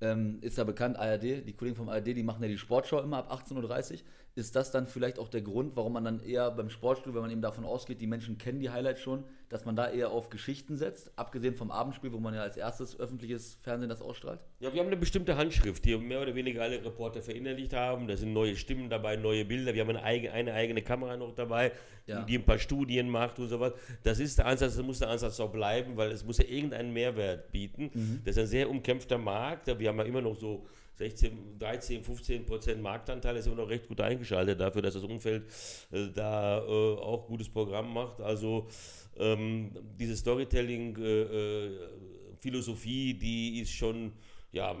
Ähm, 0.00 0.38
ist 0.40 0.58
ja 0.58 0.64
bekannt, 0.64 0.98
ARD, 0.98 1.46
die 1.46 1.52
Kollegen 1.52 1.76
vom 1.76 1.88
ARD, 1.88 2.08
die 2.08 2.22
machen 2.22 2.42
ja 2.42 2.48
die 2.48 2.58
Sportschau 2.58 3.00
immer 3.00 3.18
ab 3.18 3.32
18.30 3.32 3.92
Uhr. 3.92 3.98
Ist 4.36 4.56
das 4.56 4.72
dann 4.72 4.88
vielleicht 4.88 5.20
auch 5.20 5.28
der 5.28 5.42
Grund, 5.42 5.76
warum 5.76 5.92
man 5.92 6.04
dann 6.04 6.20
eher 6.20 6.50
beim 6.50 6.68
Sportstudio, 6.68 7.14
wenn 7.14 7.22
man 7.22 7.30
eben 7.30 7.40
davon 7.40 7.64
ausgeht, 7.64 8.00
die 8.00 8.08
Menschen 8.08 8.36
kennen 8.36 8.58
die 8.58 8.68
Highlights 8.68 9.00
schon, 9.00 9.22
dass 9.48 9.64
man 9.64 9.76
da 9.76 9.88
eher 9.88 10.10
auf 10.10 10.28
Geschichten 10.28 10.76
setzt, 10.76 11.16
abgesehen 11.16 11.54
vom 11.54 11.70
Abendspiel, 11.70 12.12
wo 12.12 12.18
man 12.18 12.34
ja 12.34 12.42
als 12.42 12.56
erstes 12.56 12.98
öffentliches 12.98 13.54
Fernsehen 13.62 13.88
das 13.90 14.02
ausstrahlt? 14.02 14.40
Ja, 14.58 14.72
wir 14.72 14.80
haben 14.80 14.88
eine 14.88 14.96
bestimmte 14.96 15.36
Handschrift, 15.36 15.84
die 15.84 15.96
mehr 15.96 16.20
oder 16.20 16.34
weniger 16.34 16.62
alle 16.62 16.84
Reporter 16.84 17.22
verinnerlicht 17.22 17.74
haben. 17.74 18.08
Da 18.08 18.16
sind 18.16 18.32
neue 18.32 18.56
Stimmen 18.56 18.90
dabei, 18.90 19.14
neue 19.14 19.44
Bilder. 19.44 19.72
Wir 19.72 19.82
haben 19.82 19.90
eine 19.90 20.02
eigene, 20.02 20.32
eine 20.32 20.52
eigene 20.52 20.82
Kamera 20.82 21.16
noch 21.16 21.32
dabei, 21.32 21.70
Ja. 22.06 22.22
die 22.24 22.36
ein 22.36 22.44
paar 22.44 22.58
Studien 22.58 23.08
macht 23.08 23.38
und 23.38 23.48
sowas. 23.48 23.72
Das 24.02 24.18
ist 24.18 24.36
der 24.38 24.46
Ansatz, 24.46 24.74
das 24.74 24.84
muss 24.84 24.98
der 24.98 25.10
Ansatz 25.10 25.38
auch 25.38 25.52
bleiben, 25.52 25.96
weil 25.96 26.10
es 26.10 26.24
muss 26.24 26.38
ja 26.38 26.44
irgendeinen 26.44 26.92
Mehrwert 26.92 27.52
bieten. 27.52 28.20
Das 28.24 28.36
ist 28.36 28.42
ein 28.42 28.48
sehr 28.48 28.68
umkämpfter 28.68 29.16
Markt. 29.18 29.68
Wir 29.78 29.88
haben 29.90 29.98
ja 29.98 30.04
immer 30.04 30.20
noch 30.22 30.34
so 30.34 30.66
16, 30.96 31.58
13, 31.58 32.04
15 32.04 32.46
Prozent 32.46 32.80
Marktanteil 32.80 33.34
ist 33.36 33.46
immer 33.46 33.56
noch 33.56 33.68
recht 33.68 33.88
gut 33.88 34.00
eingeschaltet 34.00 34.60
dafür, 34.60 34.82
dass 34.82 34.94
das 34.94 35.02
Umfeld 35.02 35.42
äh, 35.90 36.06
da 36.14 36.58
äh, 36.58 36.96
auch 36.98 37.26
gutes 37.26 37.48
Programm 37.48 37.92
macht. 37.92 38.20
Also 38.20 38.68
ähm, 39.16 39.72
diese 39.98 40.16
Storytelling-Philosophie, 40.16 43.10
äh, 43.10 43.14
die 43.14 43.58
ist 43.60 43.72
schon 43.72 44.12
ja, 44.52 44.76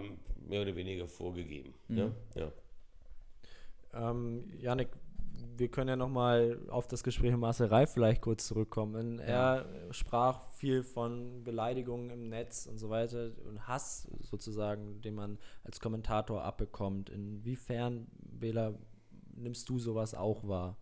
mehr 0.48 0.62
oder 0.62 0.76
weniger 0.76 1.08
vorgegeben. 1.08 1.74
Mhm. 1.88 1.98
Ja? 1.98 2.12
Ja. 2.34 2.52
Ähm, 4.10 4.52
Janik, 4.60 4.90
wir 5.56 5.68
können 5.68 5.88
ja 5.88 5.96
nochmal 5.96 6.58
auf 6.68 6.86
das 6.86 7.02
Gespräch 7.02 7.30
mit 7.30 7.40
Marcel 7.40 7.66
Reif 7.66 7.92
vielleicht 7.92 8.22
kurz 8.22 8.46
zurückkommen. 8.46 9.18
Er 9.18 9.66
sprach 9.90 10.46
viel 10.52 10.82
von 10.82 11.44
Beleidigungen 11.44 12.10
im 12.10 12.28
Netz 12.28 12.66
und 12.66 12.78
so 12.78 12.90
weiter 12.90 13.30
und 13.46 13.66
Hass 13.66 14.08
sozusagen, 14.20 15.00
den 15.00 15.14
man 15.14 15.38
als 15.64 15.80
Kommentator 15.80 16.42
abbekommt. 16.42 17.10
Inwiefern, 17.10 18.06
Bela, 18.20 18.74
nimmst 19.34 19.68
du 19.68 19.78
sowas 19.78 20.14
auch 20.14 20.46
wahr? 20.46 20.76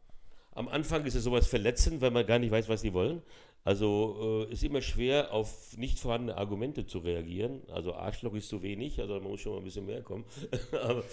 Am 0.54 0.68
Anfang 0.68 1.04
ist 1.06 1.14
es 1.14 1.24
sowas 1.24 1.46
verletzend, 1.46 2.02
weil 2.02 2.10
man 2.10 2.26
gar 2.26 2.38
nicht 2.38 2.50
weiß, 2.50 2.68
was 2.68 2.82
sie 2.82 2.92
wollen. 2.92 3.22
Also 3.64 4.46
äh, 4.48 4.52
ist 4.52 4.64
immer 4.64 4.82
schwer, 4.82 5.32
auf 5.32 5.76
nicht 5.76 6.00
vorhandene 6.00 6.36
Argumente 6.36 6.84
zu 6.84 6.98
reagieren. 6.98 7.62
Also 7.68 7.94
Arschloch 7.94 8.34
ist 8.34 8.48
zu 8.48 8.62
wenig, 8.62 9.00
also 9.00 9.14
man 9.14 9.24
muss 9.24 9.40
schon 9.40 9.52
mal 9.52 9.58
ein 9.58 9.64
bisschen 9.64 9.86
mehr 9.86 10.02
kommen. 10.02 10.24
aber, 10.72 11.04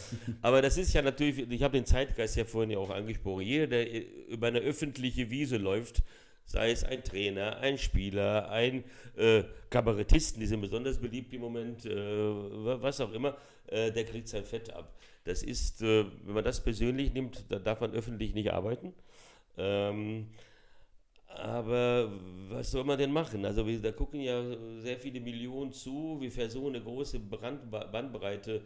aber, 0.41 0.61
das 0.61 0.77
ist 0.77 0.93
ja 0.93 1.03
natürlich, 1.03 1.49
ich 1.49 1.61
habe 1.61 1.77
den 1.77 1.85
Zeitgeist 1.85 2.35
ja 2.37 2.45
vorhin 2.45 2.71
ja 2.71 2.79
auch 2.79 2.89
angesprochen. 2.89 3.41
Jeder, 3.41 3.67
der 3.67 3.87
über 4.29 4.47
eine 4.47 4.59
öffentliche 4.59 5.29
Wiese 5.29 5.57
läuft, 5.57 6.01
sei 6.45 6.71
es 6.71 6.83
ein 6.83 7.03
Trainer, 7.03 7.57
ein 7.59 7.77
Spieler, 7.77 8.49
ein 8.49 8.83
äh, 9.15 9.43
Kabarettisten, 9.69 10.39
die 10.39 10.47
sind 10.47 10.61
besonders 10.61 10.97
beliebt 10.97 11.31
im 11.31 11.41
Moment, 11.41 11.85
äh, 11.85 11.93
was 12.81 12.99
auch 12.99 13.11
immer, 13.11 13.37
äh, 13.67 13.91
der 13.91 14.05
kriegt 14.05 14.27
sein 14.27 14.43
Fett 14.43 14.73
ab. 14.73 14.91
Das 15.23 15.43
ist, 15.43 15.83
äh, 15.83 16.05
wenn 16.23 16.33
man 16.33 16.43
das 16.43 16.63
persönlich 16.63 17.13
nimmt, 17.13 17.45
da 17.49 17.59
darf 17.59 17.81
man 17.81 17.91
öffentlich 17.91 18.33
nicht 18.33 18.51
arbeiten. 18.51 18.93
Ähm, 19.57 20.25
aber 21.41 22.11
was 22.49 22.71
soll 22.71 22.83
man 22.83 22.97
denn 22.97 23.11
machen? 23.11 23.45
Also 23.45 23.65
wir, 23.65 23.79
da 23.81 23.91
gucken 23.91 24.21
ja 24.21 24.43
sehr 24.79 24.97
viele 24.97 25.19
Millionen 25.19 25.71
zu. 25.71 26.17
Wir 26.19 26.31
versuchen 26.31 26.75
eine 26.75 26.83
große 26.83 27.19
Brand, 27.19 27.69
Bandbreite 27.71 28.61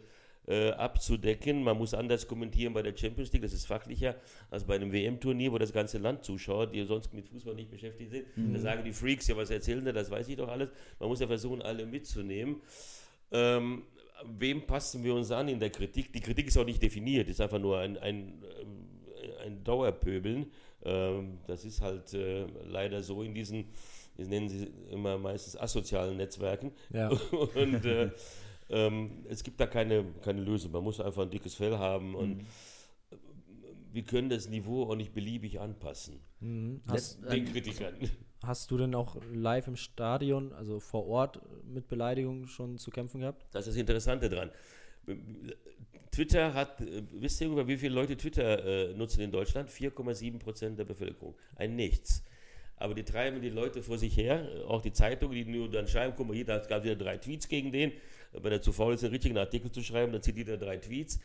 äh, 0.46 0.70
abzudecken. 0.70 1.62
Man 1.62 1.78
muss 1.78 1.94
anders 1.94 2.26
kommentieren 2.26 2.72
bei 2.72 2.82
der 2.82 2.96
Champions 2.96 3.32
League, 3.32 3.42
das 3.42 3.52
ist 3.52 3.66
fachlicher 3.66 4.16
als 4.50 4.64
bei 4.64 4.74
einem 4.74 4.92
WM-Turnier, 4.92 5.52
wo 5.52 5.58
das 5.58 5.72
ganze 5.72 5.98
Land 5.98 6.24
zuschaut, 6.24 6.74
die 6.74 6.84
sonst 6.84 7.14
mit 7.14 7.28
Fußball 7.28 7.54
nicht 7.54 7.70
beschäftigt 7.70 8.10
sind. 8.10 8.36
Mhm. 8.36 8.54
Da 8.54 8.60
sagen 8.60 8.84
die 8.84 8.92
Freaks, 8.92 9.26
ja 9.26 9.36
was 9.36 9.50
erzählen 9.50 9.84
die, 9.84 9.92
das 9.92 10.10
weiß 10.10 10.28
ich 10.28 10.36
doch 10.36 10.48
alles. 10.48 10.70
Man 10.98 11.08
muss 11.08 11.20
ja 11.20 11.26
versuchen, 11.26 11.62
alle 11.62 11.86
mitzunehmen. 11.86 12.60
Ähm, 13.32 13.84
wem 14.24 14.66
passen 14.66 15.02
wir 15.02 15.14
uns 15.14 15.30
an 15.30 15.48
in 15.48 15.60
der 15.60 15.70
Kritik? 15.70 16.12
Die 16.12 16.20
Kritik 16.20 16.48
ist 16.48 16.56
auch 16.56 16.64
nicht 16.64 16.82
definiert, 16.82 17.28
ist 17.28 17.40
einfach 17.40 17.58
nur 17.58 17.78
ein, 17.78 17.96
ein, 17.98 18.44
ein 19.44 19.64
Dauerpöbeln. 19.64 20.50
Ähm, 20.84 21.38
das 21.46 21.64
ist 21.64 21.80
halt 21.80 22.12
äh, 22.14 22.46
leider 22.64 23.02
so 23.02 23.22
in 23.22 23.34
diesen, 23.34 23.66
wir 24.16 24.26
nennen 24.26 24.48
sie 24.48 24.70
immer 24.90 25.18
meistens 25.18 25.56
asozialen 25.56 26.16
Netzwerken. 26.16 26.72
Ja. 26.90 27.08
Und 27.54 27.84
äh, 27.84 28.10
ähm, 28.70 29.24
es 29.28 29.42
gibt 29.42 29.60
da 29.60 29.66
keine, 29.66 30.04
keine 30.22 30.40
Lösung. 30.40 30.72
Man 30.72 30.84
muss 30.84 31.00
einfach 31.00 31.22
ein 31.22 31.30
dickes 31.30 31.54
Fell 31.54 31.78
haben 31.78 32.10
mhm. 32.10 32.14
und 32.14 32.46
wir 33.92 34.02
können 34.02 34.28
das 34.28 34.48
Niveau 34.48 34.84
auch 34.84 34.96
nicht 34.96 35.14
beliebig 35.14 35.60
anpassen. 35.60 36.20
Mhm. 36.40 36.82
Hast, 36.88 37.22
den 37.30 37.44
Kritikern. 37.44 37.94
Hast 38.42 38.70
du 38.70 38.76
denn 38.76 38.94
auch 38.94 39.16
live 39.32 39.68
im 39.68 39.76
Stadion, 39.76 40.52
also 40.52 40.80
vor 40.80 41.06
Ort, 41.06 41.40
mit 41.64 41.88
Beleidigungen 41.88 42.46
schon 42.48 42.78
zu 42.78 42.90
kämpfen 42.90 43.20
gehabt? 43.20 43.46
Das 43.52 43.66
ist 43.66 43.74
das 43.74 43.80
Interessante 43.80 44.28
dran. 44.28 44.50
Twitter 46.10 46.54
hat, 46.54 46.80
äh, 46.80 47.02
wisst 47.12 47.40
ihr, 47.40 47.48
über 47.48 47.66
wie 47.66 47.76
viele 47.76 47.94
Leute 47.94 48.16
Twitter 48.16 48.64
äh, 48.64 48.94
nutzen 48.94 49.20
in 49.20 49.30
Deutschland? 49.30 49.70
4,7 49.70 50.38
Prozent 50.38 50.78
der 50.78 50.84
Bevölkerung. 50.84 51.34
Ein 51.56 51.76
Nichts. 51.76 52.22
Aber 52.76 52.94
die 52.94 53.04
treiben 53.04 53.40
die 53.40 53.50
Leute 53.50 53.82
vor 53.82 53.98
sich 53.98 54.16
her, 54.16 54.46
auch 54.66 54.82
die 54.82 54.92
Zeitungen, 54.92 55.34
die 55.34 55.44
nur 55.44 55.70
dann 55.70 55.86
schreiben, 55.86 56.12
guck 56.16 56.26
mal, 56.26 56.34
hier, 56.34 56.44
da 56.44 56.58
gab 56.58 56.78
es 56.78 56.84
wieder 56.84 56.96
drei 56.96 57.16
Tweets 57.18 57.48
gegen 57.48 57.70
den. 57.72 57.92
Wenn 58.32 58.52
er 58.52 58.60
zu 58.60 58.72
faul 58.72 58.94
ist, 58.94 59.04
einen 59.04 59.12
richtigen 59.12 59.38
Artikel 59.38 59.70
zu 59.70 59.82
schreiben, 59.82 60.12
dann 60.12 60.22
zieht 60.22 60.36
jeder 60.36 60.56
drei 60.56 60.76
Tweets. 60.78 61.20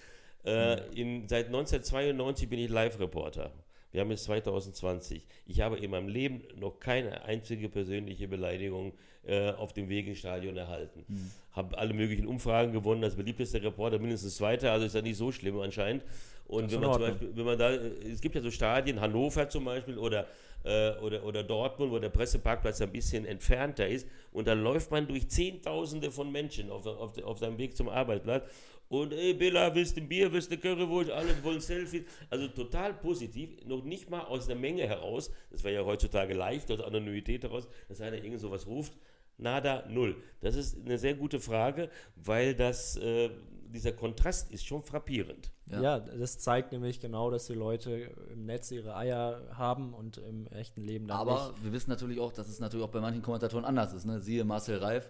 Äh, 0.46 0.80
in, 0.94 1.28
seit 1.28 1.48
1992 1.48 2.48
bin 2.48 2.60
ich 2.60 2.70
Live-Reporter. 2.70 3.52
Wir 3.92 4.02
haben 4.02 4.12
jetzt 4.12 4.26
2020. 4.26 5.26
Ich 5.48 5.62
habe 5.62 5.78
in 5.78 5.90
meinem 5.90 6.08
Leben 6.08 6.44
noch 6.56 6.80
keine 6.80 7.24
einzige 7.24 7.70
persönliche 7.70 8.28
Beleidigung 8.28 8.94
äh, 9.26 9.50
auf 9.52 9.74
dem 9.74 9.90
Weg 9.90 10.08
ins 10.08 10.20
Stadion 10.20 10.56
erhalten. 10.56 11.04
Mhm. 11.08 11.32
Habe 11.60 11.78
alle 11.78 11.94
möglichen 11.94 12.26
Umfragen 12.26 12.72
gewonnen, 12.72 13.04
als 13.04 13.16
beliebtester 13.16 13.62
Reporter 13.62 14.00
mindestens 14.00 14.38
Zweiter, 14.38 14.72
also 14.72 14.86
ist 14.86 14.96
ja 14.96 15.02
nicht 15.02 15.18
so 15.18 15.32
schlimm 15.32 15.60
anscheinend. 15.60 16.04
Und 16.48 16.72
wenn 16.72 16.80
man 16.80 16.94
zum 16.94 17.02
Beispiel, 17.02 17.32
wenn 17.36 17.46
man 17.46 17.60
da, 17.60 17.70
es 17.72 18.22
gibt 18.22 18.36
ja 18.36 18.42
so 18.42 18.50
Stadien, 18.50 19.00
Hannover 19.02 19.50
zum 19.50 19.66
Beispiel 19.66 19.98
oder, 19.98 20.26
äh, 20.64 20.92
oder, 21.00 21.24
oder 21.26 21.44
Dortmund, 21.44 21.92
wo 21.92 22.00
der 22.00 22.10
Presseparkplatz 22.10 22.82
ein 22.82 22.92
bisschen 22.92 23.26
entfernter 23.26 23.88
ist 23.88 24.08
und 24.32 24.48
da 24.48 24.54
läuft 24.54 24.90
man 24.90 25.06
durch 25.08 25.30
Zehntausende 25.30 26.12
von 26.12 26.32
Menschen 26.32 26.72
auf, 26.72 26.88
auf, 26.88 27.22
auf 27.24 27.38
seinem 27.38 27.58
Weg 27.58 27.76
zum 27.76 27.90
Arbeitsplatz 27.90 28.50
und 28.90 29.14
ey, 29.14 29.36
Bella, 29.36 29.74
willst 29.76 29.96
du 29.96 30.02
ein 30.02 30.10
Bier, 30.10 30.34
willst 30.34 30.50
du 30.50 30.56
eine 30.56 30.62
Currywurst, 30.62 31.12
alle 31.12 31.44
wollen 31.44 31.62
Selfies. 31.62 32.06
Also 32.32 32.48
total 32.48 32.96
positiv, 32.96 33.64
noch 33.66 33.84
nicht 33.84 34.10
mal 34.10 34.22
aus 34.22 34.48
der 34.48 34.56
Menge 34.56 34.88
heraus, 34.88 35.32
das 35.52 35.64
wäre 35.64 35.76
ja 35.76 35.86
heutzutage 35.86 36.34
leicht, 36.34 36.72
aus 36.72 36.82
Anonymität 36.82 37.44
heraus, 37.44 37.68
dass 37.88 38.02
einer 38.02 38.18
irgend 38.18 38.40
sowas 38.40 38.66
ruft. 38.66 38.94
Nada, 39.40 39.86
null. 39.90 40.16
Das 40.42 40.56
ist 40.56 40.78
eine 40.86 40.98
sehr 40.98 41.16
gute 41.16 41.40
Frage, 41.40 41.90
weil 42.16 42.54
das, 42.54 42.98
äh, 42.98 43.30
dieser 43.74 43.94
Kontrast 43.94 44.52
ist 44.52 44.66
schon 44.66 44.84
frappierend. 44.84 45.52
Ja. 45.68 45.82
ja. 45.82 46.00
das 46.00 46.40
zeigt 46.40 46.72
nämlich 46.72 47.00
genau, 47.00 47.32
dass 47.32 47.46
die 47.48 47.54
Leute 47.54 48.12
im 48.34 48.46
Netz 48.46 48.72
ihre 48.72 48.96
Eier 48.96 49.42
haben 49.54 49.94
und 49.94 50.18
im 50.18 50.48
echten 50.48 50.82
Leben 50.82 51.08
dann 51.08 51.18
Aber 51.18 51.52
nicht. 51.52 51.64
wir 51.64 51.74
wissen 51.74 51.90
natürlich 51.90 52.20
auch, 52.20 52.34
dass 52.34 52.50
es 52.50 52.60
natürlich 52.60 52.86
auch 52.86 52.92
bei 52.92 53.00
manchen 53.00 53.22
Kommentatoren 53.22 53.66
anders 53.66 53.94
ist. 53.94 54.06
Ne? 54.06 54.20
Siehe 54.20 54.44
Marcel 54.44 54.80
Reif, 54.80 55.10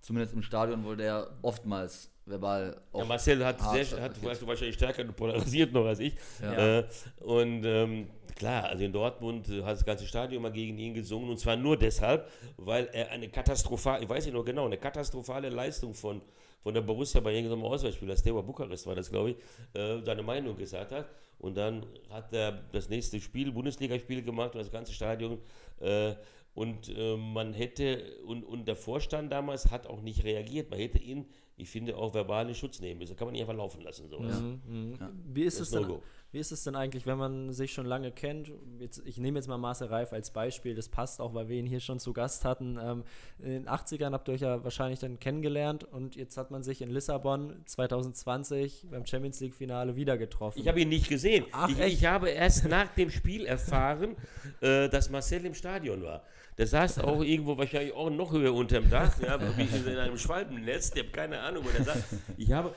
zumindest 0.00 0.34
im 0.34 0.42
Stadion, 0.42 0.84
wo 0.84 0.94
der 0.94 1.30
oftmals 1.42 2.10
verbal. 2.26 2.80
Ja, 2.94 3.04
Marcel 3.04 3.44
hat, 3.44 3.60
sehr, 3.60 4.02
hat 4.02 4.22
weißt 4.22 4.42
du, 4.42 4.46
wahrscheinlich 4.46 4.76
stärker 4.76 5.04
polarisiert 5.04 5.72
noch 5.72 5.86
als 5.86 6.00
ich. 6.00 6.16
Ja. 6.42 6.78
Äh, 6.78 6.84
und 7.20 7.64
ähm, 7.64 8.08
klar, 8.40 8.64
also 8.64 8.82
in 8.82 8.92
Dortmund 8.92 9.48
hat 9.48 9.76
das 9.76 9.84
ganze 9.84 10.06
Stadion 10.06 10.42
mal 10.42 10.50
gegen 10.50 10.78
ihn 10.78 10.94
gesungen 10.94 11.28
und 11.28 11.38
zwar 11.38 11.56
nur 11.56 11.76
deshalb, 11.76 12.28
weil 12.56 12.88
er 12.92 13.10
eine 13.10 13.28
katastrophale, 13.28 14.02
ich 14.02 14.08
weiß 14.08 14.24
nicht 14.24 14.34
noch 14.34 14.44
genau, 14.44 14.64
eine 14.64 14.78
katastrophale 14.78 15.50
Leistung 15.50 15.92
von, 15.92 16.22
von 16.62 16.72
der 16.72 16.80
Borussia 16.80 17.20
bei 17.20 17.34
irgendeinem 17.34 17.64
Auswärtsspiel, 17.64 18.16
Steaua 18.16 18.40
Bukarest 18.40 18.86
war 18.86 18.94
das, 18.94 19.10
glaube 19.10 19.32
ich, 19.32 19.36
äh, 19.74 20.00
seine 20.02 20.22
Meinung 20.22 20.56
gesagt 20.56 20.90
hat. 20.92 21.06
Und 21.38 21.56
dann 21.56 21.86
hat 22.10 22.32
er 22.32 22.52
das 22.72 22.88
nächste 22.88 23.20
Spiel, 23.20 23.52
Bundesligaspiel 23.52 24.22
gemacht 24.22 24.54
und 24.54 24.60
das 24.60 24.70
ganze 24.70 24.92
Stadion 24.92 25.38
äh, 25.80 26.14
und 26.54 26.88
äh, 26.88 27.16
man 27.16 27.52
hätte, 27.52 28.02
und, 28.26 28.42
und 28.44 28.66
der 28.66 28.76
Vorstand 28.76 29.30
damals 29.32 29.70
hat 29.70 29.86
auch 29.86 30.00
nicht 30.00 30.24
reagiert. 30.24 30.70
Man 30.70 30.78
hätte 30.78 30.98
ihn 30.98 31.26
ich 31.60 31.68
finde, 31.68 31.96
auch 31.96 32.14
verbalen 32.14 32.54
Schutz 32.54 32.80
nehmen 32.80 32.98
müssen. 32.98 33.16
kann 33.16 33.26
man 33.26 33.32
nicht 33.32 33.42
einfach 33.42 33.54
laufen 33.54 33.82
lassen. 33.82 34.08
Sowas. 34.08 34.40
Mhm, 34.40 34.60
mhm. 34.66 34.96
Ja. 34.98 35.10
Wie, 35.26 35.42
ist 35.42 35.60
es 35.60 35.70
denn, 35.70 35.86
wie 36.32 36.38
ist 36.38 36.52
es 36.52 36.62
denn 36.62 36.76
eigentlich, 36.76 37.06
wenn 37.06 37.18
man 37.18 37.52
sich 37.52 37.72
schon 37.72 37.86
lange 37.86 38.12
kennt? 38.12 38.52
Jetzt, 38.78 39.02
ich 39.04 39.18
nehme 39.18 39.38
jetzt 39.38 39.48
mal 39.48 39.58
Marcel 39.58 39.88
Reif 39.88 40.12
als 40.12 40.30
Beispiel, 40.30 40.74
das 40.74 40.88
passt 40.88 41.20
auch, 41.20 41.34
weil 41.34 41.48
wir 41.48 41.56
ihn 41.56 41.66
hier 41.66 41.80
schon 41.80 41.98
zu 41.98 42.12
Gast 42.12 42.44
hatten. 42.44 42.78
Ähm, 42.80 43.02
in 43.40 43.50
den 43.50 43.68
80ern 43.68 44.12
habt 44.12 44.28
ihr 44.28 44.34
euch 44.34 44.42
ja 44.42 44.62
wahrscheinlich 44.62 45.00
dann 45.00 45.18
kennengelernt 45.18 45.84
und 45.84 46.14
jetzt 46.14 46.36
hat 46.36 46.50
man 46.50 46.62
sich 46.62 46.82
in 46.82 46.90
Lissabon 46.90 47.62
2020 47.66 48.86
beim 48.90 49.04
Champions 49.06 49.40
League-Finale 49.40 49.96
wieder 49.96 50.18
getroffen. 50.18 50.60
Ich 50.60 50.68
habe 50.68 50.80
ihn 50.80 50.88
nicht 50.88 51.08
gesehen. 51.08 51.46
Ach, 51.50 51.68
ich, 51.68 51.80
ich, 51.80 52.04
habe 52.04 52.30
erst 52.30 52.68
nach 52.68 52.94
dem 52.94 53.10
Spiel 53.10 53.46
erfahren, 53.46 54.16
äh, 54.60 54.88
dass 54.88 55.10
Marcel 55.10 55.44
im 55.46 55.54
Stadion 55.54 56.02
war. 56.02 56.22
Der 56.60 56.66
saß 56.66 56.98
auch 56.98 57.22
irgendwo 57.22 57.56
wahrscheinlich 57.56 57.94
auch 57.94 58.10
noch 58.10 58.32
höher 58.32 58.52
unterm 58.52 58.90
Dach, 58.90 59.18
ja, 59.22 59.40
wie 59.56 59.62
in 59.62 59.96
einem 59.96 60.18
Schwalbennest. 60.18 60.94
Ich 60.94 61.02
habe 61.04 61.10
keine 61.10 61.40
Ahnung, 61.40 61.64
wo 61.64 61.70
der 61.70 61.84
saß. 61.84 62.04
Ich 62.36 62.52
habe, 62.52 62.74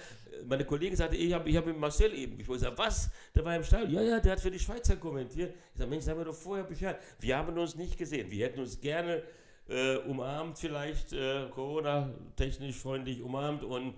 meine 0.48 0.64
Kollegin 0.64 0.96
sagte, 0.96 1.18
ich 1.18 1.34
habe 1.34 1.50
ich 1.50 1.58
hab 1.58 1.66
mit 1.66 1.78
Marcel 1.78 2.14
eben 2.14 2.38
gesprochen. 2.38 2.60
Ich 2.60 2.64
sage, 2.64 2.78
was? 2.78 3.10
Der 3.36 3.44
war 3.44 3.58
im 3.58 3.64
Stadion. 3.66 3.92
Ja, 3.92 4.02
ja, 4.02 4.20
der 4.22 4.32
hat 4.32 4.40
für 4.40 4.52
die 4.52 4.60
Schweizer 4.60 4.96
kommentiert. 4.96 5.54
Ich 5.74 5.80
sage, 5.80 5.90
Mensch, 5.90 6.06
sagen 6.06 6.18
wir 6.18 6.24
doch 6.24 6.34
vorher 6.34 6.64
Bescheid. 6.64 6.98
Wir 7.20 7.38
haben 7.38 7.58
uns 7.58 7.76
nicht 7.76 7.98
gesehen. 7.98 8.32
Wir 8.32 8.46
hätten 8.46 8.62
uns 8.62 8.80
gerne 8.80 9.22
äh, 9.68 9.98
umarmt, 9.98 10.58
vielleicht 10.58 11.12
äh, 11.12 11.50
Corona-technisch 11.50 12.78
freundlich 12.78 13.22
umarmt 13.22 13.66
und 13.66 13.96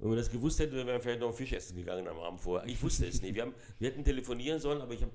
wenn 0.00 0.10
wir 0.10 0.16
das 0.16 0.28
gewusst 0.28 0.58
hätten, 0.58 0.74
wären 0.74 0.88
wir 0.88 1.00
vielleicht 1.00 1.20
noch 1.20 1.32
Fisch 1.32 1.52
essen 1.52 1.76
gegangen 1.76 2.08
am 2.08 2.18
Abend 2.18 2.40
vorher. 2.40 2.68
Ich 2.68 2.82
wusste 2.82 3.06
es 3.06 3.22
nicht. 3.22 3.36
Wir, 3.36 3.42
haben, 3.42 3.54
wir 3.78 3.90
hätten 3.90 4.02
telefonieren 4.02 4.58
sollen, 4.58 4.80
aber 4.80 4.92
ich 4.92 5.02
habe 5.02 5.12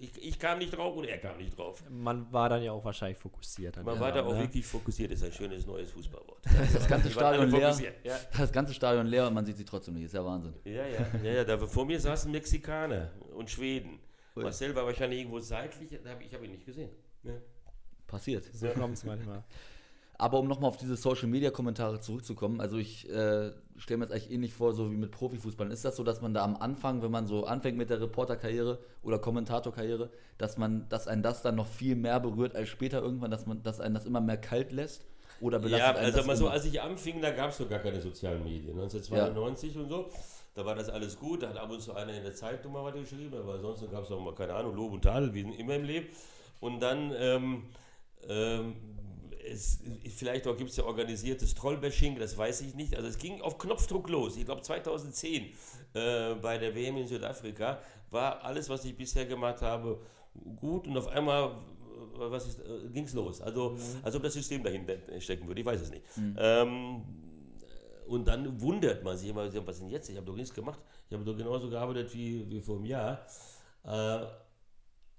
ich, 0.00 0.22
ich, 0.22 0.38
kam 0.38 0.58
nicht 0.58 0.76
drauf 0.76 0.96
und 0.96 1.04
er 1.04 1.18
kam 1.18 1.36
nicht 1.38 1.56
drauf. 1.56 1.82
Man 1.88 2.32
war 2.32 2.48
dann 2.48 2.62
ja 2.62 2.72
auch 2.72 2.84
wahrscheinlich 2.84 3.18
fokussiert. 3.18 3.76
Man 3.84 3.98
war 4.00 4.12
da 4.12 4.24
auch 4.24 4.32
ne? 4.32 4.40
wirklich 4.40 4.64
fokussiert, 4.66 5.12
das 5.12 5.20
ist 5.20 5.24
ein 5.26 5.32
schönes 5.32 5.66
neues 5.66 5.90
Fußballwort. 5.92 6.40
Das 6.72 6.88
ganze 6.88 7.10
Stadion 7.10 7.50
leer. 7.50 7.76
Ja. 8.02 8.18
Das 8.36 8.52
ganze 8.52 8.74
Stadion 8.74 9.06
leer 9.06 9.26
und 9.26 9.34
man 9.34 9.44
sieht 9.44 9.56
sie 9.56 9.64
trotzdem 9.64 9.94
nicht, 9.94 10.04
das 10.04 10.12
ist 10.12 10.16
ja 10.16 10.24
Wahnsinn. 10.24 10.54
Ja, 10.64 10.86
ja, 10.86 11.06
ja, 11.22 11.32
ja 11.32 11.44
da 11.44 11.58
vor 11.58 11.84
mir 11.84 12.00
saßen 12.00 12.30
Mexikaner 12.30 13.12
und 13.34 13.50
Schweden. 13.50 14.00
Ui. 14.36 14.42
Marcel 14.42 14.74
war 14.74 14.84
wahrscheinlich 14.86 15.20
irgendwo 15.20 15.40
seitlich, 15.40 15.92
ich 15.92 16.34
habe 16.34 16.44
ihn 16.44 16.52
nicht 16.52 16.66
gesehen. 16.66 16.90
Ja. 17.22 17.34
Passiert. 18.06 18.44
So 18.52 18.68
kommt 18.68 18.94
es 18.94 19.04
manchmal. 19.04 19.44
Aber 20.18 20.38
um 20.38 20.48
nochmal 20.48 20.68
auf 20.68 20.78
diese 20.78 20.96
Social-Media-Kommentare 20.96 22.00
zurückzukommen, 22.00 22.60
also 22.60 22.78
ich 22.78 23.08
äh, 23.10 23.52
stelle 23.76 23.98
mir 23.98 24.04
jetzt 24.04 24.12
eigentlich 24.12 24.30
ähnlich 24.30 24.54
vor, 24.54 24.72
so 24.72 24.90
wie 24.90 24.96
mit 24.96 25.10
Profifußball. 25.10 25.70
Ist 25.70 25.84
das 25.84 25.96
so, 25.96 26.04
dass 26.04 26.22
man 26.22 26.32
da 26.32 26.42
am 26.42 26.56
Anfang, 26.56 27.02
wenn 27.02 27.10
man 27.10 27.26
so 27.26 27.44
anfängt 27.44 27.76
mit 27.76 27.90
der 27.90 28.00
Reporterkarriere 28.00 28.78
oder 29.02 29.18
Kommentatorkarriere, 29.18 30.10
dass 30.38 30.56
man, 30.56 30.88
dass 30.88 31.06
einen 31.06 31.22
das 31.22 31.42
dann 31.42 31.56
noch 31.56 31.66
viel 31.66 31.96
mehr 31.96 32.18
berührt 32.18 32.56
als 32.56 32.68
später 32.68 33.02
irgendwann, 33.02 33.30
dass 33.30 33.46
man, 33.46 33.62
dass 33.62 33.80
einen 33.80 33.94
das 33.94 34.06
immer 34.06 34.20
mehr 34.20 34.38
kalt 34.38 34.72
lässt? 34.72 35.04
Oder 35.40 35.58
belastet 35.58 35.96
Ja, 35.96 36.00
also 36.00 36.16
das 36.16 36.26
mal 36.26 36.36
so, 36.36 36.48
als 36.48 36.64
ich 36.64 36.80
anfing, 36.80 37.20
da 37.20 37.30
gab 37.30 37.50
es 37.50 37.60
noch 37.60 37.68
gar 37.68 37.80
keine 37.80 38.00
sozialen 38.00 38.42
Medien. 38.42 38.70
1992 38.70 39.76
und 39.76 39.88
so. 39.90 40.10
Da 40.54 40.64
war 40.64 40.74
das 40.74 40.88
alles 40.88 41.18
gut, 41.18 41.42
da 41.42 41.50
hat 41.50 41.58
ab 41.58 41.70
und 41.70 41.82
zu 41.82 41.92
einer 41.94 42.14
in 42.14 42.22
der 42.22 42.34
Zeitung 42.34 42.72
mal 42.72 42.82
was 42.82 42.94
geschrieben, 42.94 43.36
aber 43.36 43.54
ansonsten 43.54 43.90
gab 43.90 44.04
es 44.04 44.10
auch 44.10 44.18
mal, 44.18 44.34
keine 44.34 44.54
Ahnung, 44.54 44.74
Lob 44.74 44.92
und 44.94 45.02
Tadel, 45.02 45.34
wie 45.34 45.40
immer 45.40 45.74
im 45.74 45.84
Leben. 45.84 46.06
Und 46.60 46.80
dann, 46.80 47.12
ähm, 47.18 47.64
ähm, 48.26 48.74
es, 49.50 49.80
vielleicht 50.16 50.44
gibt 50.44 50.70
es 50.70 50.76
ja 50.76 50.84
organisiertes 50.84 51.54
Trollbashing, 51.54 52.18
das 52.18 52.36
weiß 52.36 52.62
ich 52.62 52.74
nicht. 52.74 52.96
Also 52.96 53.08
es 53.08 53.18
ging 53.18 53.40
auf 53.40 53.58
Knopfdruck 53.58 54.08
los. 54.08 54.36
Ich 54.36 54.44
glaube 54.44 54.62
2010 54.62 55.44
äh, 55.94 56.34
bei 56.34 56.58
der 56.58 56.74
WM 56.74 56.96
in 56.96 57.06
Südafrika 57.06 57.78
war 58.10 58.42
alles, 58.44 58.68
was 58.68 58.84
ich 58.84 58.96
bisher 58.96 59.26
gemacht 59.26 59.62
habe, 59.62 60.00
gut 60.56 60.86
und 60.86 60.96
auf 60.96 61.08
einmal 61.08 61.50
äh, 61.50 62.30
was 62.30 62.46
ist, 62.46 62.60
äh, 62.60 62.88
ging's 62.92 63.14
los. 63.14 63.40
Also 63.40 63.76
als 64.02 64.14
ob 64.14 64.22
das 64.22 64.34
System 64.34 64.62
dahinter 64.62 64.94
stecken 65.20 65.46
würde, 65.46 65.60
ich 65.60 65.66
weiß 65.66 65.80
es 65.80 65.90
nicht. 65.90 66.04
Ähm, 66.38 67.02
und 68.06 68.28
dann 68.28 68.60
wundert 68.60 69.02
man 69.02 69.16
sich 69.16 69.28
immer, 69.28 69.52
was 69.66 69.76
ist 69.76 69.82
denn 69.82 69.90
jetzt? 69.90 70.08
Ich 70.08 70.16
habe 70.16 70.26
doch 70.26 70.36
nichts 70.36 70.54
gemacht. 70.54 70.80
Ich 71.08 71.14
habe 71.14 71.24
doch 71.24 71.36
genauso 71.36 71.68
gearbeitet 71.68 72.14
wie, 72.14 72.48
wie 72.48 72.60
vor 72.60 72.76
einem 72.76 72.86
Jahr. 72.86 73.26
Äh, 73.84 74.26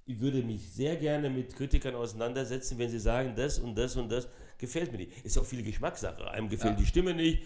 ich 0.08 0.20
würde 0.20 0.42
mich 0.42 0.70
sehr 0.72 0.96
gerne 0.96 1.30
mit 1.30 1.56
Kritikern 1.56 1.94
auseinandersetzen, 1.96 2.78
wenn 2.80 2.90
sie 2.90 3.00
sagen, 3.00 3.34
das 3.36 3.60
und 3.60 3.78
das 3.78 3.96
und 3.96 4.10
das 4.12 4.28
gefällt 4.58 4.92
mir 4.92 4.98
nicht. 5.00 5.12
Ist 5.26 5.36
ja 5.36 5.42
auch 5.42 5.46
viel 5.46 5.62
Geschmackssache. 5.62 6.32
Einem 6.32 6.50
gefällt 6.50 6.80
die 6.80 6.86
Stimme 6.86 7.14
nicht, 7.14 7.44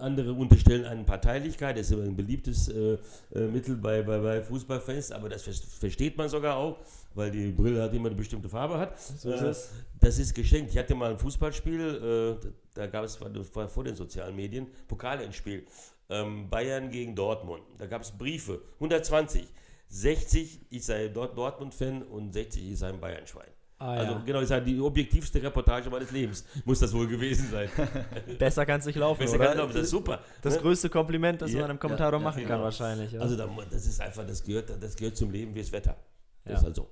andere 0.00 0.32
unterstellen 0.32 0.84
eine 0.86 1.04
Parteilichkeit. 1.04 1.76
Das 1.76 1.86
ist 1.86 1.92
immer 1.92 2.02
ein 2.04 2.16
beliebtes 2.16 2.68
äh, 2.68 2.98
äh, 3.34 3.46
Mittel 3.46 3.76
bei, 3.76 4.02
bei, 4.02 4.18
bei 4.18 4.42
Fußballfans, 4.42 5.12
aber 5.12 5.28
das 5.28 5.42
ver- 5.42 5.52
versteht 5.52 6.16
man 6.16 6.28
sogar 6.28 6.56
auch, 6.56 6.78
weil 7.14 7.30
die 7.30 7.50
Brille 7.52 7.80
hat 7.82 7.92
immer 7.94 8.08
eine 8.08 8.16
bestimmte 8.16 8.48
Farbe 8.48 8.78
hat. 8.78 8.98
So 9.00 9.30
ist 9.32 9.42
Äh, 9.42 9.46
es. 9.48 9.70
Das 10.00 10.18
ist 10.18 10.34
geschenkt. 10.34 10.70
Ich 10.72 10.78
hatte 10.78 10.94
mal 10.96 11.12
ein 11.12 11.18
Fußballspiel, 11.18 12.38
äh, 12.42 12.46
da 12.74 12.86
gab 12.88 13.04
es, 13.04 13.18
das 13.18 13.54
war 13.54 13.68
vor 13.68 13.84
den 13.84 13.94
sozialen 13.94 14.34
Medien, 14.34 14.66
Pokalendspiel. 14.88 15.64
Ähm, 16.10 16.50
Bayern 16.50 16.90
gegen 16.90 17.14
Dortmund. 17.14 17.62
Da 17.78 17.86
gab 17.86 18.02
es 18.02 18.10
Briefe, 18.10 18.60
120. 18.80 19.46
60, 19.92 20.60
ich 20.70 20.84
sei 20.84 21.08
Dort 21.08 21.36
Dortmund-Fan 21.36 22.02
und 22.04 22.32
60, 22.32 22.72
ich 22.72 22.78
sei 22.78 22.88
ein 22.88 23.00
Bayern-Schwein. 23.00 23.48
Ah, 23.78 23.94
also 23.94 24.12
ja. 24.12 24.22
genau, 24.24 24.40
ich 24.40 24.48
sage, 24.48 24.64
die 24.64 24.80
objektivste 24.80 25.42
Reportage 25.42 25.90
meines 25.90 26.10
Lebens 26.12 26.44
muss 26.64 26.78
das 26.78 26.94
wohl 26.94 27.06
gewesen 27.06 27.50
sein. 27.50 27.68
Besser 28.38 28.64
kann 28.64 28.80
es 28.80 28.86
nicht 28.86 28.96
laufen, 28.96 29.18
Besser 29.18 29.36
oder? 29.36 29.54
kann 29.54 29.68
ich 29.68 29.74
das 29.74 29.82
ist 29.82 29.90
super. 29.90 30.20
Das 30.40 30.54
ne? 30.54 30.60
größte 30.62 30.88
Kompliment, 30.88 31.42
das 31.42 31.52
Ja, 31.52 31.60
man 31.60 31.70
einem 31.70 31.78
Kommentator 31.78 32.18
ja, 32.18 32.24
machen 32.24 32.38
genau. 32.38 32.54
kann, 32.54 32.62
wahrscheinlich. 32.62 33.12
Ja. 33.12 33.20
Also 33.20 33.36
da, 33.36 33.48
das 33.70 33.84
ist 33.84 34.00
einfach, 34.00 34.26
das 34.26 34.42
gehört, 34.42 34.70
das 34.80 34.96
gehört 34.96 35.16
zum 35.16 35.30
Leben 35.30 35.54
wie 35.54 35.60
das 35.60 35.72
Wetter. 35.72 35.96
Das 36.44 36.52
Ja. 36.52 36.58
ist 36.58 36.64
halt 36.64 36.76
so. 36.76 36.90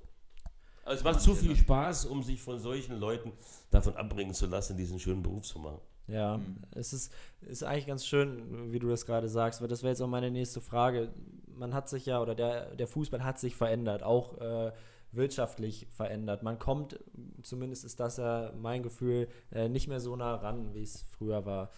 Also 0.83 0.97
es 0.99 1.03
macht 1.03 1.21
zu 1.21 1.33
viel 1.33 1.55
Spaß, 1.55 2.05
um 2.05 2.21
sich 2.21 2.41
von 2.41 2.59
solchen 2.59 2.99
Leuten 2.99 3.31
davon 3.71 3.95
abbringen 3.95 4.33
zu 4.33 4.45
lassen, 4.45 4.77
diesen 4.77 4.99
schönen 4.99 5.23
Beruf 5.23 5.43
zu 5.43 5.57
machen. 5.59 5.79
Ja, 6.07 6.39
es 6.71 6.91
ist, 6.91 7.13
ist 7.41 7.63
eigentlich 7.63 7.87
ganz 7.87 8.05
schön, 8.05 8.71
wie 8.71 8.79
du 8.79 8.89
das 8.89 9.05
gerade 9.05 9.29
sagst, 9.29 9.61
weil 9.61 9.69
das 9.69 9.81
wäre 9.81 9.91
jetzt 9.91 10.01
auch 10.01 10.07
meine 10.07 10.29
nächste 10.29 10.59
Frage. 10.59 11.09
Man 11.61 11.75
hat 11.75 11.89
sich 11.89 12.07
ja, 12.07 12.19
oder 12.19 12.33
der, 12.33 12.75
der 12.75 12.87
Fußball 12.87 13.23
hat 13.23 13.37
sich 13.37 13.55
verändert, 13.55 14.01
auch 14.01 14.41
äh, 14.41 14.71
wirtschaftlich 15.11 15.85
verändert. 15.91 16.41
Man 16.41 16.57
kommt, 16.57 16.99
zumindest 17.43 17.85
ist 17.85 17.99
das 17.99 18.17
ja 18.17 18.51
mein 18.59 18.81
Gefühl, 18.81 19.27
äh, 19.51 19.69
nicht 19.69 19.87
mehr 19.87 19.99
so 19.99 20.15
nah 20.15 20.33
ran, 20.33 20.73
wie 20.73 20.81
es 20.81 21.03
früher 21.03 21.45
war. 21.45 21.69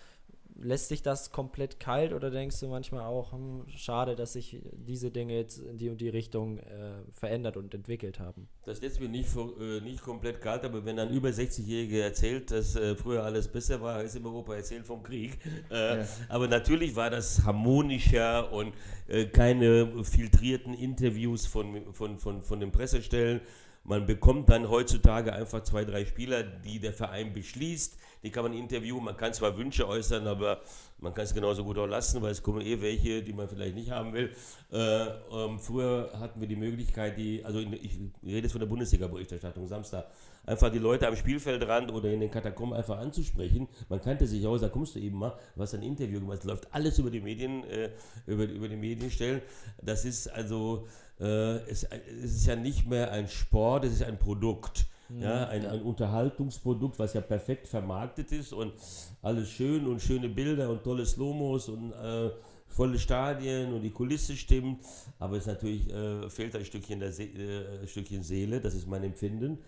Lässt 0.55 0.89
sich 0.89 1.01
das 1.01 1.31
komplett 1.31 1.79
kalt 1.79 2.13
oder 2.13 2.29
denkst 2.29 2.59
du 2.59 2.67
manchmal 2.67 3.01
auch, 3.01 3.33
hm, 3.33 3.65
schade, 3.67 4.15
dass 4.15 4.33
sich 4.33 4.61
diese 4.73 5.11
Dinge 5.11 5.35
jetzt 5.35 5.59
in 5.59 5.77
die 5.77 5.89
und 5.89 5.99
die 5.99 6.09
Richtung 6.09 6.59
äh, 6.59 7.01
verändert 7.11 7.57
und 7.57 7.73
entwickelt 7.73 8.19
haben? 8.19 8.47
Das 8.65 8.81
lässt 8.81 8.99
mir 8.99 9.09
nicht, 9.09 9.29
äh, 9.35 9.81
nicht 9.81 10.01
komplett 10.01 10.41
kalt, 10.41 10.63
aber 10.63 10.85
wenn 10.85 10.99
ein 10.99 11.09
über 11.09 11.29
60-Jähriger 11.29 12.01
erzählt, 12.01 12.51
dass 12.51 12.75
äh, 12.75 12.95
früher 12.95 13.23
alles 13.23 13.47
besser 13.47 13.81
war, 13.81 14.03
ist 14.03 14.15
im 14.15 14.25
Europa 14.25 14.55
erzählt 14.55 14.85
vom 14.85 15.03
Krieg. 15.03 15.37
Äh, 15.69 16.03
Aber 16.29 16.47
natürlich 16.47 16.95
war 16.95 17.09
das 17.09 17.43
harmonischer 17.43 18.51
und 18.51 18.73
äh, 19.07 19.25
keine 19.25 20.03
filtrierten 20.03 20.73
Interviews 20.73 21.45
von, 21.45 21.93
von, 21.93 22.19
von, 22.19 22.41
von 22.41 22.59
den 22.59 22.71
Pressestellen. 22.71 23.41
Man 23.83 24.05
bekommt 24.05 24.49
dann 24.49 24.69
heutzutage 24.69 25.33
einfach 25.33 25.63
zwei, 25.63 25.83
drei 25.83 26.05
Spieler, 26.05 26.43
die 26.43 26.79
der 26.79 26.93
Verein 26.93 27.33
beschließt. 27.33 27.97
Die 28.23 28.31
kann 28.31 28.43
man 28.43 28.53
interviewen. 28.53 29.03
Man 29.03 29.17
kann 29.17 29.33
zwar 29.33 29.57
Wünsche 29.57 29.87
äußern, 29.87 30.25
aber 30.27 30.61
man 30.99 31.13
kann 31.13 31.25
es 31.25 31.33
genauso 31.33 31.63
gut 31.65 31.77
auch 31.77 31.85
lassen, 31.85 32.21
weil 32.21 32.31
es 32.31 32.41
kommen 32.41 32.61
eh 32.61 32.81
welche, 32.81 33.21
die 33.21 33.33
man 33.33 33.49
vielleicht 33.49 33.75
nicht 33.75 33.91
haben 33.91 34.13
will. 34.13 34.33
Äh, 34.71 34.77
ähm, 34.77 35.59
früher 35.59 36.09
hatten 36.17 36.39
wir 36.39 36.47
die 36.47 36.55
Möglichkeit, 36.55 37.17
die, 37.17 37.43
also 37.43 37.59
in, 37.59 37.73
ich 37.73 37.99
rede 38.23 38.43
jetzt 38.43 38.53
von 38.53 38.61
der 38.61 38.67
Bundesliga-Berichterstattung, 38.67 39.67
Samstag, 39.67 40.07
einfach 40.45 40.71
die 40.71 40.79
Leute 40.79 41.07
am 41.07 41.15
Spielfeldrand 41.17 41.91
oder 41.91 42.09
in 42.09 42.21
den 42.21 42.31
Katakomben 42.31 42.77
einfach 42.77 42.97
anzusprechen. 42.97 43.67
Man 43.89 44.01
kannte 44.01 44.25
sich 44.25 44.47
aus, 44.47 44.61
da 44.61 44.69
kommst 44.69 44.95
du 44.95 44.99
eben 44.99 45.17
mal, 45.17 45.37
was 45.55 45.73
ein 45.73 45.83
Interview 45.83 46.21
gemacht, 46.21 46.39
es 46.39 46.45
läuft 46.45 46.73
alles 46.73 46.97
über 46.99 47.11
die 47.11 47.19
Medien, 47.21 47.65
äh, 47.65 47.89
über, 48.25 48.45
über 48.45 48.69
die 48.69 48.77
Medienstellen. 48.77 49.41
Das 49.81 50.05
ist 50.05 50.29
also, 50.29 50.87
äh, 51.19 51.57
es, 51.69 51.83
es 51.83 52.35
ist 52.35 52.45
ja 52.45 52.55
nicht 52.55 52.87
mehr 52.87 53.11
ein 53.11 53.27
Sport, 53.27 53.83
es 53.83 53.93
ist 53.93 54.03
ein 54.03 54.17
Produkt. 54.17 54.85
Ja, 55.09 55.47
ein, 55.47 55.65
ein 55.65 55.81
Unterhaltungsprodukt, 55.81 56.97
was 56.97 57.13
ja 57.13 57.21
perfekt 57.21 57.67
vermarktet 57.67 58.31
ist 58.31 58.53
und 58.53 58.73
alles 59.21 59.49
schön 59.49 59.85
und 59.85 60.01
schöne 60.01 60.29
Bilder 60.29 60.69
und 60.69 60.83
tolle 60.83 61.05
Slomos 61.05 61.69
und 61.69 61.91
äh, 61.91 62.31
volle 62.67 62.97
Stadien 62.97 63.73
und 63.73 63.81
die 63.81 63.91
Kulisse 63.91 64.35
stimmt, 64.35 64.83
aber 65.19 65.37
es 65.37 65.45
natürlich 65.45 65.89
äh, 65.91 66.29
fehlt 66.29 66.55
ein 66.55 66.65
Stückchen, 66.65 66.99
der 66.99 67.11
Se 67.11 67.23
äh, 67.23 67.87
Stückchen 67.87 68.23
Seele, 68.23 68.59
das 68.59 68.73
ist 68.73 68.87
mein 68.87 69.03
Empfinden. 69.03 69.59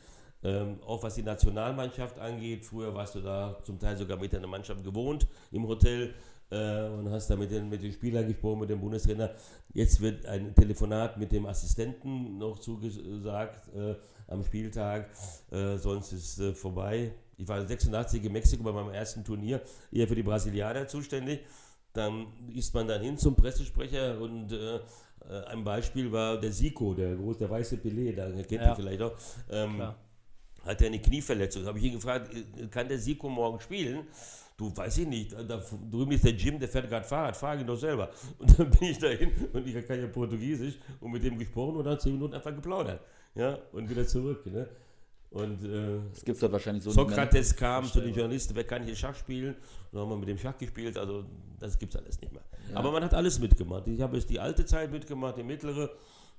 Ähm, 0.43 0.79
auch 0.85 1.01
was 1.01 1.15
die 1.15 1.23
Nationalmannschaft 1.23 2.19
angeht, 2.19 2.65
früher 2.65 2.93
warst 2.93 3.15
du 3.15 3.21
da 3.21 3.57
zum 3.63 3.79
Teil 3.79 3.97
sogar 3.97 4.19
mit 4.19 4.33
einer 4.35 4.47
Mannschaft 4.47 4.83
gewohnt 4.83 5.27
im 5.51 5.67
Hotel 5.67 6.13
äh, 6.51 6.87
und 6.87 7.09
hast 7.09 7.29
da 7.29 7.35
mit 7.35 7.51
den, 7.51 7.69
mit 7.69 7.81
den 7.81 7.91
Spielern 7.91 8.27
gesprochen, 8.27 8.59
mit 8.59 8.69
dem 8.69 8.79
Bundestrainer. 8.79 9.31
Jetzt 9.73 10.01
wird 10.01 10.25
ein 10.25 10.53
Telefonat 10.53 11.17
mit 11.17 11.31
dem 11.31 11.45
Assistenten 11.45 12.37
noch 12.37 12.59
zugesagt 12.59 13.73
äh, 13.75 13.95
am 14.27 14.43
Spieltag, 14.43 15.09
äh, 15.51 15.77
sonst 15.77 16.11
ist 16.11 16.39
äh, 16.39 16.53
vorbei. 16.53 17.11
Ich 17.37 17.47
war 17.47 17.65
86 17.65 18.23
in 18.23 18.31
Mexiko 18.31 18.63
bei 18.63 18.71
meinem 18.71 18.89
ersten 18.93 19.23
Turnier, 19.23 19.61
eher 19.91 20.07
für 20.07 20.15
die 20.15 20.23
Brasilianer 20.23 20.87
zuständig. 20.87 21.41
Dann 21.93 22.27
ist 22.53 22.73
man 22.73 22.87
dann 22.87 23.01
hin 23.01 23.17
zum 23.17 23.35
Pressesprecher 23.35 24.19
und 24.19 24.51
äh, 24.51 24.75
äh, 24.75 24.81
ein 25.47 25.63
Beispiel 25.63 26.11
war 26.11 26.39
der 26.39 26.51
Sico, 26.51 26.93
der 26.93 27.15
große, 27.15 27.39
der 27.39 27.49
weiße 27.49 27.75
Pelé, 27.77 28.13
da 28.15 28.29
kennt 28.31 28.51
Ja. 28.51 28.69
ihr 28.69 28.75
vielleicht 28.75 29.01
auch. 29.01 29.13
Ähm, 29.49 29.81
hat 30.65 30.81
er 30.81 30.87
eine 30.87 30.99
Knieverletzung. 30.99 31.61
Da 31.63 31.69
habe 31.69 31.79
ich 31.79 31.85
ihn 31.85 31.93
gefragt, 31.93 32.33
äh, 32.33 32.67
kann 32.67 32.87
der 32.87 32.97
Sico 32.99 33.29
morgen 33.29 33.59
spielen? 33.59 34.07
Du, 34.57 34.75
weiß 34.75 34.99
ich 34.99 35.07
nicht, 35.07 35.33
da 35.33 35.61
drüben 35.91 36.13
ist 36.13 36.23
der 36.23 36.31
Jim, 36.31 36.57
der 36.57 36.69
fährt 36.69 36.87
gerade 36.87 37.05
Fahrrad, 37.05 37.35
frage 37.35 37.61
ihn 37.61 37.67
doch 37.67 37.75
selber. 37.75 38.09
Und 38.39 38.57
dann 38.57 38.69
bin 38.69 38.89
ich 38.89 38.97
dahin 38.97 39.31
und 39.51 39.67
ich 39.67 39.85
kann 39.85 39.99
ja 39.99 40.07
Portugiesisch 40.07 40.75
und 41.01 41.11
mit 41.11 41.23
dem 41.23 41.37
gesprochen 41.37 41.75
und 41.75 41.83
dann 41.83 41.99
zehn 41.99 42.13
Minuten 42.13 42.35
einfach 42.35 42.55
geplaudert. 42.55 43.01
Ja, 43.35 43.57
und 43.73 43.89
wieder 43.89 44.07
zurück. 44.07 44.45
Ne? 44.45 44.65
Und 45.31 45.65
äh, 45.65 45.99
Das 46.13 46.23
gibt 46.23 46.35
es 46.35 46.39
dort 46.39 46.53
wahrscheinlich 46.53 46.85
so. 46.85 46.91
Sokrates 46.91 47.53
kam 47.53 47.83
zu 47.83 47.99
den 47.99 48.13
Journalisten, 48.13 48.55
wer 48.55 48.63
kann 48.63 48.83
hier 48.83 48.95
Schach 48.95 49.15
spielen? 49.15 49.55
Und 49.55 49.59
dann 49.91 50.03
haben 50.03 50.09
wir 50.11 50.17
mit 50.17 50.29
dem 50.29 50.37
Schach 50.37 50.57
gespielt, 50.57 50.97
also 50.97 51.25
das 51.59 51.77
gibt 51.77 51.93
es 51.93 52.01
alles 52.01 52.21
nicht 52.21 52.31
mehr. 52.31 52.43
Aber 52.73 52.93
man 52.93 53.03
hat 53.03 53.13
alles 53.13 53.37
mitgemacht. 53.39 53.85
Ich 53.87 53.99
habe 53.99 54.15
jetzt 54.15 54.29
die 54.29 54.39
alte 54.39 54.65
Zeit 54.65 54.89
mitgemacht, 54.89 55.37
die 55.37 55.43
mittlere, 55.43 55.89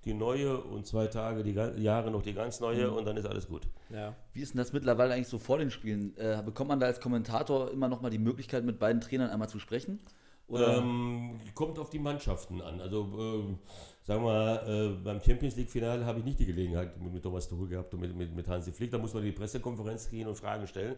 die 0.07 0.15
neue 0.15 0.57
und 0.59 0.87
zwei 0.87 1.09
Tage, 1.09 1.43
die 1.43 1.53
Jahre 1.83 2.11
noch 2.13 2.23
die 2.23 2.33
ganz 2.33 2.61
neue 2.61 2.91
und 2.93 3.05
dann 3.05 3.17
ist 3.17 3.27
alles 3.27 3.49
gut. 3.49 3.63
Ja. 3.91 4.15
Wie 4.33 4.41
ist 4.41 4.55
denn 4.55 4.59
das 4.59 4.73
mittlerweile 4.73 5.13
eigentlich 5.13 5.27
so 5.27 5.39
vor 5.39 5.59
den 5.59 5.71
Spielen? 5.71 6.17
Äh, 6.17 6.43
bekommt 6.45 6.69
man 6.69 6.79
da 6.79 6.87
als 6.87 7.01
Kommentator 7.01 7.73
immer 7.73 7.89
noch 7.89 8.01
mal 8.01 8.11
die 8.11 8.19
Möglichkeit, 8.19 8.65
mit 8.65 8.79
beiden 8.79 9.01
Trainern 9.01 9.31
einmal 9.31 9.49
zu 9.49 9.59
sprechen? 9.59 9.99
Oder? 10.47 10.79
Ähm, 10.79 11.41
kommt 11.55 11.77
auf 11.81 11.91
die 11.91 11.99
Mannschaften 11.99 12.63
an. 12.63 12.81
Also, 12.81 13.03
ähm, 13.19 13.59
sagen 14.05 14.23
wir 14.23 14.31
mal, 14.31 14.69
äh, 14.69 15.03
beim 15.03 15.21
Champions 15.21 15.57
League-Finale 15.57 16.07
habe 16.07 16.21
ich 16.21 16.25
nicht 16.25 16.39
die 16.39 16.47
Gelegenheit 16.47 17.03
mit, 17.03 17.13
mit 17.13 17.23
Thomas 17.25 17.49
Tuchel 17.49 17.67
gehabt 17.67 17.93
und 17.93 18.01
mit, 18.01 18.17
mit, 18.17 18.35
mit 18.35 18.47
Hansi 18.47 18.71
Flick. 18.71 18.93
Da 18.93 18.99
muss 18.99 19.13
man 19.13 19.25
in 19.25 19.31
die 19.31 19.37
Pressekonferenz 19.37 20.09
gehen 20.09 20.29
und 20.29 20.37
Fragen 20.37 20.69
stellen. 20.69 20.95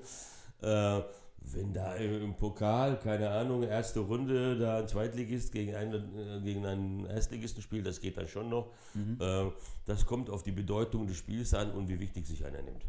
Äh, 0.61 1.01
wenn 1.41 1.73
da 1.73 1.95
im 1.95 2.35
Pokal, 2.35 2.99
keine 2.99 3.31
Ahnung, 3.31 3.63
erste 3.63 4.01
Runde, 4.01 4.59
da 4.59 4.79
ein 4.79 4.89
Zweitligist 4.89 5.51
gegen 5.53 5.75
einen, 5.75 6.19
äh, 6.19 6.41
gegen 6.43 6.67
einen 6.67 7.07
Erstligisten 7.07 7.63
spielt, 7.63 7.87
das 7.87 8.01
geht 8.01 8.17
dann 8.19 8.29
schon 8.29 8.49
noch. 8.51 8.73
Äh, 9.19 9.51
das 9.87 10.05
kommt 10.05 10.29
auf 10.31 10.43
die 10.43 10.53
Bedeutung 10.53 11.07
des 11.07 11.17
Spiels 11.17 11.55
an 11.55 11.71
und 11.71 11.89
wie 11.89 11.99
wichtig 12.01 12.27
sich 12.27 12.45
einer 12.45 12.61
nimmt. 12.63 12.85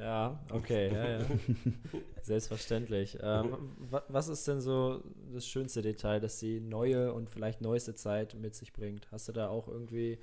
Ja, 0.00 0.40
okay, 0.50 0.90
ja, 0.90 1.10
ja. 1.18 1.26
Selbstverständlich. 2.22 3.18
Ähm, 3.20 3.56
wa- 3.90 4.02
was 4.08 4.28
ist 4.28 4.46
denn 4.48 4.60
so 4.60 5.02
das 5.32 5.46
schönste 5.46 5.82
Detail, 5.82 6.20
das 6.20 6.38
die 6.38 6.60
neue 6.60 7.12
und 7.12 7.28
vielleicht 7.28 7.60
neueste 7.60 7.94
Zeit 7.94 8.34
mit 8.34 8.54
sich 8.54 8.72
bringt? 8.72 9.10
Hast 9.10 9.28
du 9.28 9.32
da 9.32 9.48
auch 9.48 9.68
irgendwie, 9.68 10.18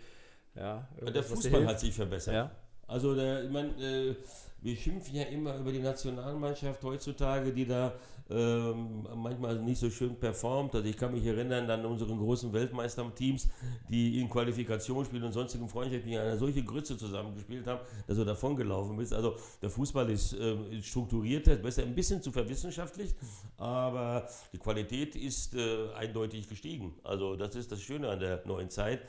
ja, 0.56 0.88
Der 1.14 1.22
Fußball 1.24 1.68
hat 1.68 1.80
sich 1.80 1.94
verbessert. 1.94 2.34
Ja. 2.34 2.52
Also 2.88 3.14
der, 3.14 3.44
ich 3.44 3.52
mein, 3.52 3.80
äh, 3.80 4.16
wir 4.62 4.76
schimpfen 4.76 5.16
ja 5.16 5.24
immer 5.24 5.58
über 5.58 5.72
die 5.72 5.80
Nationalmannschaft 5.80 6.84
heutzutage, 6.84 7.54
die 7.54 7.66
da 7.66 7.94
ähm, 8.30 9.08
manchmal 9.16 9.60
nicht 9.60 9.80
so 9.80 9.90
schön 9.90 10.16
performt. 10.16 10.76
Also 10.76 10.88
ich 10.88 10.98
kann 10.98 11.14
mich 11.14 11.26
erinnern 11.26 11.70
an 11.70 11.86
unseren 11.86 12.18
großen 12.18 12.52
Weltmeisterteams, 12.54 13.48
die 13.90 14.20
in 14.20 14.30
Qualifikationsspielen 14.30 15.26
und 15.26 15.34
sonstigen 15.34 15.68
Freundschaften 15.68 16.16
eine 16.16 16.38
solche 16.38 16.64
Grütze 16.64 16.98
zusammengespielt 16.98 17.66
haben, 17.66 17.80
dass 18.08 18.18
du 18.18 18.26
davon 18.26 18.56
gelaufen 18.56 18.98
bist. 18.98 19.14
Also 19.14 19.36
der 19.62 19.70
Fußball 19.70 20.10
ist 20.10 20.34
äh, 20.34 20.82
strukturierter, 20.82 21.56
besser 21.56 21.84
ein 21.84 21.96
bisschen 21.96 22.22
zu 22.22 22.32
verwissenschaftlicht, 22.32 23.16
aber 23.58 24.28
die 24.54 24.58
Qualität 24.58 25.16
ist 25.16 25.56
äh, 25.56 25.92
eindeutig 25.96 26.48
gestiegen. 26.48 26.94
Also 27.04 27.36
das 27.36 27.56
ist 27.56 27.72
das 27.72 27.82
Schöne 27.82 28.10
an 28.10 28.20
der 28.20 28.46
neuen 28.46 28.70
Zeit. 28.70 29.02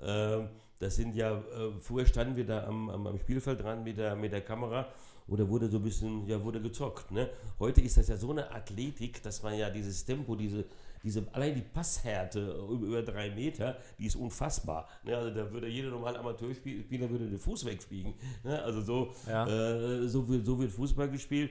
Ähm, 0.00 0.48
das 0.78 0.96
sind 0.96 1.14
ja, 1.14 1.36
äh, 1.36 1.72
vorher 1.80 2.06
standen 2.06 2.36
wir 2.36 2.46
da 2.46 2.66
am, 2.66 2.88
am, 2.90 3.06
am 3.06 3.18
Spielfeld 3.18 3.62
dran 3.62 3.82
mit 3.82 3.98
der, 3.98 4.14
mit 4.14 4.32
der 4.32 4.42
Kamera 4.42 4.88
oder 5.28 5.48
wurde 5.48 5.68
so 5.68 5.76
ein 5.76 5.82
bisschen, 5.82 6.26
ja, 6.26 6.42
wurde 6.42 6.60
gezockt. 6.60 7.10
Ne? 7.10 7.28
Heute 7.58 7.80
ist 7.80 7.96
das 7.96 8.08
ja 8.08 8.16
so 8.16 8.30
eine 8.30 8.50
Athletik, 8.50 9.22
dass 9.22 9.42
man 9.42 9.56
ja 9.56 9.68
dieses 9.70 10.04
Tempo, 10.04 10.34
diese, 10.34 10.64
diese, 11.02 11.26
allein 11.32 11.54
die 11.54 11.62
Passhärte 11.62 12.40
über, 12.70 12.86
über 12.86 13.02
drei 13.02 13.30
Meter, 13.30 13.76
die 13.98 14.06
ist 14.06 14.16
unfassbar. 14.16 14.88
Ne? 15.04 15.16
Also 15.16 15.30
da 15.30 15.50
würde 15.52 15.68
jeder 15.68 15.90
normale 15.90 16.18
Amateurspieler 16.18 17.10
würde 17.10 17.28
den 17.28 17.38
Fuß 17.38 17.66
wegfliegen. 17.66 18.14
Ne? 18.42 18.62
Also 18.62 18.80
so, 18.80 19.14
ja. 19.26 19.46
äh, 19.46 20.08
so, 20.08 20.26
wird, 20.28 20.46
so 20.46 20.58
wird 20.58 20.70
Fußball 20.70 21.10
gespielt. 21.10 21.50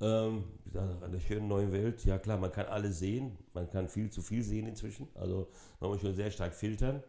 Ähm, 0.00 0.44
an 0.74 1.12
der 1.12 1.20
schönen 1.20 1.48
neuen 1.48 1.72
Welt, 1.72 2.04
ja 2.04 2.18
klar, 2.18 2.36
man 2.36 2.52
kann 2.52 2.66
alles 2.66 2.98
sehen, 2.98 3.38
man 3.54 3.70
kann 3.70 3.88
viel 3.88 4.10
zu 4.10 4.22
viel 4.22 4.42
sehen 4.42 4.66
inzwischen. 4.66 5.08
Also 5.14 5.48
man 5.80 5.90
muss 5.90 6.00
schon 6.00 6.14
sehr 6.14 6.30
stark 6.30 6.54
filtern. 6.54 7.02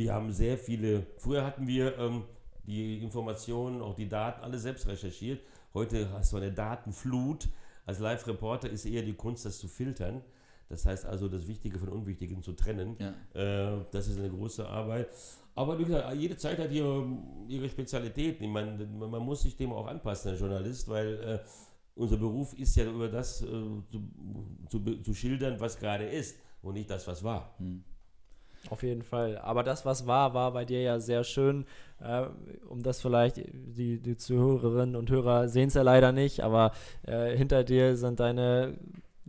Wir 0.00 0.14
haben 0.14 0.32
sehr 0.32 0.56
viele, 0.56 1.06
früher 1.18 1.44
hatten 1.44 1.66
wir 1.66 1.98
ähm, 1.98 2.24
die 2.64 3.02
Informationen, 3.02 3.82
auch 3.82 3.94
die 3.94 4.08
Daten, 4.08 4.42
alle 4.42 4.58
selbst 4.58 4.86
recherchiert. 4.86 5.42
Heute 5.74 6.10
hast 6.12 6.32
du 6.32 6.38
eine 6.38 6.50
Datenflut. 6.50 7.48
Als 7.84 7.98
Live-Reporter 7.98 8.70
ist 8.70 8.86
eher 8.86 9.02
die 9.02 9.12
Kunst, 9.12 9.44
das 9.44 9.58
zu 9.58 9.68
filtern. 9.68 10.22
Das 10.70 10.86
heißt 10.86 11.04
also, 11.04 11.28
das 11.28 11.46
Wichtige 11.46 11.78
von 11.78 11.90
Unwichtigen 11.90 12.42
zu 12.42 12.52
trennen. 12.54 12.96
Ja. 12.98 13.74
Äh, 13.78 13.84
das 13.90 14.08
ist 14.08 14.18
eine 14.18 14.30
große 14.30 14.66
Arbeit. 14.66 15.10
Aber 15.54 15.78
wie 15.78 15.84
gesagt, 15.84 16.14
jede 16.14 16.38
Zeit 16.38 16.58
hat 16.58 16.72
ihre, 16.72 17.06
ihre 17.48 17.68
Spezialitäten. 17.68 18.44
Ich 18.44 18.50
meine, 18.50 18.82
man 18.86 19.22
muss 19.22 19.42
sich 19.42 19.54
dem 19.58 19.70
auch 19.70 19.86
anpassen, 19.86 20.30
als 20.30 20.40
Journalist, 20.40 20.88
weil 20.88 21.14
äh, 21.22 21.38
unser 21.94 22.16
Beruf 22.16 22.58
ist 22.58 22.74
ja 22.74 22.86
über 22.86 23.10
das 23.10 23.42
äh, 23.42 23.46
zu, 23.90 24.10
zu, 24.70 25.02
zu, 25.02 25.12
schildern, 25.12 25.60
was 25.60 25.78
gerade 25.78 26.06
ist 26.06 26.38
und 26.62 26.72
nicht 26.72 26.88
das, 26.88 27.06
was 27.06 27.22
war. 27.22 27.54
Hm. 27.58 27.84
Auf 28.68 28.82
jeden 28.82 29.02
Fall. 29.02 29.38
Aber 29.38 29.62
das, 29.62 29.86
was 29.86 30.06
war, 30.06 30.34
war 30.34 30.52
bei 30.52 30.64
dir 30.64 30.82
ja 30.82 31.00
sehr 31.00 31.24
schön. 31.24 31.64
Äh, 32.00 32.26
um 32.68 32.82
das 32.82 33.00
vielleicht, 33.00 33.36
die, 33.36 33.98
die 33.98 34.16
Zuhörerinnen 34.16 34.96
und 34.96 35.10
Hörer 35.10 35.48
sehen 35.48 35.68
es 35.68 35.74
ja 35.74 35.82
leider 35.82 36.12
nicht, 36.12 36.40
aber 36.40 36.72
äh, 37.06 37.36
hinter 37.36 37.64
dir 37.64 37.96
sind 37.96 38.20
deine 38.20 38.76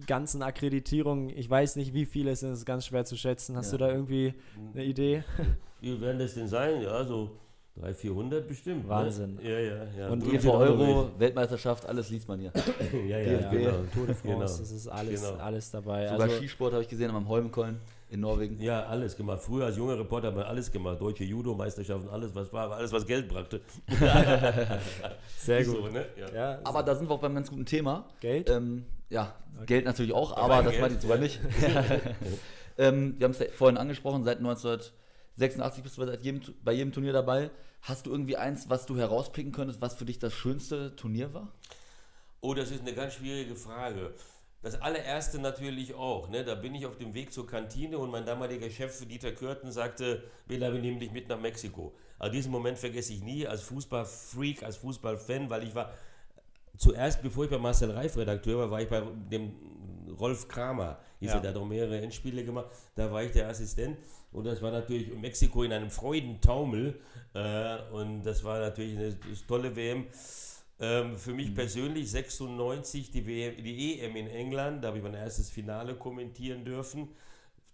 ganzen 0.07 0.41
Akkreditierungen. 0.41 1.29
Ich 1.29 1.49
weiß 1.49 1.75
nicht, 1.75 1.93
wie 1.93 2.05
viele 2.05 2.31
es 2.31 2.41
sind, 2.41 2.51
es 2.51 2.59
ist 2.59 2.65
ganz 2.65 2.85
schwer 2.85 3.05
zu 3.05 3.15
schätzen. 3.15 3.55
Hast 3.55 3.71
ja. 3.71 3.77
du 3.77 3.85
da 3.85 3.91
irgendwie 3.91 4.33
eine 4.73 4.83
Idee? 4.83 5.23
Wie 5.81 5.99
werden 5.99 6.19
das 6.19 6.33
denn 6.33 6.47
sein? 6.47 6.81
Ja, 6.81 7.03
so 7.03 7.31
300, 7.75 7.97
400 7.97 8.47
bestimmt. 8.47 8.83
Ne? 8.83 8.89
Wahnsinn. 8.89 9.35
Ne? 9.35 9.49
Ja, 9.49 9.59
ja, 9.59 9.87
ja. 9.97 10.09
Und 10.09 10.31
EV 10.31 10.49
Euro, 10.51 11.09
Weltmeisterschaft, 11.17 11.85
alles 11.87 12.09
liest 12.09 12.27
man 12.27 12.39
hier. 12.39 12.51
ja, 13.07 13.17
ja, 13.17 13.37
DFB, 13.37 13.51
genau. 13.51 13.71
Tour 13.93 14.07
de 14.07 14.15
France, 14.15 14.21
genau. 14.23 14.39
das 14.39 14.59
ist 14.59 14.87
alles, 14.87 15.21
genau. 15.21 15.43
alles 15.43 15.71
dabei. 15.71 16.07
Sogar 16.07 16.21
also, 16.23 16.35
Skisport 16.37 16.73
habe 16.73 16.83
ich 16.83 16.89
gesehen 16.89 17.11
am 17.11 17.27
Holmenkollen 17.27 17.79
in 18.11 18.19
Norwegen. 18.19 18.61
Ja, 18.61 18.83
alles 18.83 19.15
gemacht. 19.15 19.41
Früher 19.41 19.65
als 19.65 19.77
junger 19.77 19.97
Reporter 19.97 20.27
haben 20.27 20.37
wir 20.37 20.47
alles 20.47 20.69
gemacht. 20.69 20.99
Deutsche 20.99 21.23
Judo-Meisterschaften, 21.23 22.09
alles, 22.09 22.35
was 22.35 22.51
war, 22.51 22.69
alles, 22.71 22.91
was 22.91 23.05
Geld 23.07 23.29
brachte. 23.29 23.61
Sehr 25.37 25.63
gut. 25.63 25.75
So, 25.77 25.87
ne? 25.87 26.05
ja. 26.17 26.33
Ja, 26.33 26.59
aber 26.65 26.83
da 26.83 26.93
sind 26.93 27.09
wir 27.09 27.13
auch 27.13 27.21
beim 27.21 27.33
ganz 27.33 27.49
guten 27.49 27.65
Thema. 27.65 28.05
Geld? 28.19 28.49
Ähm, 28.49 28.85
ja, 29.09 29.33
okay. 29.55 29.65
Geld 29.65 29.85
natürlich 29.85 30.11
auch, 30.11 30.35
aber 30.35 30.61
das 30.61 30.77
meinte 30.77 30.95
ich 30.95 31.01
sogar 31.01 31.17
nicht. 31.17 31.39
ähm, 32.77 33.15
wir 33.17 33.25
haben 33.25 33.31
es 33.31 33.43
vorhin 33.55 33.77
angesprochen, 33.77 34.25
seit 34.25 34.39
1986 34.39 35.81
bist 35.81 35.97
du 35.97 36.05
seit 36.05 36.21
jedem, 36.21 36.41
bei 36.65 36.73
jedem 36.73 36.91
Turnier 36.91 37.13
dabei. 37.13 37.49
Hast 37.81 38.07
du 38.07 38.11
irgendwie 38.11 38.35
eins, 38.35 38.69
was 38.69 38.85
du 38.85 38.97
herauspicken 38.97 39.53
könntest, 39.53 39.81
was 39.81 39.95
für 39.95 40.05
dich 40.05 40.19
das 40.19 40.33
schönste 40.33 40.97
Turnier 40.97 41.33
war? 41.33 41.47
Oh, 42.41 42.53
das 42.53 42.71
ist 42.71 42.81
eine 42.81 42.93
ganz 42.93 43.13
schwierige 43.13 43.55
Frage. 43.55 44.13
Das 44.61 44.79
allererste 44.79 45.39
natürlich 45.39 45.95
auch. 45.95 46.29
Ne? 46.29 46.43
Da 46.43 46.53
bin 46.53 46.75
ich 46.75 46.85
auf 46.85 46.97
dem 46.97 47.13
Weg 47.15 47.33
zur 47.33 47.47
Kantine 47.47 47.97
und 47.97 48.11
mein 48.11 48.25
damaliger 48.25 48.69
Chef 48.69 49.05
Dieter 49.07 49.31
Körten 49.31 49.71
sagte, 49.71 50.23
Bela, 50.47 50.71
wir 50.71 50.79
nehmen 50.79 50.99
dich 50.99 51.11
mit 51.11 51.27
nach 51.27 51.39
Mexiko. 51.39 51.93
Also 52.19 52.33
diesen 52.33 52.51
Moment 52.51 52.77
vergesse 52.77 53.13
ich 53.13 53.23
nie 53.23 53.47
als 53.47 53.63
Fußballfreak, 53.63 54.61
als 54.61 54.77
Fußballfan, 54.77 55.49
weil 55.49 55.63
ich 55.63 55.73
war 55.73 55.91
zuerst, 56.77 57.23
bevor 57.23 57.45
ich 57.45 57.49
bei 57.49 57.57
Marcel 57.57 57.89
Reif 57.89 58.15
Redakteur 58.15 58.59
war, 58.59 58.71
war 58.71 58.81
ich 58.81 58.89
bei 58.89 59.01
dem 59.31 59.51
Rolf 60.19 60.47
Kramer. 60.47 60.99
Hieß 61.19 61.29
ja. 61.29 61.35
er, 61.35 61.41
der 61.41 61.51
hat 61.51 61.57
auch 61.57 61.65
mehrere 61.65 61.99
Endspiele 61.99 62.43
gemacht. 62.43 62.67
Da 62.95 63.11
war 63.11 63.23
ich 63.23 63.31
der 63.31 63.49
Assistent 63.49 63.97
und 64.31 64.45
das 64.45 64.61
war 64.61 64.71
natürlich 64.71 65.11
in 65.11 65.21
Mexiko 65.21 65.63
in 65.63 65.73
einem 65.73 65.89
Freudentaumel 65.89 66.99
äh, 67.33 67.77
und 67.91 68.23
das 68.23 68.43
war 68.43 68.59
natürlich 68.59 68.97
eine 68.97 69.17
tolle 69.47 69.75
WM. 69.75 70.05
Ähm, 70.81 71.15
für 71.15 71.33
mich 71.33 71.51
mhm. 71.51 71.53
persönlich 71.53 72.09
96 72.09 73.11
die, 73.11 73.27
WM, 73.27 73.63
die 73.63 74.01
EM 74.01 74.15
in 74.15 74.27
England, 74.27 74.83
da 74.83 74.87
habe 74.87 74.97
ich 74.97 75.03
mein 75.03 75.13
erstes 75.13 75.49
Finale 75.51 75.93
kommentieren 75.93 76.65
dürfen. 76.65 77.07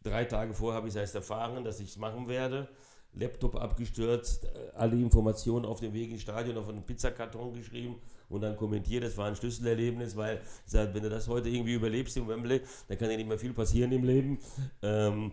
Drei 0.04 0.26
Tage 0.26 0.54
vorher 0.54 0.78
habe 0.78 0.90
ich 0.90 0.94
es 0.94 1.00
erst 1.00 1.16
erfahren, 1.16 1.64
dass 1.64 1.80
ich 1.80 1.90
es 1.90 1.98
machen 1.98 2.28
werde. 2.28 2.68
Laptop 3.14 3.56
abgestürzt, 3.56 4.44
äh, 4.44 4.50
alle 4.76 4.98
Informationen 4.98 5.66
auf 5.66 5.80
dem 5.80 5.94
Weg 5.94 6.12
ins 6.12 6.22
Stadion 6.22 6.58
auf 6.58 6.68
einen 6.68 6.84
Pizzakarton 6.84 7.54
geschrieben 7.54 7.96
und 8.28 8.42
dann 8.42 8.58
kommentiert. 8.58 9.06
Das 9.06 9.16
war 9.16 9.28
ein 9.28 9.38
Schlüsselerlebnis, 9.38 10.18
weil 10.18 10.42
ich 10.66 10.72
sage, 10.72 10.94
wenn 10.94 11.04
du 11.04 11.10
das 11.10 11.30
heute 11.30 11.48
irgendwie 11.48 11.76
überlebst 11.76 12.18
im 12.18 12.28
Wembley, 12.28 12.60
dann 12.90 12.98
kann 12.98 13.10
ja 13.10 13.16
nicht 13.16 13.30
mehr 13.30 13.40
viel 13.40 13.54
passieren 13.54 13.94
im 13.94 14.04
Leben. 14.04 14.38
Ähm, 14.82 15.32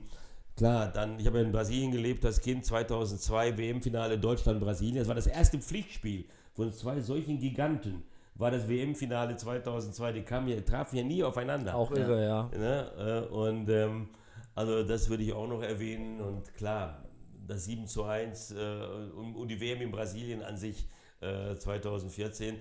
klar, 0.57 0.93
dann, 0.93 1.19
ich 1.19 1.27
habe 1.27 1.41
in 1.41 1.51
Brasilien 1.51 1.91
gelebt, 1.91 2.23
das 2.23 2.41
Kind 2.41 2.65
2002 2.65 3.59
WM-Finale 3.59 4.17
Deutschland-Brasilien. 4.17 4.99
Das 4.99 5.09
war 5.09 5.17
das 5.17 5.27
erste 5.27 5.59
Pflichtspiel 5.59 6.27
von 6.55 6.73
zwei 6.73 7.01
solchen 7.01 7.39
Giganten 7.39 8.03
war 8.37 8.51
das 8.51 8.69
WM-Finale 8.69 9.37
2002. 9.37 10.13
Die 10.13 10.23
kamen 10.23 10.49
ja, 10.49 10.61
trafen 10.61 10.97
ja 10.97 11.05
nie 11.05 11.23
aufeinander. 11.23 11.75
Auch 11.75 11.91
irre, 11.93 12.23
ja. 12.23 12.51
ja. 12.53 12.59
Ne? 12.59 13.27
Äh, 13.31 13.35
und 13.35 13.69
ähm, 13.69 14.09
also 14.55 14.83
das 14.83 15.09
würde 15.09 15.25
ich 15.25 15.33
auch 15.33 15.49
noch 15.49 15.63
erwähnen. 15.63 16.21
Und 16.21 16.53
klar, 16.55 17.05
das 17.47 17.65
7 17.65 17.87
zu 17.87 18.05
1 18.05 18.53
äh, 18.53 18.55
und, 19.17 19.35
und, 19.37 19.49
die 19.49 19.61
WM 19.61 19.83
in 19.83 19.91
Brasilien 19.91 20.43
an 20.43 20.57
sich 20.57 20.89
äh, 21.21 21.57
2014. 21.57 22.57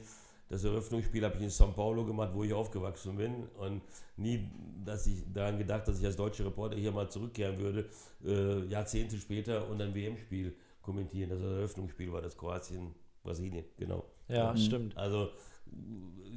Das 0.49 0.63
Eröffnungsspiel 0.63 1.23
habe 1.23 1.35
ich 1.37 1.41
in 1.41 1.49
São 1.49 1.71
Paulo 1.71 2.05
gemacht, 2.05 2.31
wo 2.33 2.43
ich 2.43 2.53
aufgewachsen 2.53 3.15
bin. 3.17 3.47
Und 3.57 3.81
nie, 4.17 4.47
dass 4.83 5.07
ich 5.07 5.23
daran 5.33 5.57
gedacht, 5.57 5.87
dass 5.87 5.99
ich 5.99 6.05
als 6.05 6.15
deutscher 6.15 6.45
Reporter 6.45 6.75
hier 6.75 6.91
mal 6.91 7.09
zurückkehren 7.09 7.57
würde, 7.57 7.89
äh, 8.23 8.65
Jahrzehnte 8.65 9.17
später 9.17 9.67
und 9.69 9.81
ein 9.81 9.95
WM-Spiel 9.95 10.55
kommentieren. 10.81 11.29
Das 11.29 11.41
Eröffnungsspiel 11.41 12.11
war 12.11 12.21
das 12.21 12.37
Kroatien 12.37 12.93
Brasilien, 13.23 13.65
genau. 13.77 14.05
Ja, 14.27 14.51
mhm. 14.51 14.57
stimmt. 14.57 14.97
Also 14.97 15.29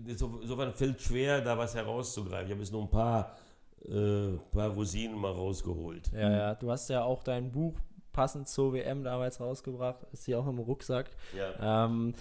insofern 0.07 0.73
fällt 0.73 1.01
schwer, 1.01 1.41
da 1.41 1.59
was 1.59 1.75
herauszugreifen. 1.75 2.47
Ich 2.47 2.53
habe 2.53 2.63
jetzt 2.63 2.73
nur 2.73 2.83
ein 2.83 2.91
paar, 2.91 3.37
äh, 3.85 4.37
paar 4.53 4.71
Rosinen 4.71 5.19
mal 5.19 5.33
rausgeholt. 5.33 6.11
Ja, 6.13 6.31
ja, 6.31 6.55
du 6.55 6.71
hast 6.71 6.89
ja 6.89 7.03
auch 7.03 7.23
dein 7.23 7.51
Buch 7.51 7.75
passend 8.17 8.49
zur 8.49 8.73
WM 8.73 9.05
damals 9.05 9.41
rausgebracht, 9.41 9.99
ist 10.11 10.25
hier 10.25 10.41
auch 10.41 10.47
im 10.47 10.59
Rucksack. 10.59 11.11
Ja. 11.37 11.85
Ähm, 11.85 12.15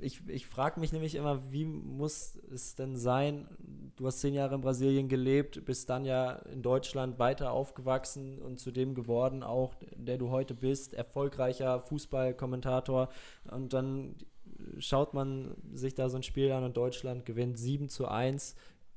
ich 0.00 0.20
ich 0.28 0.46
frage 0.46 0.78
mich 0.78 0.92
nämlich 0.92 1.16
immer, 1.16 1.40
wie 1.50 1.64
muss 1.64 2.38
es 2.52 2.76
denn 2.76 2.96
sein, 2.96 3.48
du 3.96 4.06
hast 4.06 4.20
zehn 4.20 4.34
Jahre 4.34 4.54
in 4.54 4.60
Brasilien 4.60 5.08
gelebt, 5.08 5.64
bist 5.64 5.90
dann 5.90 6.04
ja 6.04 6.34
in 6.52 6.62
Deutschland 6.62 7.18
weiter 7.18 7.50
aufgewachsen 7.50 8.40
und 8.40 8.60
zu 8.60 8.70
dem 8.70 8.94
geworden, 8.94 9.42
auch 9.42 9.74
der 9.96 10.16
du 10.16 10.30
heute 10.30 10.54
bist, 10.54 10.94
erfolgreicher 10.94 11.80
Fußballkommentator 11.80 13.08
und 13.50 13.72
dann 13.72 14.14
schaut 14.78 15.12
man 15.12 15.56
sich 15.72 15.96
da 15.96 16.08
so 16.08 16.18
ein 16.18 16.22
Spiel 16.22 16.52
an 16.52 16.62
und 16.62 16.76
Deutschland 16.76 17.26
gewinnt 17.26 17.58
7 17.58 17.88
zu 17.88 18.06
1 18.06 18.54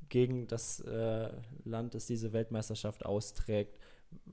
gegen 0.10 0.46
das 0.46 0.80
äh, 0.82 1.30
Land, 1.66 1.96
das 1.96 2.06
diese 2.06 2.34
Weltmeisterschaft 2.34 3.04
austrägt 3.04 3.80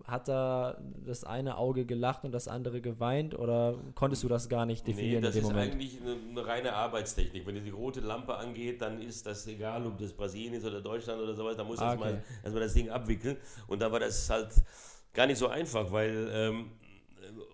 hat 0.04 0.28
da 0.28 0.76
das 1.06 1.24
eine 1.24 1.56
Auge 1.56 1.86
gelacht 1.86 2.24
und 2.24 2.32
das 2.32 2.46
andere 2.46 2.80
geweint 2.80 3.38
oder 3.38 3.78
konntest 3.94 4.22
du 4.22 4.28
das 4.28 4.48
gar 4.48 4.66
nicht 4.66 4.86
definieren 4.86 5.22
nee, 5.22 5.26
das 5.26 5.36
in 5.36 5.42
dem 5.42 5.48
Moment? 5.48 5.68
Ist 5.68 5.74
eigentlich 5.74 6.00
eine, 6.02 6.16
eine, 6.30 6.46
reine 6.46 6.72
Arbeitstechnik. 6.74 7.46
Wenn 7.46 7.64
die 7.64 7.70
rote 7.70 8.00
Lampe 8.00 8.36
angeht, 8.36 8.82
dann 8.82 9.00
ist 9.00 9.24
das 9.26 9.46
egal, 9.46 9.86
ob 9.86 9.98
das 9.98 10.12
Brasilien 10.12 10.54
ist 10.54 10.66
oder 10.66 10.82
Deutschland 10.82 11.22
oder 11.22 11.34
sowas, 11.34 11.56
da 11.56 11.64
muss 11.64 11.78
ah, 11.78 11.90
erstmal 11.90 12.12
okay. 12.14 12.22
erst 12.42 12.56
das 12.56 12.74
Ding 12.74 12.90
abwickeln. 12.90 13.38
Und 13.66 13.80
da 13.80 13.90
war 13.90 14.00
das 14.00 14.28
halt 14.28 14.50
gar 15.14 15.26
nicht 15.26 15.38
so 15.38 15.48
einfach, 15.48 15.90
weil 15.90 16.28
ähm, 16.32 16.70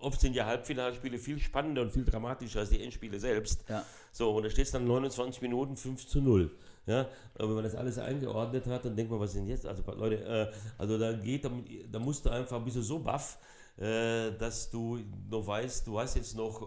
oft 0.01 0.21
sind 0.21 0.35
ja 0.35 0.47
Halbfinalspiele 0.47 1.19
viel 1.19 1.39
spannender 1.39 1.83
und 1.83 1.93
viel 1.93 2.05
dramatischer 2.05 2.61
als 2.61 2.71
die 2.71 2.83
Endspiele 2.83 3.21
selbst. 3.21 3.65
Ja. 3.69 3.85
So, 4.13 4.31
und 4.31 4.43
da 4.43 4.51
steht 4.51 4.67
es 4.67 4.73
dann 4.73 4.87
29 4.87 5.41
Minuten 5.43 5.77
5 5.77 6.07
zu 6.07 6.21
0. 6.21 6.51
Ja, 6.87 7.09
aber 7.35 7.49
wenn 7.49 7.55
man 7.57 7.65
das 7.65 7.75
alles 7.75 7.99
eingeordnet 7.99 8.67
hat, 8.67 8.85
dann 8.85 8.97
denkt 8.97 9.11
man, 9.11 9.21
was 9.21 9.33
sind 9.33 9.47
jetzt? 9.47 9.67
Also 9.67 9.83
Leute, 9.93 10.25
äh, 10.25 10.51
also 10.79 10.99
da 10.99 11.13
geht, 11.13 11.45
da, 11.45 11.51
da 11.91 11.99
musst 11.99 12.25
du 12.27 12.31
einfach, 12.31 12.61
bist 12.65 12.77
du 12.77 12.83
so 12.83 12.99
baff, 12.99 13.39
äh, 13.77 14.33
dass 14.33 14.71
du 14.71 14.99
noch 15.31 15.47
weißt, 15.47 15.87
du 15.87 16.01
hast 16.01 16.17
jetzt 16.17 16.35
noch 16.37 16.63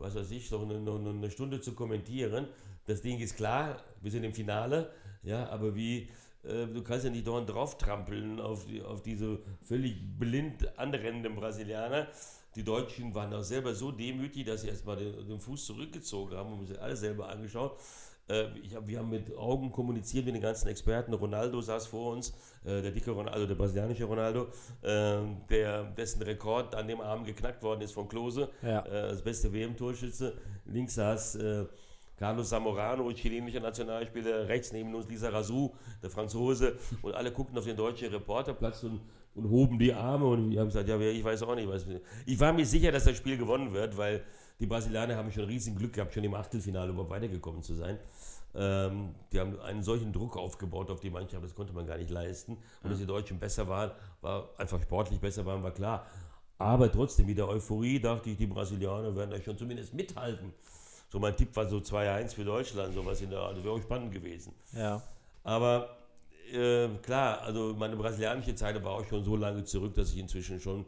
was 0.00 0.14
weiß 0.14 0.30
ich, 0.30 0.50
noch 0.50 0.62
eine, 0.62 0.80
noch 0.80 0.98
eine 0.98 1.30
Stunde 1.30 1.60
zu 1.60 1.74
kommentieren. 1.74 2.48
Das 2.86 3.02
Ding 3.02 3.18
ist 3.18 3.36
klar, 3.36 3.76
wir 4.00 4.10
sind 4.10 4.24
im 4.24 4.32
Finale, 4.32 4.90
ja, 5.22 5.48
aber 5.50 5.74
wie, 5.74 6.08
äh, 6.42 6.66
du 6.66 6.82
kannst 6.82 7.04
ja 7.04 7.10
nicht 7.10 7.26
dauernd 7.26 7.50
drauf 7.50 7.78
trampeln 7.78 8.40
auf, 8.40 8.66
die, 8.66 8.82
auf 8.82 9.02
diese 9.02 9.40
völlig 9.62 9.96
blind 10.18 10.78
anrennenden 10.78 11.34
Brasilianer. 11.34 12.08
Die 12.54 12.64
Deutschen 12.64 13.14
waren 13.14 13.32
auch 13.34 13.42
selber 13.42 13.74
so 13.74 13.92
demütig, 13.92 14.46
dass 14.46 14.62
sie 14.62 14.68
erstmal 14.68 14.96
den, 14.96 15.28
den 15.28 15.38
Fuß 15.38 15.66
zurückgezogen 15.66 16.36
haben 16.36 16.58
und 16.58 16.66
sich 16.66 16.80
alle 16.80 16.96
selber 16.96 17.28
angeschaut. 17.28 17.78
Äh, 18.28 18.44
hab, 18.74 18.86
wir 18.86 18.98
haben 18.98 19.08
mit 19.10 19.36
Augen 19.36 19.72
kommuniziert 19.72 20.26
mit 20.26 20.34
den 20.34 20.42
ganzen 20.42 20.68
Experten. 20.68 21.14
Ronaldo 21.14 21.60
saß 21.60 21.86
vor 21.86 22.12
uns, 22.12 22.30
äh, 22.64 22.82
der 22.82 22.90
dicke 22.90 23.10
Ronaldo, 23.10 23.46
der 23.46 23.54
brasilianische 23.54 24.04
Ronaldo, 24.04 24.48
äh, 24.82 25.18
der, 25.48 25.84
dessen 25.96 26.22
Rekord 26.22 26.74
an 26.74 26.86
dem 26.88 27.00
Abend 27.00 27.26
geknackt 27.26 27.62
worden 27.62 27.80
ist 27.80 27.92
von 27.92 28.08
Klose, 28.08 28.50
Ja. 28.62 28.80
äh, 28.84 29.10
das 29.10 29.22
beste 29.22 29.52
WM-Torschütze. 29.52 30.34
Links 30.66 30.94
saß 30.96 31.36
äh, 31.36 31.64
Carlos 32.18 32.48
Zamorano, 32.48 33.10
chilenischer 33.12 33.60
Nationalspieler, 33.60 34.48
rechts 34.48 34.72
neben 34.72 34.94
uns 34.94 35.08
Lisa 35.08 35.28
Razou, 35.30 35.72
der 36.02 36.10
Franzose, 36.10 36.76
und 37.02 37.14
alle 37.14 37.30
guckten 37.32 37.56
auf 37.56 37.64
den 37.64 37.76
deutschen 37.76 38.08
Reporterplatz 38.12 38.82
und, 38.82 39.00
und 39.36 39.48
hoben 39.48 39.78
die 39.78 39.94
Arme 39.94 40.26
und 40.26 40.50
wir 40.50 40.60
haben 40.60 40.66
gesagt, 40.66 40.88
ja, 40.88 40.98
ich 41.00 41.22
weiß 41.24 41.44
auch 41.44 41.54
nicht, 41.54 41.68
was. 41.68 41.86
Ich 42.26 42.38
war 42.40 42.52
mir 42.52 42.66
sicher, 42.66 42.90
dass 42.90 43.04
das 43.04 43.16
Spiel 43.16 43.38
gewonnen 43.38 43.72
wird, 43.72 43.96
weil 43.96 44.24
die 44.58 44.66
Brasilianer 44.66 45.14
haben 45.14 45.30
schon 45.30 45.44
riesen 45.44 45.76
Glück 45.76 45.92
gehabt, 45.92 46.12
schon 46.12 46.24
im 46.24 46.34
Achtelfinale 46.34 46.90
überhaupt 46.90 47.10
weitergekommen 47.10 47.62
zu 47.62 47.74
sein. 47.74 47.96
Ähm, 48.54 49.14
die 49.32 49.40
haben 49.40 49.60
einen 49.60 49.82
solchen 49.82 50.12
Druck 50.12 50.36
aufgebaut 50.36 50.90
auf 50.90 51.00
die 51.00 51.10
Mannschaft, 51.10 51.44
das 51.44 51.54
konnte 51.54 51.72
man 51.72 51.86
gar 51.86 51.98
nicht 51.98 52.10
leisten. 52.10 52.56
Und 52.82 52.90
dass 52.90 52.98
die 52.98 53.06
Deutschen 53.06 53.38
besser 53.38 53.68
waren, 53.68 53.90
war 54.20 54.48
einfach 54.56 54.80
sportlich 54.82 55.20
besser 55.20 55.44
waren, 55.44 55.62
war 55.62 55.72
klar. 55.72 56.06
Aber 56.58 56.90
trotzdem, 56.90 57.26
mit 57.26 57.38
der 57.38 57.48
Euphorie 57.48 58.00
dachte 58.00 58.30
ich, 58.30 58.36
die 58.36 58.46
Brasilianer 58.46 59.14
werden 59.14 59.30
da 59.30 59.40
schon 59.40 59.56
zumindest 59.56 59.94
mithalten. 59.94 60.52
So 61.10 61.18
mein 61.18 61.36
Tipp 61.36 61.54
war 61.54 61.68
so 61.68 61.78
2-1 61.78 62.34
für 62.34 62.44
Deutschland, 62.44 62.94
sowas 62.94 63.20
in 63.20 63.30
der 63.30 63.38
Art. 63.38 63.56
Das 63.56 63.64
wäre 63.64 63.74
auch 63.74 63.82
spannend 63.82 64.12
gewesen. 64.12 64.52
Ja. 64.72 65.02
Aber 65.44 65.96
äh, 66.52 66.88
klar, 67.02 67.42
also 67.42 67.74
meine 67.78 67.96
brasilianische 67.96 68.54
Zeit 68.54 68.82
war 68.82 68.92
auch 68.92 69.04
schon 69.06 69.24
so 69.24 69.36
lange 69.36 69.64
zurück, 69.64 69.94
dass 69.94 70.12
ich 70.12 70.18
inzwischen 70.18 70.60
schon 70.60 70.84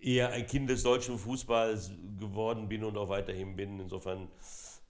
eher 0.00 0.30
ein 0.30 0.46
Kind 0.46 0.70
des 0.70 0.82
deutschen 0.82 1.18
Fußballs 1.18 1.90
geworden 2.18 2.68
bin 2.68 2.84
und 2.84 2.96
auch 2.96 3.08
weiterhin 3.08 3.56
bin. 3.56 3.80
Insofern 3.80 4.28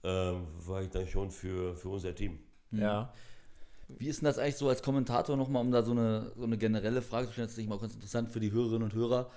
äh, 0.03 0.07
war 0.07 0.81
ich 0.81 0.89
dann 0.89 1.07
schon 1.07 1.31
für, 1.31 1.75
für 1.75 1.89
unser 1.89 2.15
Team. 2.15 2.39
Ja. 2.71 3.13
Wie 3.87 4.07
ist 4.07 4.21
denn 4.21 4.25
das 4.25 4.37
eigentlich 4.37 4.57
so 4.57 4.69
als 4.69 4.83
Kommentator 4.83 5.35
nochmal, 5.35 5.63
um 5.63 5.71
da 5.71 5.81
so 5.81 5.91
eine, 5.91 6.31
so 6.35 6.43
eine 6.43 6.57
generelle 6.57 7.01
Frage 7.01 7.27
zu 7.27 7.33
stellen? 7.33 7.47
Das 7.47 7.53
ist 7.53 7.57
nicht 7.57 7.69
mal 7.69 7.79
ganz 7.79 7.95
interessant 7.95 8.29
für 8.29 8.39
die 8.39 8.51
Hörerinnen 8.51 8.83
und 8.83 8.93
Hörer. 8.93 9.31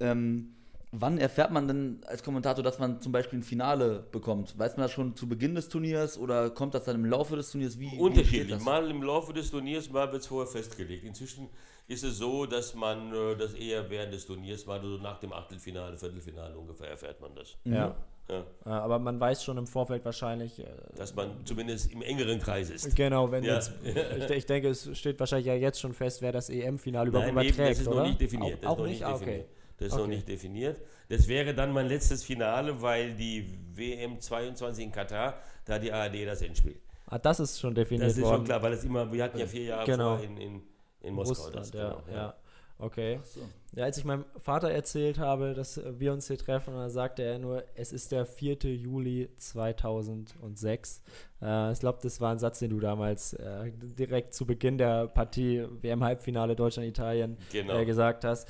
Ähm, 0.00 0.56
wann 0.90 1.18
erfährt 1.18 1.52
man 1.52 1.68
denn 1.68 2.00
als 2.06 2.24
Kommentator, 2.24 2.64
dass 2.64 2.80
man 2.80 3.00
zum 3.00 3.12
Beispiel 3.12 3.38
ein 3.38 3.44
Finale 3.44 4.04
bekommt? 4.10 4.58
Weiß 4.58 4.76
man 4.76 4.84
das 4.84 4.92
schon 4.92 5.14
zu 5.14 5.28
Beginn 5.28 5.54
des 5.54 5.68
Turniers 5.68 6.18
oder 6.18 6.50
kommt 6.50 6.74
das 6.74 6.84
dann 6.84 6.96
im 6.96 7.04
Laufe 7.04 7.36
des 7.36 7.52
Turniers? 7.52 7.78
Wie, 7.78 7.92
wie 7.92 7.98
Unterschiedlich. 7.98 8.50
das? 8.50 8.62
Mal 8.62 8.90
im 8.90 9.02
Laufe 9.04 9.32
des 9.32 9.50
Turniers, 9.50 9.88
mal 9.88 10.10
wird 10.10 10.22
es 10.22 10.28
vorher 10.28 10.50
festgelegt. 10.50 11.04
Inzwischen 11.04 11.48
ist 11.86 12.02
es 12.02 12.18
so, 12.18 12.46
dass 12.46 12.74
man 12.74 13.12
äh, 13.12 13.36
das 13.36 13.54
eher 13.54 13.88
während 13.88 14.12
des 14.12 14.26
Turniers, 14.26 14.66
mal 14.66 14.80
so 14.80 14.98
nach 14.98 15.18
dem 15.20 15.32
Achtelfinale, 15.32 15.96
Viertelfinale 15.96 16.56
ungefähr 16.56 16.88
erfährt 16.88 17.20
man 17.20 17.34
das. 17.36 17.56
Ja. 17.64 17.94
Ja. 18.30 18.40
Äh, 18.64 18.68
Aber 18.68 18.98
man 18.98 19.18
weiß 19.20 19.42
schon 19.44 19.58
im 19.58 19.66
Vorfeld 19.66 20.04
wahrscheinlich. 20.04 20.58
äh, 20.60 20.64
Dass 20.96 21.14
man 21.14 21.44
zumindest 21.44 21.92
im 21.92 22.02
engeren 22.02 22.38
Kreis 22.40 22.70
ist. 22.70 22.94
Genau, 22.96 23.30
wenn 23.30 23.44
Ja. 23.44 23.54
jetzt. 23.56 23.72
Ich, 23.84 24.30
ich 24.30 24.46
denke, 24.46 24.68
es 24.68 24.88
steht 24.96 25.18
wahrscheinlich 25.20 25.46
ja 25.46 25.54
jetzt 25.54 25.80
schon 25.80 25.92
fest, 25.92 26.22
wer 26.22 26.32
das 26.32 26.48
EM-Finale 26.48 27.08
überhaupt 27.08 27.28
eben, 27.28 27.36
überträgt, 27.38 27.70
das 27.72 27.78
ist 27.80 27.88
oder? 27.88 27.96
noch 28.02 28.06
nicht 28.06 28.20
definiert. 28.20 28.58
Auch, 28.58 28.60
Das 28.60 28.70
auch 28.70 28.72
ist 28.72 28.78
noch 28.78 28.86
nicht? 28.86 29.00
nicht 29.00 29.04
Ah, 29.04 29.12
definiert. 29.18 29.40
okay. 29.44 29.54
Das 29.78 29.86
ist 29.88 29.92
noch 29.94 30.00
Okay. 30.04 30.10
nicht 30.14 30.28
definiert. 30.28 30.80
Das 31.08 31.28
wäre 31.28 31.54
dann 31.54 31.72
mein 31.72 31.88
letztes 31.88 32.22
Finale, 32.24 32.80
weil 32.80 33.14
die 33.14 33.52
WM 33.74 34.20
22 34.20 34.84
in 34.84 34.92
Katar, 34.92 35.34
da 35.64 35.78
die 35.78 35.92
ARD 35.92 36.24
das 36.24 36.40
Endspiel. 36.42 36.76
Ah, 37.06 37.18
das 37.18 37.40
ist 37.40 37.58
schon 37.60 37.74
definiert 37.74 38.08
Das 38.08 38.16
ist 38.16 38.22
worden. 38.22 38.36
schon 38.36 38.44
klar, 38.44 38.62
weil 38.62 38.72
es 38.74 38.84
immer, 38.84 39.12
wir 39.12 39.24
hatten 39.24 39.38
ja 39.38 39.46
vier 39.46 39.64
Jahre 39.64 39.84
Genau. 39.84 40.16
in, 40.18 40.36
in, 40.36 40.62
in 41.02 41.14
Moskau. 41.14 41.34
Russland, 41.46 41.56
das, 41.56 41.72
ja, 41.72 41.88
genau, 41.90 42.02
ja. 42.16 42.34
Okay. 42.78 43.20
so. 43.24 43.40
Ja, 43.74 43.84
als 43.84 43.96
ich 43.96 44.04
meinem 44.04 44.24
Vater 44.38 44.70
erzählt 44.70 45.18
habe, 45.18 45.54
dass 45.54 45.80
wir 45.98 46.12
uns 46.12 46.26
hier 46.26 46.36
treffen, 46.36 46.74
dann 46.74 46.90
sagte 46.90 47.22
er 47.22 47.38
nur, 47.38 47.64
es 47.74 47.92
ist 47.92 48.12
der 48.12 48.26
4. 48.26 48.56
Juli 48.74 49.30
2006. 49.38 51.02
Äh, 51.40 51.72
ich 51.72 51.80
glaube, 51.80 51.98
das 52.02 52.20
war 52.20 52.32
ein 52.32 52.38
Satz, 52.38 52.58
den 52.58 52.70
du 52.70 52.80
damals 52.80 53.34
äh, 53.34 53.72
direkt 53.72 54.34
zu 54.34 54.46
Beginn 54.46 54.78
der 54.78 55.06
Partie 55.08 55.64
WM-Halbfinale 55.80 56.56
Deutschland-Italien 56.56 57.38
Genau. 57.52 57.78
äh, 57.78 57.84
gesagt 57.84 58.24
hast. 58.24 58.48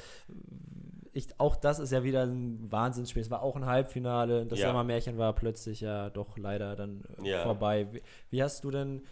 Ich, 1.12 1.28
auch 1.38 1.56
das 1.56 1.78
ist 1.78 1.92
ja 1.92 2.04
wieder 2.04 2.22
ein 2.24 2.70
Wahnsinnsspiel. 2.72 3.20
Es 3.22 3.30
war 3.30 3.42
auch 3.42 3.54
ein 3.56 3.66
Halbfinale. 3.66 4.46
Das 4.46 4.58
Ja. 4.58 4.68
Sommermärchen 4.68 5.18
war 5.18 5.34
plötzlich 5.34 5.82
ja 5.82 6.08
doch 6.10 6.38
leider 6.38 6.74
dann 6.74 7.02
äh, 7.22 7.28
Ja. 7.28 7.42
vorbei. 7.42 7.86
Wie, 7.92 8.02
wie 8.30 8.42
hast 8.42 8.64
du 8.64 8.70
denn 8.70 9.02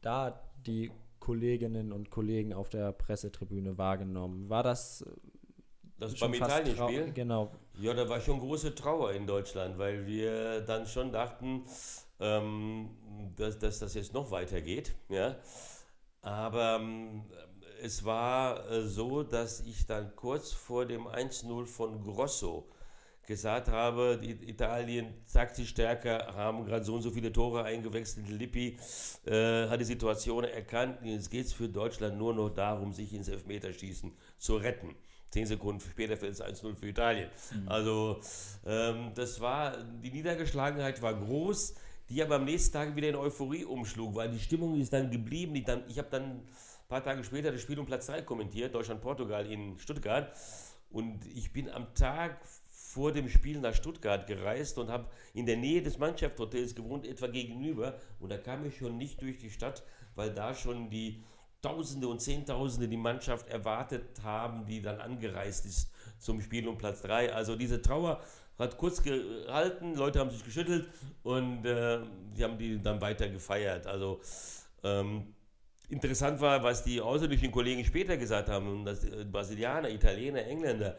da 0.00 0.40
die 0.66 0.90
Kolleginnen 1.20 1.92
und 1.92 2.10
Kollegen 2.10 2.52
auf 2.52 2.68
der 2.68 2.92
Pressetribüne 2.92 3.78
wahrgenommen? 3.78 4.48
War 4.48 4.62
das 4.62 5.02
äh, 5.02 5.10
Das 5.98 6.18
schon 6.18 6.32
beim 6.32 6.42
Italien-Spiel? 6.42 7.12
Genau. 7.12 7.52
Ja, 7.80 7.94
da 7.94 8.08
war 8.08 8.20
schon 8.20 8.40
große 8.40 8.74
Trauer 8.74 9.12
in 9.12 9.26
Deutschland, 9.26 9.78
weil 9.78 10.06
wir 10.06 10.62
dann 10.62 10.86
schon 10.86 11.12
dachten, 11.12 11.64
ähm, 12.18 12.90
dass, 13.36 13.58
dass 13.58 13.78
das 13.78 13.94
jetzt 13.94 14.12
noch 14.12 14.30
weitergeht. 14.30 14.92
Ja? 15.08 15.36
Aber 16.22 16.78
ähm, 16.80 17.22
es 17.82 18.04
war 18.04 18.70
äh, 18.70 18.82
so, 18.82 19.22
dass 19.22 19.60
ich 19.60 19.86
dann 19.86 20.14
kurz 20.16 20.52
vor 20.52 20.86
dem 20.86 21.06
1-0 21.06 21.66
von 21.66 22.02
Grosso 22.02 22.68
gesagt 23.30 23.68
habe, 23.68 24.18
die 24.20 24.32
Italien 24.50 25.14
taktisch 25.32 25.68
stärker, 25.68 26.34
haben 26.34 26.64
gerade 26.64 26.84
so 26.84 26.96
und 26.96 27.02
so 27.02 27.12
viele 27.12 27.32
Tore 27.32 27.62
eingewechselt. 27.62 28.28
Lippi 28.28 28.76
äh, 29.24 29.68
hat 29.68 29.78
die 29.80 29.84
Situation 29.84 30.42
erkannt. 30.42 30.98
Jetzt 31.04 31.30
geht 31.30 31.46
es 31.46 31.52
für 31.52 31.68
Deutschland 31.68 32.18
nur 32.18 32.34
noch 32.34 32.50
darum, 32.50 32.92
sich 32.92 33.14
ins 33.14 33.28
Elfmeterschießen 33.28 34.10
zu 34.36 34.56
retten. 34.56 34.96
Zehn 35.30 35.46
Sekunden 35.46 35.80
später 35.80 36.16
fällt 36.16 36.32
es 36.32 36.42
1-0 36.42 36.74
für 36.74 36.88
Italien. 36.88 37.30
Also 37.66 38.18
ähm, 38.66 39.12
das 39.14 39.40
war, 39.40 39.76
die 40.02 40.10
Niedergeschlagenheit 40.10 41.00
war 41.00 41.14
groß, 41.14 41.76
die 42.08 42.20
aber 42.20 42.34
am 42.34 42.44
nächsten 42.44 42.72
Tag 42.72 42.96
wieder 42.96 43.10
in 43.10 43.14
Euphorie 43.14 43.64
umschlug, 43.64 44.16
weil 44.16 44.32
die 44.32 44.40
Stimmung 44.40 44.80
ist 44.80 44.92
dann 44.92 45.08
geblieben. 45.08 45.54
Die 45.54 45.62
dann, 45.62 45.84
ich 45.88 45.98
habe 45.98 46.08
dann 46.10 46.24
ein 46.24 46.48
paar 46.88 47.04
Tage 47.04 47.22
später 47.22 47.52
das 47.52 47.60
Spiel 47.60 47.78
um 47.78 47.86
Platz 47.86 48.06
3 48.06 48.22
kommentiert, 48.22 48.74
Deutschland-Portugal 48.74 49.46
in 49.46 49.78
Stuttgart. 49.78 50.36
Und 50.90 51.24
ich 51.26 51.52
bin 51.52 51.70
am 51.70 51.94
Tag 51.94 52.40
vor 52.92 53.12
dem 53.12 53.28
Spiel 53.28 53.60
nach 53.60 53.74
Stuttgart 53.74 54.26
gereist 54.26 54.76
und 54.76 54.90
habe 54.90 55.06
in 55.32 55.46
der 55.46 55.56
Nähe 55.56 55.80
des 55.80 55.98
Mannschaftshotels 55.98 56.74
gewohnt, 56.74 57.06
etwa 57.06 57.28
gegenüber. 57.28 57.94
Und 58.18 58.30
da 58.30 58.38
kam 58.38 58.64
ich 58.64 58.78
schon 58.78 58.98
nicht 58.98 59.22
durch 59.22 59.38
die 59.38 59.50
Stadt, 59.50 59.84
weil 60.16 60.34
da 60.34 60.54
schon 60.54 60.90
die 60.90 61.22
Tausende 61.62 62.08
und 62.08 62.20
Zehntausende 62.20 62.88
die 62.88 62.96
Mannschaft 62.96 63.48
erwartet 63.48 64.22
haben, 64.24 64.64
die 64.64 64.82
dann 64.82 64.98
angereist 64.98 65.66
ist 65.66 65.90
zum 66.18 66.40
Spiel 66.40 66.66
um 66.66 66.78
Platz 66.78 67.02
3. 67.02 67.32
Also 67.32 67.54
diese 67.54 67.80
Trauer 67.80 68.20
hat 68.58 68.76
kurz 68.76 69.02
gehalten, 69.02 69.94
Leute 69.94 70.18
haben 70.18 70.30
sich 70.30 70.44
geschüttelt 70.44 70.88
und 71.22 71.64
äh, 71.64 72.00
die 72.36 72.42
haben 72.42 72.58
die 72.58 72.82
dann 72.82 73.00
weiter 73.00 73.28
gefeiert. 73.28 73.86
Also 73.86 74.20
ähm, 74.82 75.34
interessant 75.88 76.40
war, 76.40 76.62
was 76.62 76.82
die 76.82 77.00
ausländischen 77.00 77.52
Kollegen 77.52 77.84
später 77.84 78.16
gesagt 78.16 78.48
haben, 78.48 78.66
und 78.66 78.84
das 78.84 79.04
äh, 79.04 79.24
Brasilianer, 79.24 79.90
Italiener, 79.90 80.44
Engländer. 80.44 80.98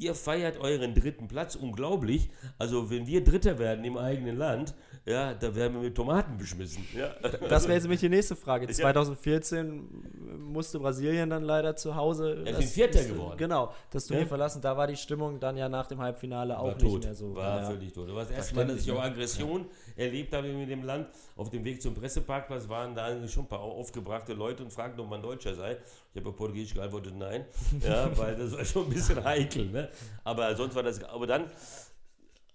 Ihr 0.00 0.14
feiert 0.14 0.58
euren 0.60 0.94
dritten 0.94 1.26
Platz, 1.26 1.56
unglaublich. 1.56 2.30
Also 2.56 2.88
wenn 2.88 3.08
wir 3.08 3.24
Dritter 3.24 3.58
werden 3.58 3.84
im 3.84 3.96
eigenen 3.96 4.36
Land, 4.36 4.74
ja, 5.08 5.34
da 5.34 5.54
werden 5.54 5.74
wir 5.74 5.80
mit 5.82 5.94
Tomaten 5.94 6.36
beschmissen. 6.36 6.84
Ja. 6.94 7.14
Das 7.48 7.64
wäre 7.64 7.74
jetzt 7.74 7.84
nämlich 7.84 8.00
die 8.00 8.08
nächste 8.08 8.36
Frage. 8.36 8.66
Ja. 8.66 8.72
2014 8.72 10.38
musste 10.38 10.78
Brasilien 10.78 11.30
dann 11.30 11.42
leider 11.44 11.74
zu 11.76 11.94
Hause. 11.94 12.42
Ja, 12.44 12.52
das- 12.52 12.58
sind 12.60 12.68
Vierter 12.70 13.04
geworden. 13.04 13.36
Genau, 13.38 13.72
das 13.90 14.06
Turnier 14.06 14.22
Ja. 14.24 14.28
verlassen. 14.28 14.60
Da 14.62 14.76
war 14.76 14.86
die 14.86 14.96
Stimmung 14.96 15.40
dann 15.40 15.56
ja 15.56 15.68
nach 15.68 15.86
dem 15.86 16.00
Halbfinale 16.00 16.58
auch 16.58 16.64
war 16.66 16.74
nicht 16.74 16.80
tot, 16.82 17.04
mehr 17.04 17.14
so. 17.14 17.34
war 17.34 17.62
ja. 17.62 17.70
völlig 17.70 17.92
tot. 17.92 18.08
Das 18.08 18.14
war 18.14 18.22
das 18.24 18.32
erste 18.32 18.54
Mal, 18.54 18.66
dass 18.66 18.80
ich 18.82 18.92
auch 18.92 19.02
Aggression 19.02 19.66
erlebt 19.96 20.32
habe 20.34 20.48
mit 20.48 20.68
dem 20.68 20.84
Land. 20.84 21.08
Auf 21.36 21.50
dem 21.50 21.64
Weg 21.64 21.80
zum 21.80 21.94
Presseparkplatz 21.94 22.68
waren 22.68 22.94
da 22.94 23.06
eigentlich 23.06 23.32
schon 23.32 23.44
ein 23.44 23.48
paar 23.48 23.60
aufgebrachte 23.60 24.34
Leute 24.34 24.62
und 24.62 24.72
fragten, 24.72 25.00
ob 25.00 25.08
man 25.08 25.22
Deutscher 25.22 25.54
sei. 25.54 25.76
Ich 26.12 26.20
habe 26.20 26.30
auf 26.30 26.36
Portugiesisch 26.36 26.74
geantwortet, 26.74 27.14
nein, 27.16 27.44
ja, 27.86 28.10
weil 28.16 28.34
das 28.34 28.52
war 28.52 28.64
schon 28.64 28.84
ein 28.84 28.90
bisschen 28.90 29.22
heikel. 29.22 29.66
Ne? 29.66 29.88
Aber 30.24 30.54
sonst 30.56 30.74
war 30.74 30.82
das, 30.82 31.02
aber 31.04 31.26
dann, 31.26 31.44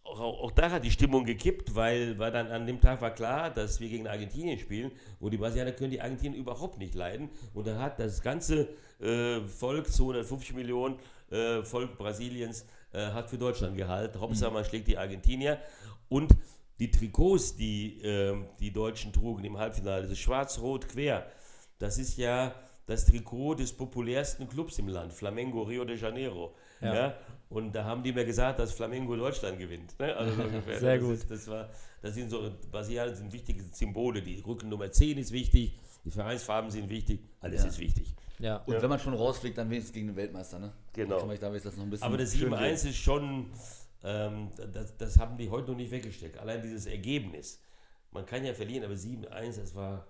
auch, 0.04 0.20
auch 0.20 0.52
da 0.52 0.70
hat 0.70 0.84
die 0.84 0.92
Stimmung 0.92 1.26
gekippt, 1.26 1.76
weil, 1.76 2.18
weil 2.20 2.32
dann 2.32 2.48
an 2.48 2.68
dem 2.68 2.82
Tag 2.82 3.02
war 3.02 3.12
klar, 3.12 3.50
dass 3.50 3.80
wir 3.80 3.90
gegen 3.90 4.08
Argentinien 4.08 4.60
spielen 4.60 4.92
und 5.20 5.32
die 5.32 5.38
Brasilianer 5.38 5.72
können 5.72 5.92
die 5.92 6.02
Argentinier 6.02 6.38
überhaupt 6.38 6.78
nicht 6.78 6.94
leiden. 6.94 7.30
Und 7.54 7.68
dann 7.68 7.80
hat 7.80 8.00
das 8.00 8.22
ganze 8.22 8.70
äh, 9.00 9.42
Volk, 9.42 9.92
250 9.92 10.56
Millionen 10.56 11.00
äh, 11.32 11.64
Volk 11.64 11.98
Brasiliens, 11.98 12.66
äh, 12.92 13.08
hat 13.08 13.30
für 13.30 13.38
Deutschland 13.38 13.78
gehalten. 13.78 14.20
Hauptsache 14.20 14.52
man 14.52 14.66
schlägt 14.66 14.88
die 14.88 14.98
Argentinier. 14.98 15.60
Und 16.10 16.36
die 16.80 16.92
Trikots, 16.92 17.56
die 17.56 18.02
ähm, 18.02 18.48
die 18.60 18.72
Deutschen 18.72 19.14
trugen 19.14 19.44
im 19.46 19.58
Halbfinale, 19.58 20.08
das 20.08 20.18
Schwarz-Rot 20.18 20.90
quer, 20.90 21.28
das 21.80 21.98
ist 21.98 22.18
ja 22.18 22.54
das 22.86 23.06
Trikot 23.06 23.56
des 23.56 23.72
populärsten 23.72 24.48
Clubs 24.50 24.78
im 24.80 24.90
Land, 24.90 25.14
Flamengo 25.14 25.64
Rio 25.64 25.86
de 25.86 25.98
Janeiro. 25.98 26.54
Ja. 26.82 26.94
ja? 26.94 27.18
Und 27.54 27.72
da 27.74 27.84
haben 27.84 28.02
die 28.02 28.12
mir 28.12 28.26
gesagt, 28.26 28.58
dass 28.60 28.74
Flamengo 28.74 29.16
Deutschland 29.16 29.60
gewinnt. 29.60 29.98
Ne? 30.00 30.16
Also 30.16 30.36
so 30.36 30.42
ungefähr. 30.48 30.80
Sehr 30.80 30.98
das 30.98 31.06
gut. 31.06 31.14
Ist, 31.14 31.30
das, 31.32 31.48
war, 31.48 31.70
das 32.02 32.16
sind 32.16 32.30
so, 32.32 32.52
Brasilianer 32.72 33.14
sind 33.14 33.32
wichtige 33.32 33.64
Symbole. 33.72 34.22
Die 34.24 34.40
Rückennummer 34.40 34.92
10 34.92 35.20
ist 35.20 35.32
wichtig, 35.32 35.78
die 36.04 36.10
Vereinsfarben 36.12 36.72
sind 36.72 36.90
wichtig, 36.90 37.20
alles 37.40 37.62
Ja. 37.62 37.68
ist 37.70 37.80
wichtig. 37.80 38.16
Ja. 38.40 38.58
Und 38.66 38.82
wenn 38.82 38.90
man 38.90 39.00
schon 39.00 39.14
rausfliegt, 39.14 39.58
dann 39.58 39.70
wenigstens 39.70 39.94
gegen 39.94 40.08
den 40.08 40.16
Weltmeister, 40.16 40.58
ne? 40.58 40.74
Genau. 40.94 41.20
Kann 41.20 41.28
man 41.28 41.40
da 41.40 41.50
wenigstens 41.50 41.78
noch 41.78 41.84
ein 41.84 41.90
bisschen 41.92 42.08
Aber 42.08 42.18
das 42.18 42.36
schön 42.36 42.52
7-1 42.54 42.90
ist 42.90 42.98
schon, 42.98 43.46
ähm, 44.04 44.50
das, 44.74 44.98
das 44.98 45.20
haben 45.20 45.38
die 45.38 45.50
heute 45.50 45.70
noch 45.72 45.78
nicht 45.78 45.92
weggesteckt. 45.92 46.40
Allein 46.40 46.62
dieses 46.62 46.88
Ergebnis. 46.88 47.62
Man 48.12 48.26
kann 48.26 48.44
ja 48.44 48.54
verlieren, 48.54 48.84
aber 48.84 48.96
7-1, 48.96 49.58
das 49.60 49.76
war, 49.76 50.08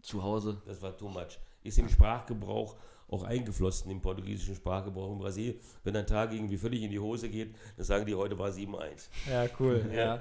zu 0.00 0.22
Hause. 0.22 0.62
das 0.66 0.80
war 0.80 0.96
too 0.96 1.08
much. 1.08 1.38
Ist 1.62 1.78
im 1.78 1.88
Sprachgebrauch 1.88 2.76
auch 3.10 3.22
eingeflossen, 3.24 3.90
im 3.90 4.00
portugiesischen 4.00 4.54
Sprachgebrauch 4.54 5.12
in 5.12 5.18
Brasilien. 5.18 5.56
Wenn 5.84 5.96
ein 5.96 6.06
Tag 6.06 6.32
irgendwie 6.32 6.58
völlig 6.58 6.82
in 6.82 6.90
die 6.90 6.98
Hose 6.98 7.28
geht, 7.28 7.54
dann 7.76 7.84
sagen 7.84 8.06
die, 8.06 8.14
heute 8.14 8.38
war 8.38 8.50
7-1. 8.50 9.08
Ja, 9.30 9.46
cool. 9.58 9.84
ja. 9.94 10.20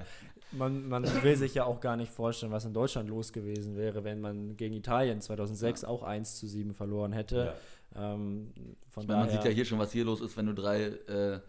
Man, 0.52 0.88
man 0.88 1.04
will 1.24 1.36
sich 1.36 1.56
ja 1.56 1.66
auch 1.66 1.82
gar 1.82 1.98
nicht 1.98 2.12
vorstellen, 2.12 2.54
was 2.54 2.64
in 2.64 2.74
Deutschland 2.74 3.10
los 3.10 3.34
gewesen 3.34 3.76
wäre, 3.76 4.06
wenn 4.06 4.22
man 4.22 4.56
gegen 4.56 4.74
Italien 4.76 5.20
2006 5.20 5.84
auch 5.84 6.04
1 6.04 6.40
zu 6.40 6.48
7 6.48 6.74
verloren 6.74 7.12
hätte. 7.12 7.54
Ähm, 7.96 8.54
von 8.90 9.04
Ich 9.04 9.10
meine, 9.10 9.22
man 9.22 9.30
sieht 9.30 9.44
ja 9.44 9.52
hier 9.52 9.66
schon, 9.66 9.80
was 9.80 9.92
hier 9.92 10.06
los 10.06 10.22
ist, 10.22 10.38
wenn 10.38 10.46
du 10.46 10.54
drei 10.54 10.84
äh, 10.84 11.40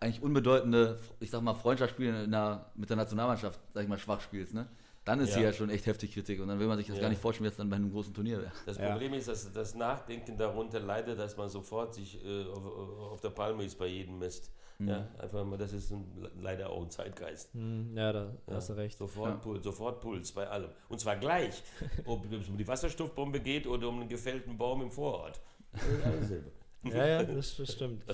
eigentlich 0.00 0.22
unbedeutende, 0.22 0.98
ich 1.20 1.30
sag 1.30 1.42
mal, 1.42 1.54
Freundschaftsspiele 1.54 2.24
in 2.24 2.30
der, 2.30 2.66
mit 2.74 2.90
der 2.90 2.96
Nationalmannschaft, 2.96 3.60
sag 3.74 3.82
ich 3.82 3.88
mal, 3.88 3.98
schwach 3.98 4.20
spielst, 4.20 4.54
ne? 4.54 4.66
Dann 5.08 5.20
ist 5.20 5.30
Ja. 5.30 5.36
hier 5.38 5.46
ja 5.46 5.52
schon 5.54 5.70
echt 5.70 5.86
heftig 5.86 6.12
Kritik 6.12 6.38
und 6.42 6.48
dann 6.48 6.58
will 6.60 6.66
man 6.66 6.76
sich 6.76 6.86
das 6.86 6.96
Ja. 6.96 7.02
gar 7.02 7.08
nicht 7.08 7.20
vorstellen, 7.22 7.46
wie 7.46 7.48
es 7.50 7.56
dann 7.56 7.70
bei 7.70 7.76
einem 7.76 7.90
großen 7.90 8.12
Turnier 8.12 8.40
wäre. 8.42 8.52
Das 8.66 8.76
Ja. 8.76 8.90
Problem 8.90 9.14
ist, 9.14 9.26
dass 9.26 9.50
das 9.52 9.74
Nachdenken 9.74 10.36
darunter 10.36 10.80
leidet, 10.80 11.18
dass 11.18 11.34
man 11.36 11.48
sofort 11.48 11.94
sich 11.94 12.22
äh, 12.22 12.44
auf, 12.44 12.64
auf 13.12 13.20
der 13.22 13.30
Palme 13.30 13.64
ist 13.64 13.78
bei 13.78 13.86
jedem 13.86 14.18
Mist. 14.18 14.52
Ja, 14.80 15.08
einfach 15.18 15.44
mal, 15.44 15.56
das 15.56 15.72
ist 15.72 15.90
ein, 15.90 16.04
leider 16.40 16.70
auch 16.70 16.82
ein 16.82 16.90
Zeitgeist. 16.90 17.52
Hm, 17.52 17.96
ja, 17.96 18.12
da 18.12 18.32
hast 18.50 18.68
du 18.68 18.74
recht. 18.74 18.96
Sofort, 18.98 19.30
Ja. 19.30 19.36
Puls, 19.36 19.64
sofort 19.64 20.00
Puls 20.00 20.30
bei 20.30 20.46
allem. 20.46 20.70
Und 20.88 21.00
zwar 21.00 21.16
gleich, 21.16 21.64
ob 22.06 22.30
es 22.30 22.48
um 22.48 22.56
die 22.56 22.68
Wasserstoffbombe 22.68 23.40
geht 23.40 23.66
oder 23.66 23.88
um 23.88 23.98
einen 24.00 24.08
gefällten 24.08 24.56
Baum 24.58 24.82
im 24.82 24.90
Vorort. 24.92 25.40
Das 25.72 25.82
ist 25.84 26.04
alles 26.04 26.20
dasselbe. 26.20 26.52
Ja, 26.94 27.06
ja, 27.06 27.22
das, 27.22 27.56
das 27.56 27.72
stimmt. 27.72 28.04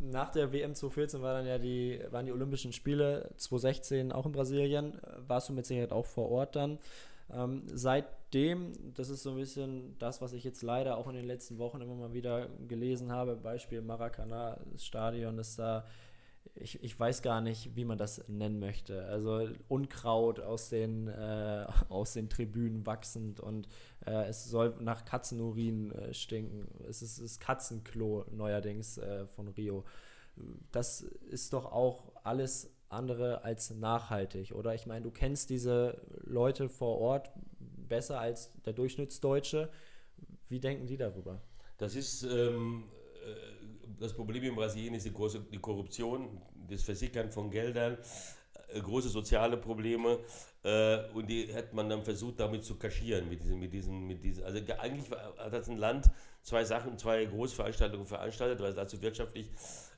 Nach 0.00 0.30
der 0.30 0.52
WM 0.52 0.74
2014 0.74 1.22
war 1.22 1.34
dann 1.34 1.46
ja 1.46 1.58
die, 1.58 2.00
waren 2.10 2.26
die 2.26 2.32
Olympischen 2.32 2.72
Spiele 2.72 3.30
2016 3.36 4.12
auch 4.12 4.26
in 4.26 4.32
Brasilien. 4.32 5.00
Warst 5.26 5.48
du 5.48 5.52
mit 5.52 5.66
Sicherheit 5.66 5.92
auch 5.92 6.06
vor 6.06 6.30
Ort 6.30 6.56
dann. 6.56 6.78
Ähm, 7.30 7.62
seitdem, 7.66 8.72
das 8.94 9.10
ist 9.10 9.22
so 9.22 9.30
ein 9.30 9.36
bisschen 9.36 9.96
das, 9.98 10.22
was 10.22 10.32
ich 10.32 10.44
jetzt 10.44 10.62
leider 10.62 10.96
auch 10.96 11.08
in 11.08 11.14
den 11.14 11.26
letzten 11.26 11.58
Wochen 11.58 11.80
immer 11.80 11.94
mal 11.94 12.14
wieder 12.14 12.48
gelesen 12.68 13.12
habe, 13.12 13.36
Beispiel 13.36 13.82
Maracanã, 13.82 14.58
das 14.72 14.84
Stadion 14.84 15.38
ist 15.38 15.58
da, 15.58 15.84
ich, 16.54 16.82
ich 16.82 16.98
weiß 16.98 17.22
gar 17.22 17.40
nicht, 17.40 17.76
wie 17.76 17.84
man 17.84 17.98
das 17.98 18.26
nennen 18.28 18.58
möchte. 18.58 19.04
Also 19.06 19.48
Unkraut 19.68 20.40
aus 20.40 20.68
den, 20.68 21.08
äh, 21.08 21.66
aus 21.88 22.12
den 22.12 22.28
Tribünen 22.28 22.86
wachsend 22.86 23.40
und 23.40 23.68
äh, 24.06 24.28
es 24.28 24.44
soll 24.44 24.74
nach 24.80 25.04
Katzenurin 25.04 25.92
äh, 25.92 26.14
stinken. 26.14 26.68
Es 26.88 27.02
ist 27.02 27.22
das 27.22 27.38
Katzenklo 27.38 28.24
neuerdings 28.30 28.98
äh, 28.98 29.26
von 29.26 29.48
Rio. 29.48 29.84
Das 30.72 31.02
ist 31.02 31.52
doch 31.52 31.66
auch 31.66 32.12
alles 32.24 32.70
andere 32.88 33.44
als 33.44 33.70
nachhaltig, 33.70 34.52
oder? 34.52 34.74
Ich 34.74 34.86
meine, 34.86 35.02
du 35.02 35.10
kennst 35.10 35.50
diese 35.50 36.00
Leute 36.24 36.68
vor 36.68 36.98
Ort 36.98 37.30
besser 37.58 38.20
als 38.20 38.52
der 38.64 38.72
Durchschnittsdeutsche. 38.72 39.70
Wie 40.48 40.60
denken 40.60 40.86
die 40.86 40.96
darüber? 40.96 41.42
Das 41.76 41.94
ist 41.94 42.22
ähm, 42.22 42.84
äh, 43.24 43.57
das 44.00 44.12
Problem 44.12 44.42
in 44.44 44.54
Brasilien 44.54 44.94
ist 44.94 45.06
die, 45.06 45.12
große, 45.12 45.40
die 45.52 45.58
Korruption, 45.58 46.40
das 46.68 46.82
Versickern 46.82 47.30
von 47.30 47.50
Geldern, 47.50 47.98
äh, 48.72 48.80
große 48.80 49.08
soziale 49.08 49.56
Probleme 49.56 50.18
äh, 50.62 50.98
und 51.14 51.28
die 51.28 51.52
hat 51.54 51.72
man 51.72 51.88
dann 51.88 52.02
versucht 52.02 52.40
damit 52.40 52.64
zu 52.64 52.76
kaschieren 52.76 53.28
mit 53.28 53.42
diesen, 53.42 53.58
mit 53.58 53.72
diesen, 53.72 54.06
mit 54.06 54.22
diesen. 54.22 54.44
Also 54.44 54.62
ge- 54.62 54.76
eigentlich 54.78 55.10
hat 55.10 55.52
das 55.52 55.68
ein 55.68 55.78
Land 55.78 56.10
zwei 56.42 56.64
Sachen, 56.64 56.98
zwei 56.98 57.24
Großveranstaltungen 57.24 58.06
veranstaltet, 58.06 58.60
weil 58.60 58.70
es 58.70 58.76
dazu 58.76 59.00
wirtschaftlich 59.02 59.50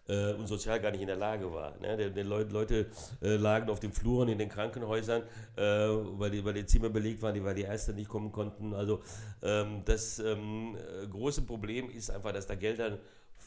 äh, 0.08 0.32
und 0.32 0.46
sozial 0.46 0.80
gar 0.80 0.90
nicht 0.90 1.00
in 1.00 1.06
der 1.06 1.16
Lage 1.16 1.52
war. 1.52 1.78
Ne? 1.80 1.96
Die, 1.96 2.10
die 2.12 2.22
Leute, 2.22 2.86
äh, 3.22 3.36
lagen 3.36 3.70
auf 3.70 3.80
den 3.80 3.92
Fluren 3.92 4.28
in 4.28 4.38
den 4.38 4.48
Krankenhäusern, 4.48 5.22
weil, 5.56 6.30
die, 6.30 6.66
Zimmer 6.66 6.88
belegt 6.88 7.22
waren, 7.22 7.44
weil 7.44 7.54
die 7.54 7.62
Ärzte 7.62 7.92
nicht 7.92 8.08
kommen 8.08 8.32
konnten. 8.32 8.74
Also 8.74 9.02
ähm, 9.42 9.82
das 9.84 10.18
ähm, 10.18 10.76
äh, 10.76 11.06
große 11.06 11.42
Problem 11.42 11.90
ist 11.90 12.10
einfach, 12.10 12.32
dass 12.32 12.46
da 12.46 12.54
Gelder 12.54 12.98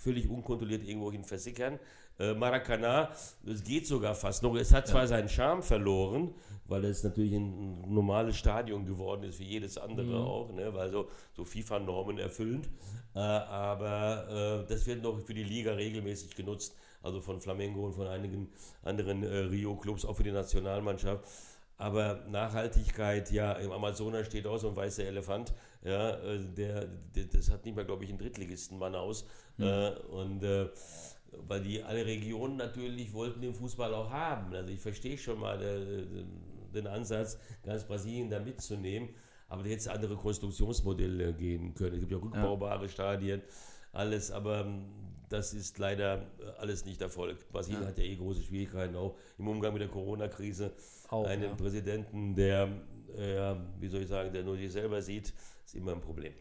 völlig 0.03 0.29
unkontrolliert 0.29 0.83
irgendwohin 0.83 1.23
versickern. 1.23 1.79
Äh, 2.19 2.33
Maracanã, 2.35 3.09
das 3.43 3.63
geht 3.63 3.87
sogar 3.87 4.13
fast 4.13 4.43
noch. 4.43 4.55
Es 4.55 4.71
hat 4.73 4.87
zwar 4.87 5.07
seinen 5.07 5.29
Charme 5.29 5.63
verloren, 5.63 6.33
weil 6.67 6.85
es 6.85 7.03
natürlich 7.03 7.33
ein, 7.33 7.81
ein 7.81 7.93
normales 7.93 8.37
Stadion 8.37 8.85
geworden 8.85 9.23
ist, 9.23 9.39
wie 9.39 9.45
jedes 9.45 9.77
andere 9.77 10.19
auch, 10.19 10.51
ne? 10.53 10.73
weil 10.73 10.91
so, 10.91 11.07
so 11.35 11.43
FIFA-Normen 11.43 12.19
erfüllend. 12.19 12.69
Äh, 13.15 13.19
aber 13.19 14.63
äh, 14.63 14.69
das 14.69 14.85
wird 14.85 15.01
noch 15.01 15.19
für 15.21 15.33
die 15.33 15.43
Liga 15.43 15.73
regelmäßig 15.73 16.35
genutzt, 16.35 16.75
also 17.01 17.19
von 17.19 17.41
Flamengo 17.41 17.85
und 17.85 17.93
von 17.93 18.07
einigen 18.07 18.49
anderen 18.83 19.23
äh, 19.23 19.37
Rio-Clubs, 19.37 20.05
auch 20.05 20.15
für 20.15 20.23
die 20.23 20.31
Nationalmannschaft. 20.31 21.25
Aber 21.77 22.23
Nachhaltigkeit, 22.29 23.31
ja, 23.31 23.53
im 23.53 23.71
Amazonas 23.71 24.27
steht 24.27 24.45
auch 24.45 24.57
so 24.57 24.69
ein 24.69 24.75
weißer 24.75 25.05
Elefant, 25.05 25.53
ja, 25.83 26.11
äh, 26.11 26.39
der, 26.39 26.85
der 27.15 27.25
das 27.25 27.49
hat 27.49 27.65
nicht 27.65 27.75
mal, 27.75 27.85
glaube 27.85 28.03
ich, 28.03 28.09
einen 28.09 28.19
Drittligisten 28.19 28.77
Manaus. 28.77 29.25
Äh, 29.59 29.91
und 30.11 30.43
äh, 30.43 30.69
weil 31.47 31.61
die 31.61 31.83
alle 31.83 32.05
Regionen 32.05 32.57
natürlich 32.57 33.13
wollten 33.13 33.41
den 33.41 33.53
Fußball 33.53 33.93
auch 33.93 34.09
haben. 34.09 34.53
Also 34.53 34.71
ich 34.71 34.79
verstehe 34.79 35.17
schon 35.17 35.39
mal 35.39 35.61
äh, 35.61 36.05
den 36.73 36.87
Ansatz, 36.87 37.37
ganz 37.63 37.83
Brasilien 37.83 38.29
da 38.29 38.39
mitzunehmen, 38.39 39.09
aber 39.47 39.63
da 39.63 39.69
hätte 39.69 39.81
es 39.81 39.87
andere 39.87 40.15
Konstruktionsmodelle 40.15 41.33
geben 41.33 41.73
können. 41.73 41.95
Es 41.95 41.99
gibt 41.99 42.11
ja 42.11 42.17
rückbaubare 42.17 42.89
Stadien, 42.89 43.41
alles, 43.91 44.31
aber 44.31 44.61
ähm, 44.61 44.85
das 45.33 45.53
ist 45.53 45.79
leider 45.79 46.17
äh, 46.39 46.59
alles 46.59 46.85
nicht 46.85 47.01
Erfolg. 47.01 47.49
Brasilien 47.51 47.85
hat 47.85 47.97
ja 47.97 48.03
eh 48.03 48.15
große 48.15 48.41
Schwierigkeiten 48.43 48.95
auch 48.95 49.17
im 49.37 49.47
Umgang 49.47 49.73
mit 49.73 49.81
der 49.81 49.89
Corona-Krise. 49.89 50.71
Einen 51.09 51.43
ja. 51.43 51.55
Präsidenten, 51.55 52.35
der, 52.35 52.69
äh, 53.17 53.35
ja, 53.35 53.57
wie 53.79 53.87
soll 53.87 54.01
ich 54.01 54.07
sagen, 54.07 54.31
der 54.31 54.43
nur 54.43 54.57
sich 54.57 54.71
selber 54.71 55.01
sieht, 55.01 55.33
ist 55.65 55.75
immer 55.75 55.93
ein 55.93 56.01
Problem. 56.01 56.33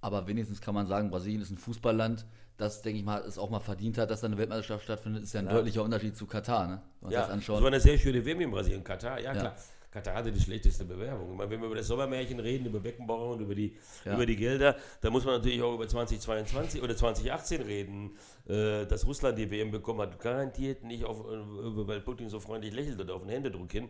Aber 0.00 0.26
wenigstens 0.26 0.60
kann 0.60 0.74
man 0.74 0.86
sagen, 0.86 1.10
Brasilien 1.10 1.40
ist 1.40 1.50
ein 1.50 1.58
Fußballland, 1.58 2.26
das, 2.56 2.82
denke 2.82 2.98
ich 2.98 3.04
mal, 3.04 3.20
es 3.22 3.38
auch 3.38 3.50
mal 3.50 3.60
verdient 3.60 3.96
hat, 3.98 4.10
dass 4.10 4.20
da 4.20 4.26
eine 4.26 4.36
Weltmeisterschaft 4.36 4.84
stattfindet, 4.84 5.22
ist 5.22 5.32
ja 5.32 5.40
ein 5.40 5.48
deutlicher 5.48 5.82
Unterschied 5.82 6.16
zu 6.16 6.26
Katar, 6.26 6.66
ne? 6.66 6.82
Wenn 7.00 7.06
man 7.06 7.12
Ja, 7.12 7.18
das 7.20 7.28
das 7.28 7.34
anschaut. 7.34 7.60
war 7.60 7.68
eine 7.68 7.80
sehr 7.80 7.96
schöne 7.98 8.24
WM 8.24 8.40
in 8.40 8.50
Brasilien. 8.50 8.84
Katar, 8.84 9.20
ja, 9.20 9.32
Ja. 9.32 9.40
klar. 9.40 9.56
Katar 9.92 10.14
hatte 10.14 10.32
die 10.32 10.40
schlechteste 10.40 10.86
Bewerbung. 10.86 11.32
Ich 11.32 11.36
meine, 11.36 11.50
wenn 11.50 11.60
wir 11.60 11.66
über 11.66 11.76
das 11.76 11.86
Sommermärchen 11.86 12.40
reden, 12.40 12.66
über 12.66 12.80
Beckenbauer 12.80 13.34
und 13.34 13.40
über 13.40 13.54
die, 13.54 13.76
Ja. 14.06 14.14
über 14.14 14.24
die 14.24 14.36
Gelder, 14.36 14.74
dann 15.02 15.12
muss 15.12 15.24
man 15.26 15.34
natürlich 15.34 15.60
auch 15.60 15.74
über 15.74 15.86
2022 15.86 16.82
oder 16.82 16.96
2018 16.96 17.60
reden. 17.60 18.16
Äh, 18.48 18.86
dass 18.86 19.06
Russland 19.06 19.38
die 19.38 19.50
WM 19.50 19.70
bekommen 19.70 20.00
hat, 20.00 20.18
garantiert 20.18 20.82
nicht, 20.82 21.04
auf, 21.04 21.20
äh, 21.20 21.86
weil 21.86 22.00
Putin 22.00 22.30
so 22.30 22.40
freundlich 22.40 22.72
lächelt 22.72 22.98
oder 23.00 23.14
auf 23.14 23.20
den 23.22 23.30
Händedruck 23.30 23.70
hin. 23.70 23.88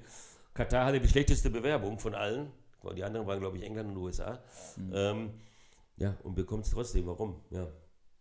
Katar 0.55 0.87
hatte 0.87 1.01
die 1.01 1.09
schlechteste 1.09 1.51
Bewerbung 1.51 1.99
von 1.99 2.15
allen. 2.15 2.51
Die 2.97 3.05
anderen 3.05 3.27
waren, 3.29 3.39
glaube 3.39 3.57
ich, 3.59 3.63
England 3.63 3.91
und 3.91 3.97
USA. 3.97 4.41
Mhm. 4.77 4.93
Ähm, 4.93 5.31
ja, 5.99 6.17
und 6.25 6.35
bekommt 6.35 6.65
es 6.65 6.73
trotzdem. 6.73 7.07
Warum? 7.07 7.37
Ja. 7.51 7.69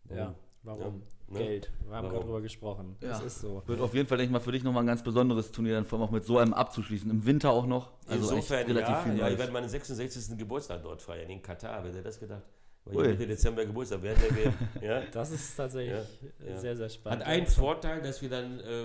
Ja, 0.10 0.36
warum? 0.64 1.02
Ja, 1.30 1.40
ne? 1.40 1.40
Geld. 1.46 1.72
Wir 1.88 1.96
haben 1.96 2.10
gerade 2.10 2.24
drüber 2.26 2.42
gesprochen. 2.42 2.96
Das 3.00 3.20
Ja. 3.20 3.26
ist 3.26 3.40
so. 3.42 3.64
Wird 3.66 3.80
auf 3.82 3.94
jeden 3.94 4.08
Fall, 4.08 4.18
denke 4.18 4.30
ich 4.30 4.34
mal, 4.34 4.40
für 4.40 4.52
dich 4.52 4.64
nochmal 4.64 4.84
ein 4.84 4.88
ganz 4.88 5.04
besonderes 5.04 5.52
Turnier, 5.52 5.76
dann 5.76 5.86
vor 5.86 6.00
allem 6.00 6.08
auch 6.08 6.12
mit 6.12 6.26
so 6.26 6.38
einem 6.38 6.54
abzuschließen. 6.54 7.10
Im 7.10 7.26
Winter 7.26 7.52
auch 7.52 7.66
noch. 7.66 7.92
Also 8.08 8.36
Insofern, 8.36 8.68
ja, 8.70 8.80
ja, 8.80 9.06
Neues. 9.08 9.34
ich 9.34 9.40
werde 9.40 9.52
meinen 9.52 9.70
66. 9.70 10.38
Geburtstag 10.38 10.84
dort 10.84 11.02
feiern, 11.02 11.30
in 11.30 11.42
Katar. 11.42 11.84
Wer 11.84 11.92
hätte 11.92 12.04
das 12.04 12.20
gedacht? 12.20 12.44
Weil 12.86 12.96
Ui. 12.98 13.04
ich 13.04 13.10
Mitte 13.12 13.28
Dezember 13.28 13.66
Geburtstag 13.66 14.02
WM. 14.02 14.54
Ja? 14.82 15.02
Das 15.12 15.32
ist 15.32 15.56
tatsächlich 15.56 15.94
Ja, 16.40 16.50
ja. 16.50 16.58
sehr, 16.58 16.76
sehr 16.76 16.90
spannend. 16.90 17.22
Hat 17.22 17.28
einen 17.28 17.46
Vorteil, 17.48 18.02
dass 18.02 18.22
wir 18.22 18.30
dann 18.30 18.60
äh, 18.60 18.84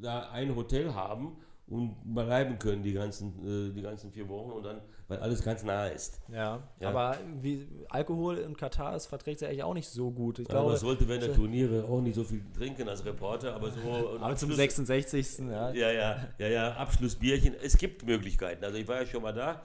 da 0.00 0.30
ein 0.30 0.54
Hotel 0.54 0.94
haben 0.94 1.36
und 1.66 1.96
bleiben 2.04 2.58
können 2.58 2.82
die 2.82 2.92
ganzen, 2.92 3.70
äh, 3.70 3.72
die 3.74 3.80
ganzen 3.82 4.12
vier 4.12 4.28
Wochen 4.28 4.50
und 4.52 4.62
dann, 4.64 4.80
weil 5.08 5.18
alles 5.20 5.42
ganz 5.42 5.62
nah 5.62 5.86
ist. 5.86 6.20
Ja, 6.30 6.62
Ja. 6.78 6.88
aber 6.90 7.16
wie, 7.40 7.66
Alkohol 7.88 8.36
in 8.38 8.54
Katar 8.56 8.94
ist 8.94 9.06
verträgt 9.06 9.38
sich 9.38 9.48
eigentlich 9.48 9.62
auch 9.62 9.72
nicht 9.74 9.88
so 9.88 10.10
gut. 10.10 10.38
Ich 10.40 10.48
Ja, 10.48 10.54
glaube, 10.54 10.70
man 10.72 10.78
sollte 10.78 11.08
während 11.08 11.24
der 11.24 11.32
Turniere 11.34 11.84
auch 11.84 12.00
nicht 12.02 12.14
so 12.16 12.24
viel 12.24 12.42
trinken 12.56 12.86
als 12.88 13.04
Reporter, 13.04 13.54
aber 13.54 13.70
so. 13.70 13.78
aber 14.20 14.36
zum 14.36 14.50
Abschluss- 14.50 14.56
66. 14.56 15.38
Ja. 15.48 15.70
Ja, 15.72 15.90
ja, 15.90 16.28
ja, 16.38 16.46
ja, 16.48 16.72
Abschlussbierchen. 16.74 17.54
Es 17.62 17.78
gibt 17.78 18.04
Möglichkeiten. 18.04 18.62
Also 18.64 18.76
ich 18.76 18.86
war 18.86 19.00
ja 19.00 19.06
schon 19.06 19.22
mal 19.22 19.32
da. 19.32 19.62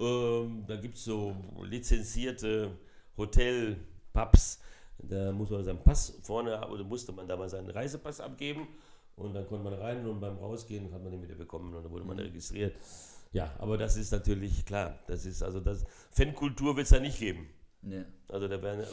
Ähm, 0.00 0.64
da 0.66 0.76
gibt 0.76 0.96
es 0.96 1.04
so 1.04 1.34
lizenzierte 1.62 2.70
Hotel-Pubs. 3.16 4.60
Da 4.98 5.30
muss 5.32 5.50
man 5.50 5.62
seinen 5.62 5.82
Pass 5.82 6.18
vorne, 6.22 6.66
oder 6.68 6.82
musste 6.84 7.12
man 7.12 7.28
da 7.28 7.36
mal 7.36 7.48
seinen 7.48 7.70
Reisepass 7.70 8.20
abgeben. 8.20 8.66
Und 9.16 9.32
dann 9.34 9.46
konnte 9.46 9.64
man 9.64 9.74
rein 9.74 10.06
und 10.06 10.20
beim 10.20 10.36
Rausgehen 10.36 10.92
hat 10.92 11.02
man 11.02 11.10
den 11.10 11.22
wieder 11.22 11.34
bekommen 11.34 11.74
und 11.74 11.82
dann 11.82 11.90
wurde 11.90 12.04
man 12.04 12.18
registriert. 12.18 12.76
Ja, 13.32 13.54
aber 13.58 13.78
das 13.78 13.96
ist 13.96 14.12
natürlich 14.12 14.64
klar. 14.64 14.98
Das 15.06 15.24
ist 15.24 15.42
also 15.42 15.60
das. 15.60 15.84
Fankultur 16.10 16.76
wird 16.76 16.84
es 16.84 16.90
da 16.90 17.00
nicht 17.00 17.18
geben. 17.18 17.48
Nee. 17.82 18.04
Also 18.28 18.46
da 18.46 18.62
werden 18.62 18.82
äh, 18.82 18.86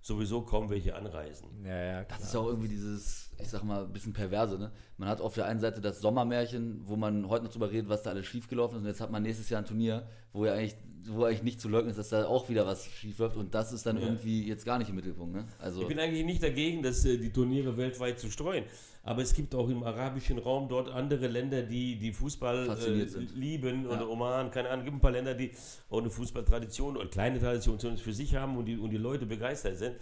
sowieso 0.00 0.42
kaum 0.42 0.68
welche 0.68 0.94
anreisen. 0.94 1.48
Ja, 1.64 1.84
ja, 1.84 2.04
Das 2.04 2.24
ist 2.24 2.34
ja 2.34 2.40
auch 2.40 2.48
irgendwie 2.48 2.68
dieses, 2.68 3.30
ich 3.38 3.48
sag 3.48 3.62
mal, 3.62 3.84
ein 3.84 3.92
bisschen 3.92 4.12
perverse, 4.12 4.58
ne? 4.58 4.72
Man 4.96 5.08
hat 5.08 5.20
auf 5.20 5.34
der 5.34 5.46
einen 5.46 5.60
Seite 5.60 5.80
das 5.80 6.00
Sommermärchen, 6.00 6.82
wo 6.84 6.96
man 6.96 7.28
heute 7.28 7.44
noch 7.44 7.52
drüber 7.52 7.70
redet, 7.70 7.88
was 7.88 8.02
da 8.02 8.10
alles 8.10 8.26
schiefgelaufen 8.26 8.78
ist. 8.78 8.82
Und 8.82 8.88
jetzt 8.88 9.00
hat 9.00 9.10
man 9.10 9.22
nächstes 9.22 9.48
Jahr 9.48 9.62
ein 9.62 9.66
Turnier, 9.66 10.08
wo 10.32 10.44
ja 10.44 10.54
eigentlich, 10.54 10.76
wo 11.08 11.24
eigentlich 11.24 11.42
nicht 11.42 11.60
zu 11.60 11.68
leugnen 11.68 11.90
ist, 11.90 11.98
dass 11.98 12.08
da 12.10 12.26
auch 12.26 12.48
wieder 12.48 12.66
was 12.66 12.84
schief 12.86 13.18
läuft. 13.18 13.36
Und 13.36 13.54
das 13.54 13.72
ist 13.72 13.84
dann 13.86 13.96
Ja. 13.96 14.02
irgendwie 14.04 14.46
jetzt 14.46 14.64
gar 14.64 14.78
nicht 14.78 14.88
im 14.90 14.96
Mittelpunkt, 14.96 15.34
ne? 15.34 15.46
Also, 15.58 15.82
Ich 15.82 15.88
bin 15.88 15.98
eigentlich 15.98 16.24
nicht 16.24 16.42
dagegen, 16.42 16.82
dass 16.82 17.04
äh, 17.04 17.18
die 17.18 17.32
Turniere 17.32 17.76
weltweit 17.76 18.18
zu 18.18 18.30
streuen. 18.30 18.64
Aber 19.04 19.20
es 19.22 19.34
gibt 19.34 19.52
auch 19.56 19.68
im 19.68 19.82
arabischen 19.82 20.38
Raum 20.38 20.68
dort 20.68 20.88
andere 20.88 21.26
Länder, 21.26 21.62
die, 21.62 21.96
die 21.98 22.12
Fußball 22.12 22.68
äh, 22.68 23.04
lieben. 23.34 23.86
Oder 23.86 24.02
Ja. 24.02 24.06
Oman, 24.06 24.50
keine 24.52 24.68
Ahnung. 24.70 24.80
Es 24.80 24.84
gibt 24.86 24.96
ein 24.98 25.00
paar 25.00 25.10
Länder, 25.10 25.34
die 25.34 25.50
auch 25.90 25.98
eine 25.98 26.10
Fußballtradition 26.10 26.96
oder 26.96 27.08
kleine 27.08 27.40
Tradition 27.40 27.78
zumindest 27.80 28.04
für 28.04 28.12
sich 28.12 28.36
haben 28.36 28.56
und 28.56 28.66
die, 28.66 28.76
und 28.78 28.90
die 28.90 28.98
Leute 28.98 29.26
begeistert 29.26 29.76
sind. 29.78 29.96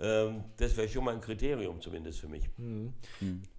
Ähm, 0.00 0.42
das 0.56 0.76
wäre 0.76 0.88
schon 0.88 1.04
mal 1.04 1.14
ein 1.14 1.20
Kriterium 1.20 1.80
zumindest 1.80 2.18
für 2.20 2.28
mich. 2.28 2.48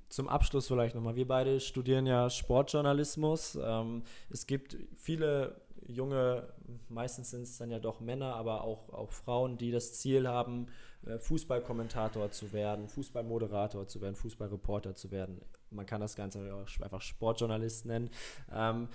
Zum 0.10 0.28
Abschluss 0.28 0.68
vielleicht 0.68 0.94
nochmal. 0.96 1.16
Wir 1.16 1.26
beide 1.28 1.62
studieren 1.62 2.06
ja 2.06 2.30
Sportjournalismus. 2.30 3.58
Ähm, 3.64 4.04
es 4.30 4.46
gibt 4.46 4.76
viele 4.96 5.61
junge, 5.88 6.54
meistens 6.90 7.32
sind 7.32 7.44
es 7.44 7.58
dann 7.58 7.72
ja 7.72 7.80
doch 7.80 8.00
Männer, 8.00 8.36
aber 8.36 8.64
auch, 8.64 8.90
auch 8.90 9.12
Frauen, 9.12 9.58
die 9.58 9.72
das 9.72 9.94
Ziel 9.94 10.28
haben, 10.28 10.68
äh, 11.06 11.18
Fußballkommentator 11.20 12.32
zu 12.32 12.54
werden, 12.54 12.88
Fußballmoderator 12.88 13.88
zu 13.88 14.02
werden, 14.02 14.16
Fußballreporter 14.16 14.96
zu 14.96 15.12
werden. 15.12 15.42
Man 15.70 15.86
kann 15.86 16.02
das 16.02 16.16
Ganze 16.16 16.54
auch 16.54 16.82
einfach 16.82 17.02
Sportjournalist 17.02 17.86
nennen. 17.86 18.10
Ähm, 18.52 18.90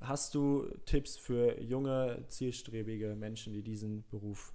hast 0.00 0.34
du 0.34 0.68
Tipps 0.86 1.16
für 1.16 1.60
junge, 1.60 2.24
zielstrebige 2.28 3.14
Menschen, 3.14 3.52
die 3.52 3.62
diesen 3.62 4.06
Beruf 4.08 4.54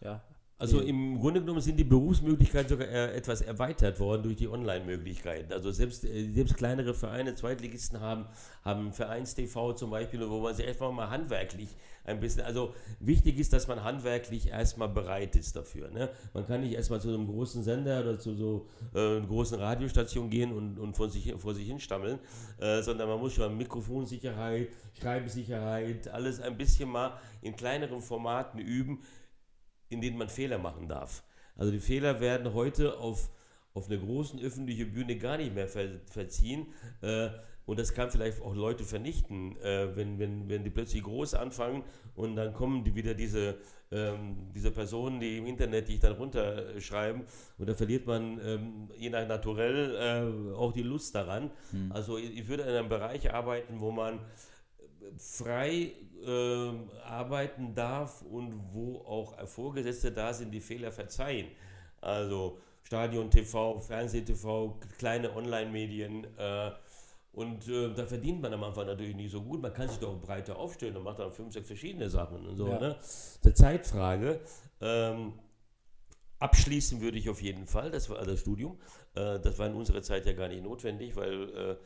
ja, 0.00 0.22
Also 0.62 0.78
im 0.78 1.18
Grunde 1.18 1.40
genommen 1.40 1.60
sind 1.60 1.76
die 1.76 1.82
Berufsmöglichkeiten 1.82 2.68
sogar 2.68 2.86
äh, 2.86 3.16
etwas 3.16 3.40
erweitert 3.40 3.98
worden 3.98 4.22
durch 4.22 4.36
die 4.36 4.46
Online-Möglichkeiten. 4.46 5.52
Also 5.52 5.72
selbst, 5.72 6.04
äh, 6.04 6.30
selbst 6.32 6.56
kleinere 6.56 6.94
Vereine, 6.94 7.34
Zweitligisten 7.34 7.98
haben, 7.98 8.26
haben 8.64 8.92
Vereins-TV 8.92 9.72
zum 9.72 9.90
Beispiel, 9.90 10.20
wo 10.30 10.38
man 10.38 10.54
sich 10.54 10.64
einfach 10.64 10.92
mal 10.92 11.10
handwerklich 11.10 11.66
ein 12.04 12.20
bisschen, 12.20 12.44
also 12.44 12.74
wichtig 13.00 13.40
ist, 13.40 13.52
dass 13.52 13.66
man 13.66 13.82
handwerklich 13.82 14.50
erstmal 14.50 14.88
bereit 14.88 15.34
ist 15.34 15.56
dafür. 15.56 15.90
Ne? 15.90 16.10
Man 16.32 16.46
kann 16.46 16.60
nicht 16.60 16.74
erstmal 16.74 17.00
zu 17.00 17.08
einem 17.08 17.26
großen 17.26 17.64
Sender 17.64 18.00
oder 18.00 18.20
zu 18.20 18.34
so 18.36 18.66
äh, 18.94 19.16
einer 19.16 19.26
großen 19.26 19.58
Radiostation 19.58 20.30
gehen 20.30 20.52
und, 20.52 20.78
und 20.78 20.96
vor, 20.96 21.08
sich, 21.08 21.34
vor 21.38 21.54
sich 21.54 21.66
hinstammeln, 21.66 22.20
äh, 22.60 22.82
sondern 22.82 23.08
man 23.08 23.18
muss 23.18 23.34
schon 23.34 23.56
Mikrofonsicherheit, 23.58 24.68
Schreibsicherheit, 25.00 26.06
alles 26.06 26.40
ein 26.40 26.56
bisschen 26.56 26.88
mal 26.88 27.18
in 27.40 27.56
kleineren 27.56 28.00
Formaten 28.00 28.60
üben, 28.60 29.00
in 29.92 30.00
denen 30.00 30.18
man 30.18 30.28
Fehler 30.28 30.58
machen 30.58 30.88
darf. 30.88 31.22
Also 31.56 31.70
die 31.70 31.80
Fehler 31.80 32.20
werden 32.20 32.54
heute 32.54 32.98
auf, 32.98 33.30
auf 33.74 33.88
einer 33.88 33.98
großen 33.98 34.40
öffentlichen 34.40 34.92
Bühne 34.92 35.16
gar 35.16 35.36
nicht 35.36 35.54
mehr 35.54 35.68
ver, 35.68 36.00
verziehen. 36.06 36.66
Äh, 37.02 37.28
und 37.64 37.78
das 37.78 37.94
kann 37.94 38.10
vielleicht 38.10 38.42
auch 38.42 38.54
Leute 38.54 38.82
vernichten, 38.82 39.56
äh, 39.58 39.94
wenn, 39.94 40.18
wenn, 40.18 40.48
wenn 40.48 40.64
die 40.64 40.70
plötzlich 40.70 41.02
groß 41.04 41.34
anfangen 41.34 41.84
und 42.16 42.34
dann 42.34 42.52
kommen 42.54 42.82
die 42.82 42.94
wieder 42.96 43.14
diese, 43.14 43.56
ähm, 43.92 44.50
diese 44.52 44.72
Personen, 44.72 45.20
die 45.20 45.38
im 45.38 45.46
Internet 45.46 45.88
dich 45.88 46.00
dann 46.00 46.14
runterschreiben 46.14 47.22
und 47.58 47.68
da 47.68 47.74
verliert 47.74 48.06
man 48.06 48.40
ähm, 48.44 48.88
je 48.98 49.10
nach 49.10 49.28
Naturell 49.28 49.94
äh, 49.94 50.54
auch 50.56 50.72
die 50.72 50.82
Lust 50.82 51.14
daran. 51.14 51.52
Also 51.90 52.18
ich, 52.18 52.36
ich 52.36 52.48
würde 52.48 52.64
in 52.64 52.70
einem 52.70 52.88
Bereich 52.88 53.32
arbeiten, 53.32 53.78
wo 53.78 53.92
man 53.92 54.18
frei 55.16 55.92
ähm, 56.26 56.90
arbeiten 57.04 57.74
darf 57.74 58.22
und 58.22 58.52
wo 58.72 58.98
auch 58.98 59.46
Vorgesetzte 59.46 60.12
da 60.12 60.32
sind, 60.32 60.50
die 60.50 60.60
Fehler 60.60 60.92
verzeihen. 60.92 61.48
Also 62.00 62.58
Stadion 62.82 63.30
TV, 63.30 63.80
Fernseh 63.80 64.22
TV, 64.22 64.78
kleine 64.98 65.34
Online-Medien. 65.34 66.26
Äh, 66.36 66.70
und 67.32 67.66
äh, 67.66 67.94
da 67.94 68.04
verdient 68.04 68.42
man 68.42 68.52
am 68.52 68.62
Anfang 68.64 68.86
natürlich 68.86 69.16
nicht 69.16 69.32
so 69.32 69.40
gut. 69.40 69.62
Man 69.62 69.72
kann 69.72 69.88
sich 69.88 69.98
doch 69.98 70.20
breiter 70.20 70.56
aufstellen 70.58 70.96
und 70.96 71.04
macht 71.04 71.18
dann 71.18 71.32
fünf, 71.32 71.54
sechs 71.54 71.66
verschiedene 71.66 72.10
Sachen 72.10 72.46
und 72.46 72.56
so. 72.56 72.68
Ja. 72.68 72.78
Ne? 72.78 72.96
Eine 73.42 73.54
Zeitfrage. 73.54 74.40
Ähm, 74.82 75.32
abschließen 76.38 77.00
würde 77.00 77.18
ich 77.18 77.30
auf 77.30 77.40
jeden 77.40 77.66
Fall, 77.66 77.90
das 77.90 78.10
war 78.10 78.22
das 78.24 78.40
Studium. 78.40 78.78
Äh, 79.14 79.40
das 79.40 79.58
war 79.58 79.66
in 79.68 79.74
unserer 79.74 80.02
Zeit 80.02 80.26
ja 80.26 80.32
gar 80.34 80.48
nicht 80.48 80.62
notwendig, 80.62 81.16
weil 81.16 81.48
äh, 81.56 81.76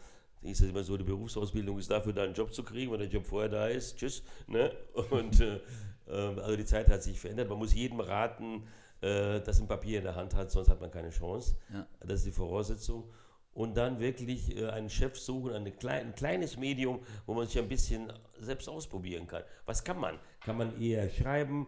ist 0.47 0.61
es 0.61 0.71
immer 0.71 0.83
so, 0.83 0.97
die 0.97 1.05
Berufsausbildung 1.05 1.79
ist 1.79 1.91
dafür, 1.91 2.13
da 2.13 2.25
einen 2.25 2.35
Job 2.35 2.53
zu 2.53 2.63
kriegen. 2.63 2.93
Wenn 2.93 3.01
der 3.01 3.09
Job 3.09 3.27
vorher 3.27 3.49
da 3.49 3.67
ist, 3.69 3.97
tschüss. 3.97 4.23
Ne? 4.47 4.71
Und 5.11 5.41
äh, 5.41 5.61
äh, 6.09 6.41
also 6.41 6.57
die 6.57 6.65
Zeit 6.65 6.89
hat 6.89 7.03
sich 7.03 7.19
verändert. 7.19 7.49
Man 7.49 7.59
muss 7.59 7.75
jedem 7.75 8.01
raten, 8.01 8.65
äh, 9.01 9.41
dass 9.41 9.61
ein 9.61 9.69
Papier 9.69 9.99
in 9.99 10.05
der 10.05 10.15
Hand 10.15 10.35
hat, 10.35 10.51
sonst 10.51 10.69
hat 10.69 10.81
man 10.81 10.91
keine 10.91 11.11
Chance. 11.11 11.57
Ja. 11.73 11.87
Das 12.01 12.21
ist 12.21 12.27
die 12.27 12.33
Voraussetzung. 12.33 13.05
Und 13.53 13.75
dann 13.77 14.01
wirklich 14.01 14.55
äh, 14.57 14.69
einen 14.69 14.91
Chef 14.91 15.19
suchen, 15.19 15.53
eine 15.53 15.73
klein, 15.73 16.09
ein 16.09 16.15
kleines 16.15 16.59
Medium, 16.59 17.01
wo 17.25 17.35
man 17.35 17.47
sich 17.47 17.59
ein 17.59 17.69
bisschen 17.69 18.13
selbst 18.39 18.69
ausprobieren 18.69 19.27
kann. 19.27 19.43
Was 19.65 19.83
kann 19.83 19.99
man? 19.99 20.19
Kann 20.45 20.59
man 20.59 20.79
eher 20.81 21.09
schreiben? 21.09 21.67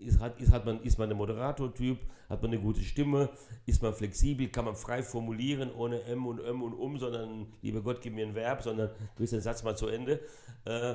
Ist, 0.00 0.20
hat, 0.20 0.40
ist, 0.40 0.50
hat 0.52 0.64
man, 0.64 0.82
ist 0.82 0.98
man 0.98 1.10
ein 1.10 1.16
Moderatortyp? 1.16 1.98
Hat 2.28 2.42
man 2.42 2.52
eine 2.52 2.60
gute 2.60 2.80
Stimme? 2.80 3.28
Ist 3.66 3.82
man 3.82 3.92
flexibel? 3.92 4.48
Kann 4.48 4.64
man 4.64 4.76
frei 4.76 5.02
formulieren, 5.02 5.70
ohne 5.72 6.02
M 6.04 6.26
und 6.26 6.40
M 6.40 6.62
und 6.62 6.74
Um, 6.74 6.98
sondern, 6.98 7.46
lieber 7.62 7.82
Gott, 7.82 8.00
gib 8.00 8.14
mir 8.14 8.26
ein 8.26 8.34
Verb, 8.34 8.62
sondern 8.62 8.88
du 8.88 9.20
bist 9.20 9.32
den 9.32 9.40
Satz 9.40 9.62
mal 9.62 9.76
zu 9.76 9.88
Ende. 9.88 10.20
Äh, 10.64 10.94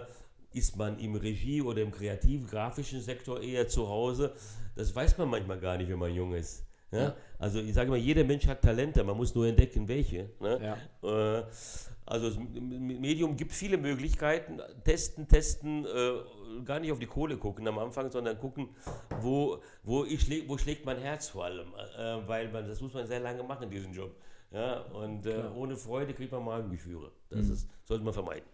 ist 0.54 0.78
man 0.78 0.98
im 1.00 1.16
Regie- 1.16 1.62
oder 1.62 1.82
im 1.82 1.92
kreativ-grafischen 1.92 3.02
Sektor 3.02 3.42
eher 3.42 3.68
zu 3.68 3.88
Hause? 3.90 4.34
Das 4.76 4.96
weiß 4.96 5.18
man 5.18 5.30
manchmal 5.30 5.60
gar 5.60 5.78
nicht, 5.78 5.90
wenn 5.90 6.00
man 6.00 6.14
jung 6.14 6.34
ist. 6.34 6.66
Ja? 6.92 7.00
Ja. 7.00 7.16
Also 7.38 7.60
ich 7.60 7.74
sage 7.74 7.90
mal, 7.90 7.98
jeder 7.98 8.24
Mensch 8.24 8.48
hat 8.48 8.62
Talente, 8.62 9.04
man 9.04 9.18
muss 9.18 9.36
nur 9.36 9.48
entdecken, 9.48 9.88
welche. 9.88 10.30
Ne? 10.40 10.78
Ja. 11.04 11.40
Äh, 11.40 11.44
also 12.06 12.30
das 12.30 12.38
Medium 12.38 13.36
gibt 13.36 13.52
viele 13.52 13.78
Möglichkeiten. 13.78 14.62
Testen, 14.84 15.28
testen, 15.28 15.86
äh, 15.86 15.90
gar 16.64 16.80
nicht 16.80 16.92
auf 16.92 17.00
die 17.00 17.06
Kohle 17.08 17.38
gucken 17.38 17.68
am 17.68 17.80
Anfang, 17.80 18.12
sondern 18.12 18.38
gucken, 18.38 18.70
wo, 19.22 19.60
wo, 19.84 20.06
ich 20.06 20.22
schläg, 20.22 20.48
wo 20.48 20.58
schlägt 20.58 20.86
mein 20.86 21.00
Herz 21.00 21.30
vor 21.30 21.46
allem. 21.46 21.68
Äh, 21.98 22.28
weil 22.28 22.52
man, 22.52 22.68
das 22.68 22.82
muss 22.82 22.94
man 22.94 23.06
sehr 23.08 23.20
lange 23.20 23.44
machen, 23.44 23.70
diesen 23.70 23.94
Job. 23.94 24.16
Ja? 24.52 24.82
Und 24.82 25.26
äh, 25.26 25.44
ohne 25.56 25.76
Freude 25.76 26.14
kriegt 26.14 26.32
man 26.32 26.46
Magengefühle. 26.46 27.12
Das 27.30 27.50
ist, 27.50 27.70
sollte 27.84 28.04
man 28.04 28.14
vermeiden. 28.14 28.46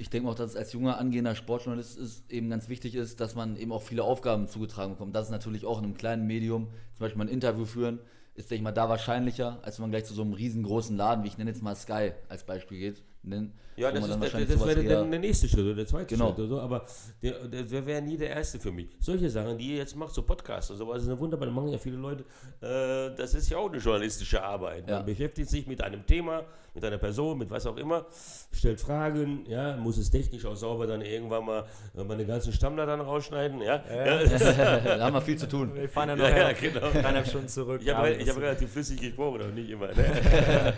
Ich 0.00 0.10
denke 0.10 0.28
auch, 0.28 0.34
dass 0.34 0.50
es 0.50 0.56
als 0.56 0.72
junger 0.72 0.98
angehender 0.98 1.34
Sportjournalist 1.34 1.98
ist, 1.98 2.30
eben 2.30 2.50
ganz 2.50 2.68
wichtig 2.68 2.94
ist, 2.94 3.20
dass 3.20 3.34
man 3.34 3.56
eben 3.56 3.72
auch 3.72 3.82
viele 3.82 4.04
Aufgaben 4.04 4.46
zugetragen 4.46 4.92
bekommt. 4.92 5.16
Das 5.16 5.26
ist 5.26 5.32
natürlich 5.32 5.66
auch 5.66 5.78
in 5.78 5.84
einem 5.84 5.94
kleinen 5.94 6.26
Medium, 6.26 6.68
zum 6.94 7.00
Beispiel 7.00 7.18
mal 7.18 7.24
ein 7.24 7.32
Interview 7.32 7.64
führen, 7.64 7.98
ist, 8.34 8.50
denke 8.50 8.60
ich 8.60 8.62
mal, 8.62 8.72
da 8.72 8.88
wahrscheinlicher, 8.88 9.58
als 9.62 9.78
wenn 9.78 9.84
man 9.84 9.90
gleich 9.90 10.04
zu 10.04 10.14
so 10.14 10.22
einem 10.22 10.34
riesengroßen 10.34 10.96
Laden, 10.96 11.24
wie 11.24 11.28
ich 11.28 11.38
nenne 11.38 11.50
jetzt 11.50 11.62
mal 11.62 11.74
Sky 11.74 12.12
als 12.28 12.44
Beispiel 12.44 12.78
geht. 12.78 13.02
Nennen, 13.22 13.52
Ja, 13.76 13.90
das, 13.92 14.00
man 14.08 14.22
ist, 14.22 14.32
das, 14.34 14.46
das 14.46 14.66
wäre 14.66 14.82
eher- 14.82 15.00
dann 15.00 15.10
der 15.10 15.20
nächste 15.20 15.48
Schritt 15.48 15.64
oder 15.64 15.74
der 15.74 15.86
zweite 15.86 16.06
Genau. 16.06 16.28
Schritt 16.28 16.38
oder 16.40 16.48
so, 16.48 16.60
aber 16.60 16.86
der, 17.22 17.46
der, 17.48 17.62
der 17.64 17.86
wäre 17.86 18.00
nie 18.02 18.16
der 18.16 18.30
erste 18.30 18.58
für 18.58 18.72
mich. 18.72 18.88
Solche 19.00 19.28
Sachen, 19.28 19.58
die 19.58 19.70
ihr 19.72 19.76
jetzt 19.78 19.96
macht, 19.96 20.14
so 20.14 20.22
Podcasts 20.22 20.70
und 20.70 20.76
sowas, 20.78 21.02
ist 21.02 21.08
eine 21.08 21.18
wunderbare, 21.18 21.50
machen 21.50 21.68
ja 21.68 21.78
viele 21.78 21.96
Leute, 21.96 22.24
äh, 22.60 23.14
das 23.16 23.34
ist 23.34 23.50
ja 23.50 23.58
auch 23.58 23.68
eine 23.68 23.78
journalistische 23.78 24.42
Arbeit. 24.42 24.88
Ja. 24.88 24.96
Man 24.98 25.06
beschäftigt 25.06 25.48
sich 25.50 25.66
mit 25.66 25.82
einem 25.82 26.06
Thema, 26.06 26.44
mit 26.74 26.84
einer 26.84 26.98
Person, 26.98 27.38
mit 27.38 27.50
was 27.50 27.66
auch 27.66 27.76
immer, 27.76 28.06
stellt 28.52 28.80
Fragen, 28.80 29.44
ja, 29.48 29.76
muss 29.76 29.98
es 29.98 30.10
technisch 30.10 30.44
auch 30.46 30.54
sauber 30.54 30.86
dann 30.86 31.00
irgendwann 31.02 31.44
mal 31.44 31.64
äh, 31.96 32.04
meine 32.04 32.24
ganzen 32.24 32.52
Stammler 32.52 32.86
dann 32.86 33.00
rausschneiden, 33.00 33.60
ja. 33.62 33.82
ja. 33.88 34.24
da 34.96 35.04
haben 35.04 35.14
wir 35.14 35.20
viel 35.20 35.36
zu 35.36 35.48
tun. 35.48 35.74
Wir 35.74 35.88
fahren 35.88 36.10
ja 36.10 36.16
noch 36.16 36.28
Ja, 36.28 36.50
ja, 36.50 36.52
genau. 36.52 36.80
dreieinhalb 36.92 37.26
Stunden 37.26 37.48
zurück. 37.48 37.80
Ich 37.82 37.92
habe 37.92 38.16
hab 38.16 38.36
relativ 38.38 38.70
flüssig 38.72 39.00
gesprochen, 39.00 39.40
aber 39.42 39.50
nicht 39.52 39.70
immer. 39.70 39.88
Ne? 39.88 40.74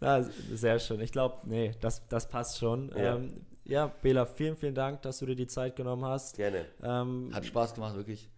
Ja, 0.00 0.22
sehr 0.54 0.78
schön. 0.78 1.00
Ich 1.00 1.12
glaube, 1.12 1.39
nee, 1.46 1.72
das, 1.80 2.06
das 2.08 2.28
passt 2.28 2.58
schon. 2.58 2.90
Ja. 2.96 3.16
Ähm, 3.16 3.28
ja, 3.64 3.86
Bela, 4.02 4.26
vielen, 4.26 4.56
vielen 4.56 4.74
Dank, 4.74 5.02
dass 5.02 5.18
du 5.18 5.26
dir 5.26 5.36
die 5.36 5.46
Zeit 5.46 5.76
genommen 5.76 6.04
hast. 6.04 6.36
Gerne. 6.36 6.64
Ähm, 6.82 7.30
Hat 7.32 7.46
Spaß 7.46 7.74
gemacht, 7.74 7.94
wirklich. 7.96 8.28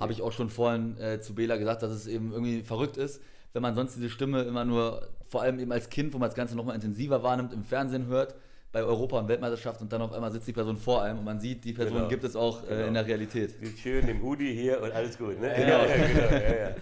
Habe 0.00 0.12
ich 0.12 0.22
auch 0.22 0.32
schon 0.32 0.50
vorhin 0.50 0.96
äh, 1.00 1.20
zu 1.20 1.34
Bela 1.34 1.56
gesagt, 1.56 1.82
dass 1.82 1.90
es 1.92 2.06
eben 2.06 2.32
irgendwie 2.32 2.62
verrückt 2.62 2.96
ist, 2.96 3.22
wenn 3.52 3.62
man 3.62 3.74
sonst 3.74 3.96
diese 3.96 4.10
Stimme 4.10 4.42
immer 4.42 4.64
nur, 4.64 5.08
vor 5.26 5.42
allem 5.42 5.58
eben 5.60 5.72
als 5.72 5.88
Kind, 5.88 6.12
wo 6.12 6.18
man 6.18 6.28
das 6.28 6.36
Ganze 6.36 6.56
nochmal 6.56 6.74
intensiver 6.74 7.22
wahrnimmt, 7.22 7.52
im 7.52 7.64
Fernsehen 7.64 8.06
hört, 8.06 8.34
bei 8.72 8.82
Europa- 8.82 9.18
und 9.18 9.28
Weltmeisterschaft 9.28 9.80
und 9.80 9.92
dann 9.92 10.02
auf 10.02 10.12
einmal 10.12 10.30
sitzt 10.30 10.46
die 10.48 10.52
Person 10.52 10.76
vor 10.76 11.02
einem 11.02 11.18
und 11.20 11.24
man 11.24 11.40
sieht, 11.40 11.64
die 11.64 11.72
Person 11.72 11.96
Genau. 11.98 12.08
gibt 12.08 12.24
es 12.24 12.36
auch 12.36 12.62
äh, 12.64 12.66
Genau. 12.68 12.86
in 12.88 12.94
der 12.94 13.06
Realität. 13.06 13.54
Schön 13.78 14.06
im 14.08 14.22
Hoodie 14.22 14.52
hier 14.52 14.82
und 14.82 14.92
alles 14.92 15.16
gut. 15.16 15.40
Ne? 15.40 15.52
Genau. 15.56 15.68
Ja, 15.68 15.86
ja, 15.86 16.06
genau. 16.06 16.30
Ja, 16.32 16.56
ja. 16.68 16.74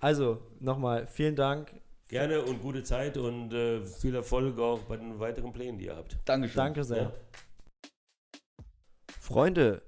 also, 0.00 0.38
nochmal 0.58 1.06
vielen 1.06 1.36
Dank. 1.36 1.70
Gerne 2.10 2.42
und 2.42 2.60
gute 2.60 2.82
Zeit 2.82 3.16
und 3.16 3.52
äh, 3.52 3.84
viel 3.84 4.16
Erfolg 4.16 4.58
auch 4.58 4.80
bei 4.80 4.96
den 4.96 5.20
weiteren 5.20 5.52
Plänen, 5.52 5.78
die 5.78 5.84
ihr 5.84 5.96
habt. 5.96 6.16
Dankeschön. 6.24 6.56
Danke 6.56 6.82
sehr. 6.82 7.02
Ja. 7.02 7.12
Freunde, 9.20 9.80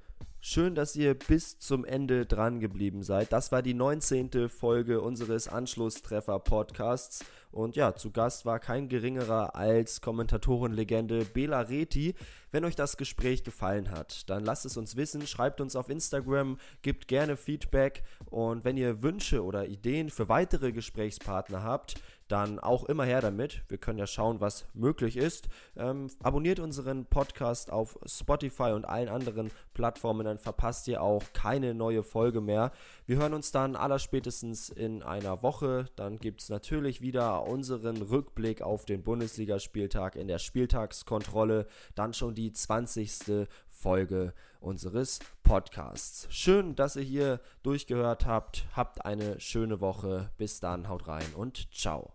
Schön, 0.44 0.74
dass 0.74 0.96
ihr 0.96 1.14
bis 1.14 1.60
zum 1.60 1.84
Ende 1.84 2.26
dran 2.26 2.58
geblieben 2.58 3.04
seid. 3.04 3.32
Das 3.32 3.52
war 3.52 3.62
die 3.62 3.74
19. 3.74 4.48
Folge 4.48 5.00
unseres 5.00 5.46
Anschlusstreffer-Podcasts. 5.46 7.24
Und 7.52 7.76
ja, 7.76 7.94
zu 7.94 8.10
Gast 8.10 8.44
war 8.44 8.58
kein 8.58 8.88
geringerer 8.88 9.54
als 9.54 10.00
Kommentatorenlegende 10.00 11.24
Bela 11.26 11.60
Reti. 11.60 12.16
Wenn 12.50 12.64
euch 12.64 12.74
das 12.74 12.96
Gespräch 12.96 13.44
gefallen 13.44 13.92
hat, 13.92 14.28
dann 14.30 14.44
lasst 14.44 14.66
es 14.66 14.76
uns 14.76 14.96
wissen, 14.96 15.28
schreibt 15.28 15.60
uns 15.60 15.76
auf 15.76 15.88
Instagram, 15.88 16.58
gebt 16.82 17.06
gerne 17.06 17.36
Feedback 17.36 18.02
und 18.26 18.64
wenn 18.64 18.76
ihr 18.76 19.00
Wünsche 19.00 19.44
oder 19.44 19.66
Ideen 19.68 20.10
für 20.10 20.28
weitere 20.28 20.72
Gesprächspartner 20.72 21.62
habt, 21.62 21.94
dann 22.32 22.58
auch 22.58 22.84
immer 22.84 23.04
her 23.04 23.20
damit. 23.20 23.62
Wir 23.68 23.76
können 23.76 23.98
ja 23.98 24.06
schauen, 24.06 24.40
was 24.40 24.66
möglich 24.72 25.18
ist. 25.18 25.48
Ähm, 25.76 26.08
abonniert 26.22 26.60
unseren 26.60 27.04
Podcast 27.04 27.70
auf 27.70 27.98
Spotify 28.06 28.72
und 28.72 28.86
allen 28.86 29.10
anderen 29.10 29.50
Plattformen, 29.74 30.24
dann 30.24 30.38
verpasst 30.38 30.88
ihr 30.88 31.02
auch 31.02 31.22
keine 31.34 31.74
neue 31.74 32.02
Folge 32.02 32.40
mehr. 32.40 32.72
Wir 33.06 33.18
hören 33.18 33.34
uns 33.34 33.52
dann 33.52 33.76
allerspätestens 33.76 34.70
in 34.70 35.02
einer 35.02 35.42
Woche. 35.42 35.86
Dann 35.96 36.18
gibt 36.18 36.40
es 36.40 36.48
natürlich 36.48 37.02
wieder 37.02 37.46
unseren 37.46 38.00
Rückblick 38.00 38.62
auf 38.62 38.86
den 38.86 39.02
Bundesligaspieltag 39.02 40.16
in 40.16 40.26
der 40.26 40.38
Spieltagskontrolle. 40.38 41.66
Dann 41.94 42.14
schon 42.14 42.34
die 42.34 42.52
20. 42.52 43.46
Folge 43.82 44.32
unseres 44.60 45.18
Podcasts. 45.42 46.28
Schön, 46.30 46.76
dass 46.76 46.94
ihr 46.94 47.02
hier 47.02 47.40
durchgehört 47.64 48.26
habt. 48.26 48.64
Habt 48.76 49.04
eine 49.04 49.40
schöne 49.40 49.80
Woche. 49.80 50.30
Bis 50.38 50.60
dann, 50.60 50.88
haut 50.88 51.08
rein 51.08 51.34
und 51.34 51.68
ciao. 51.74 52.14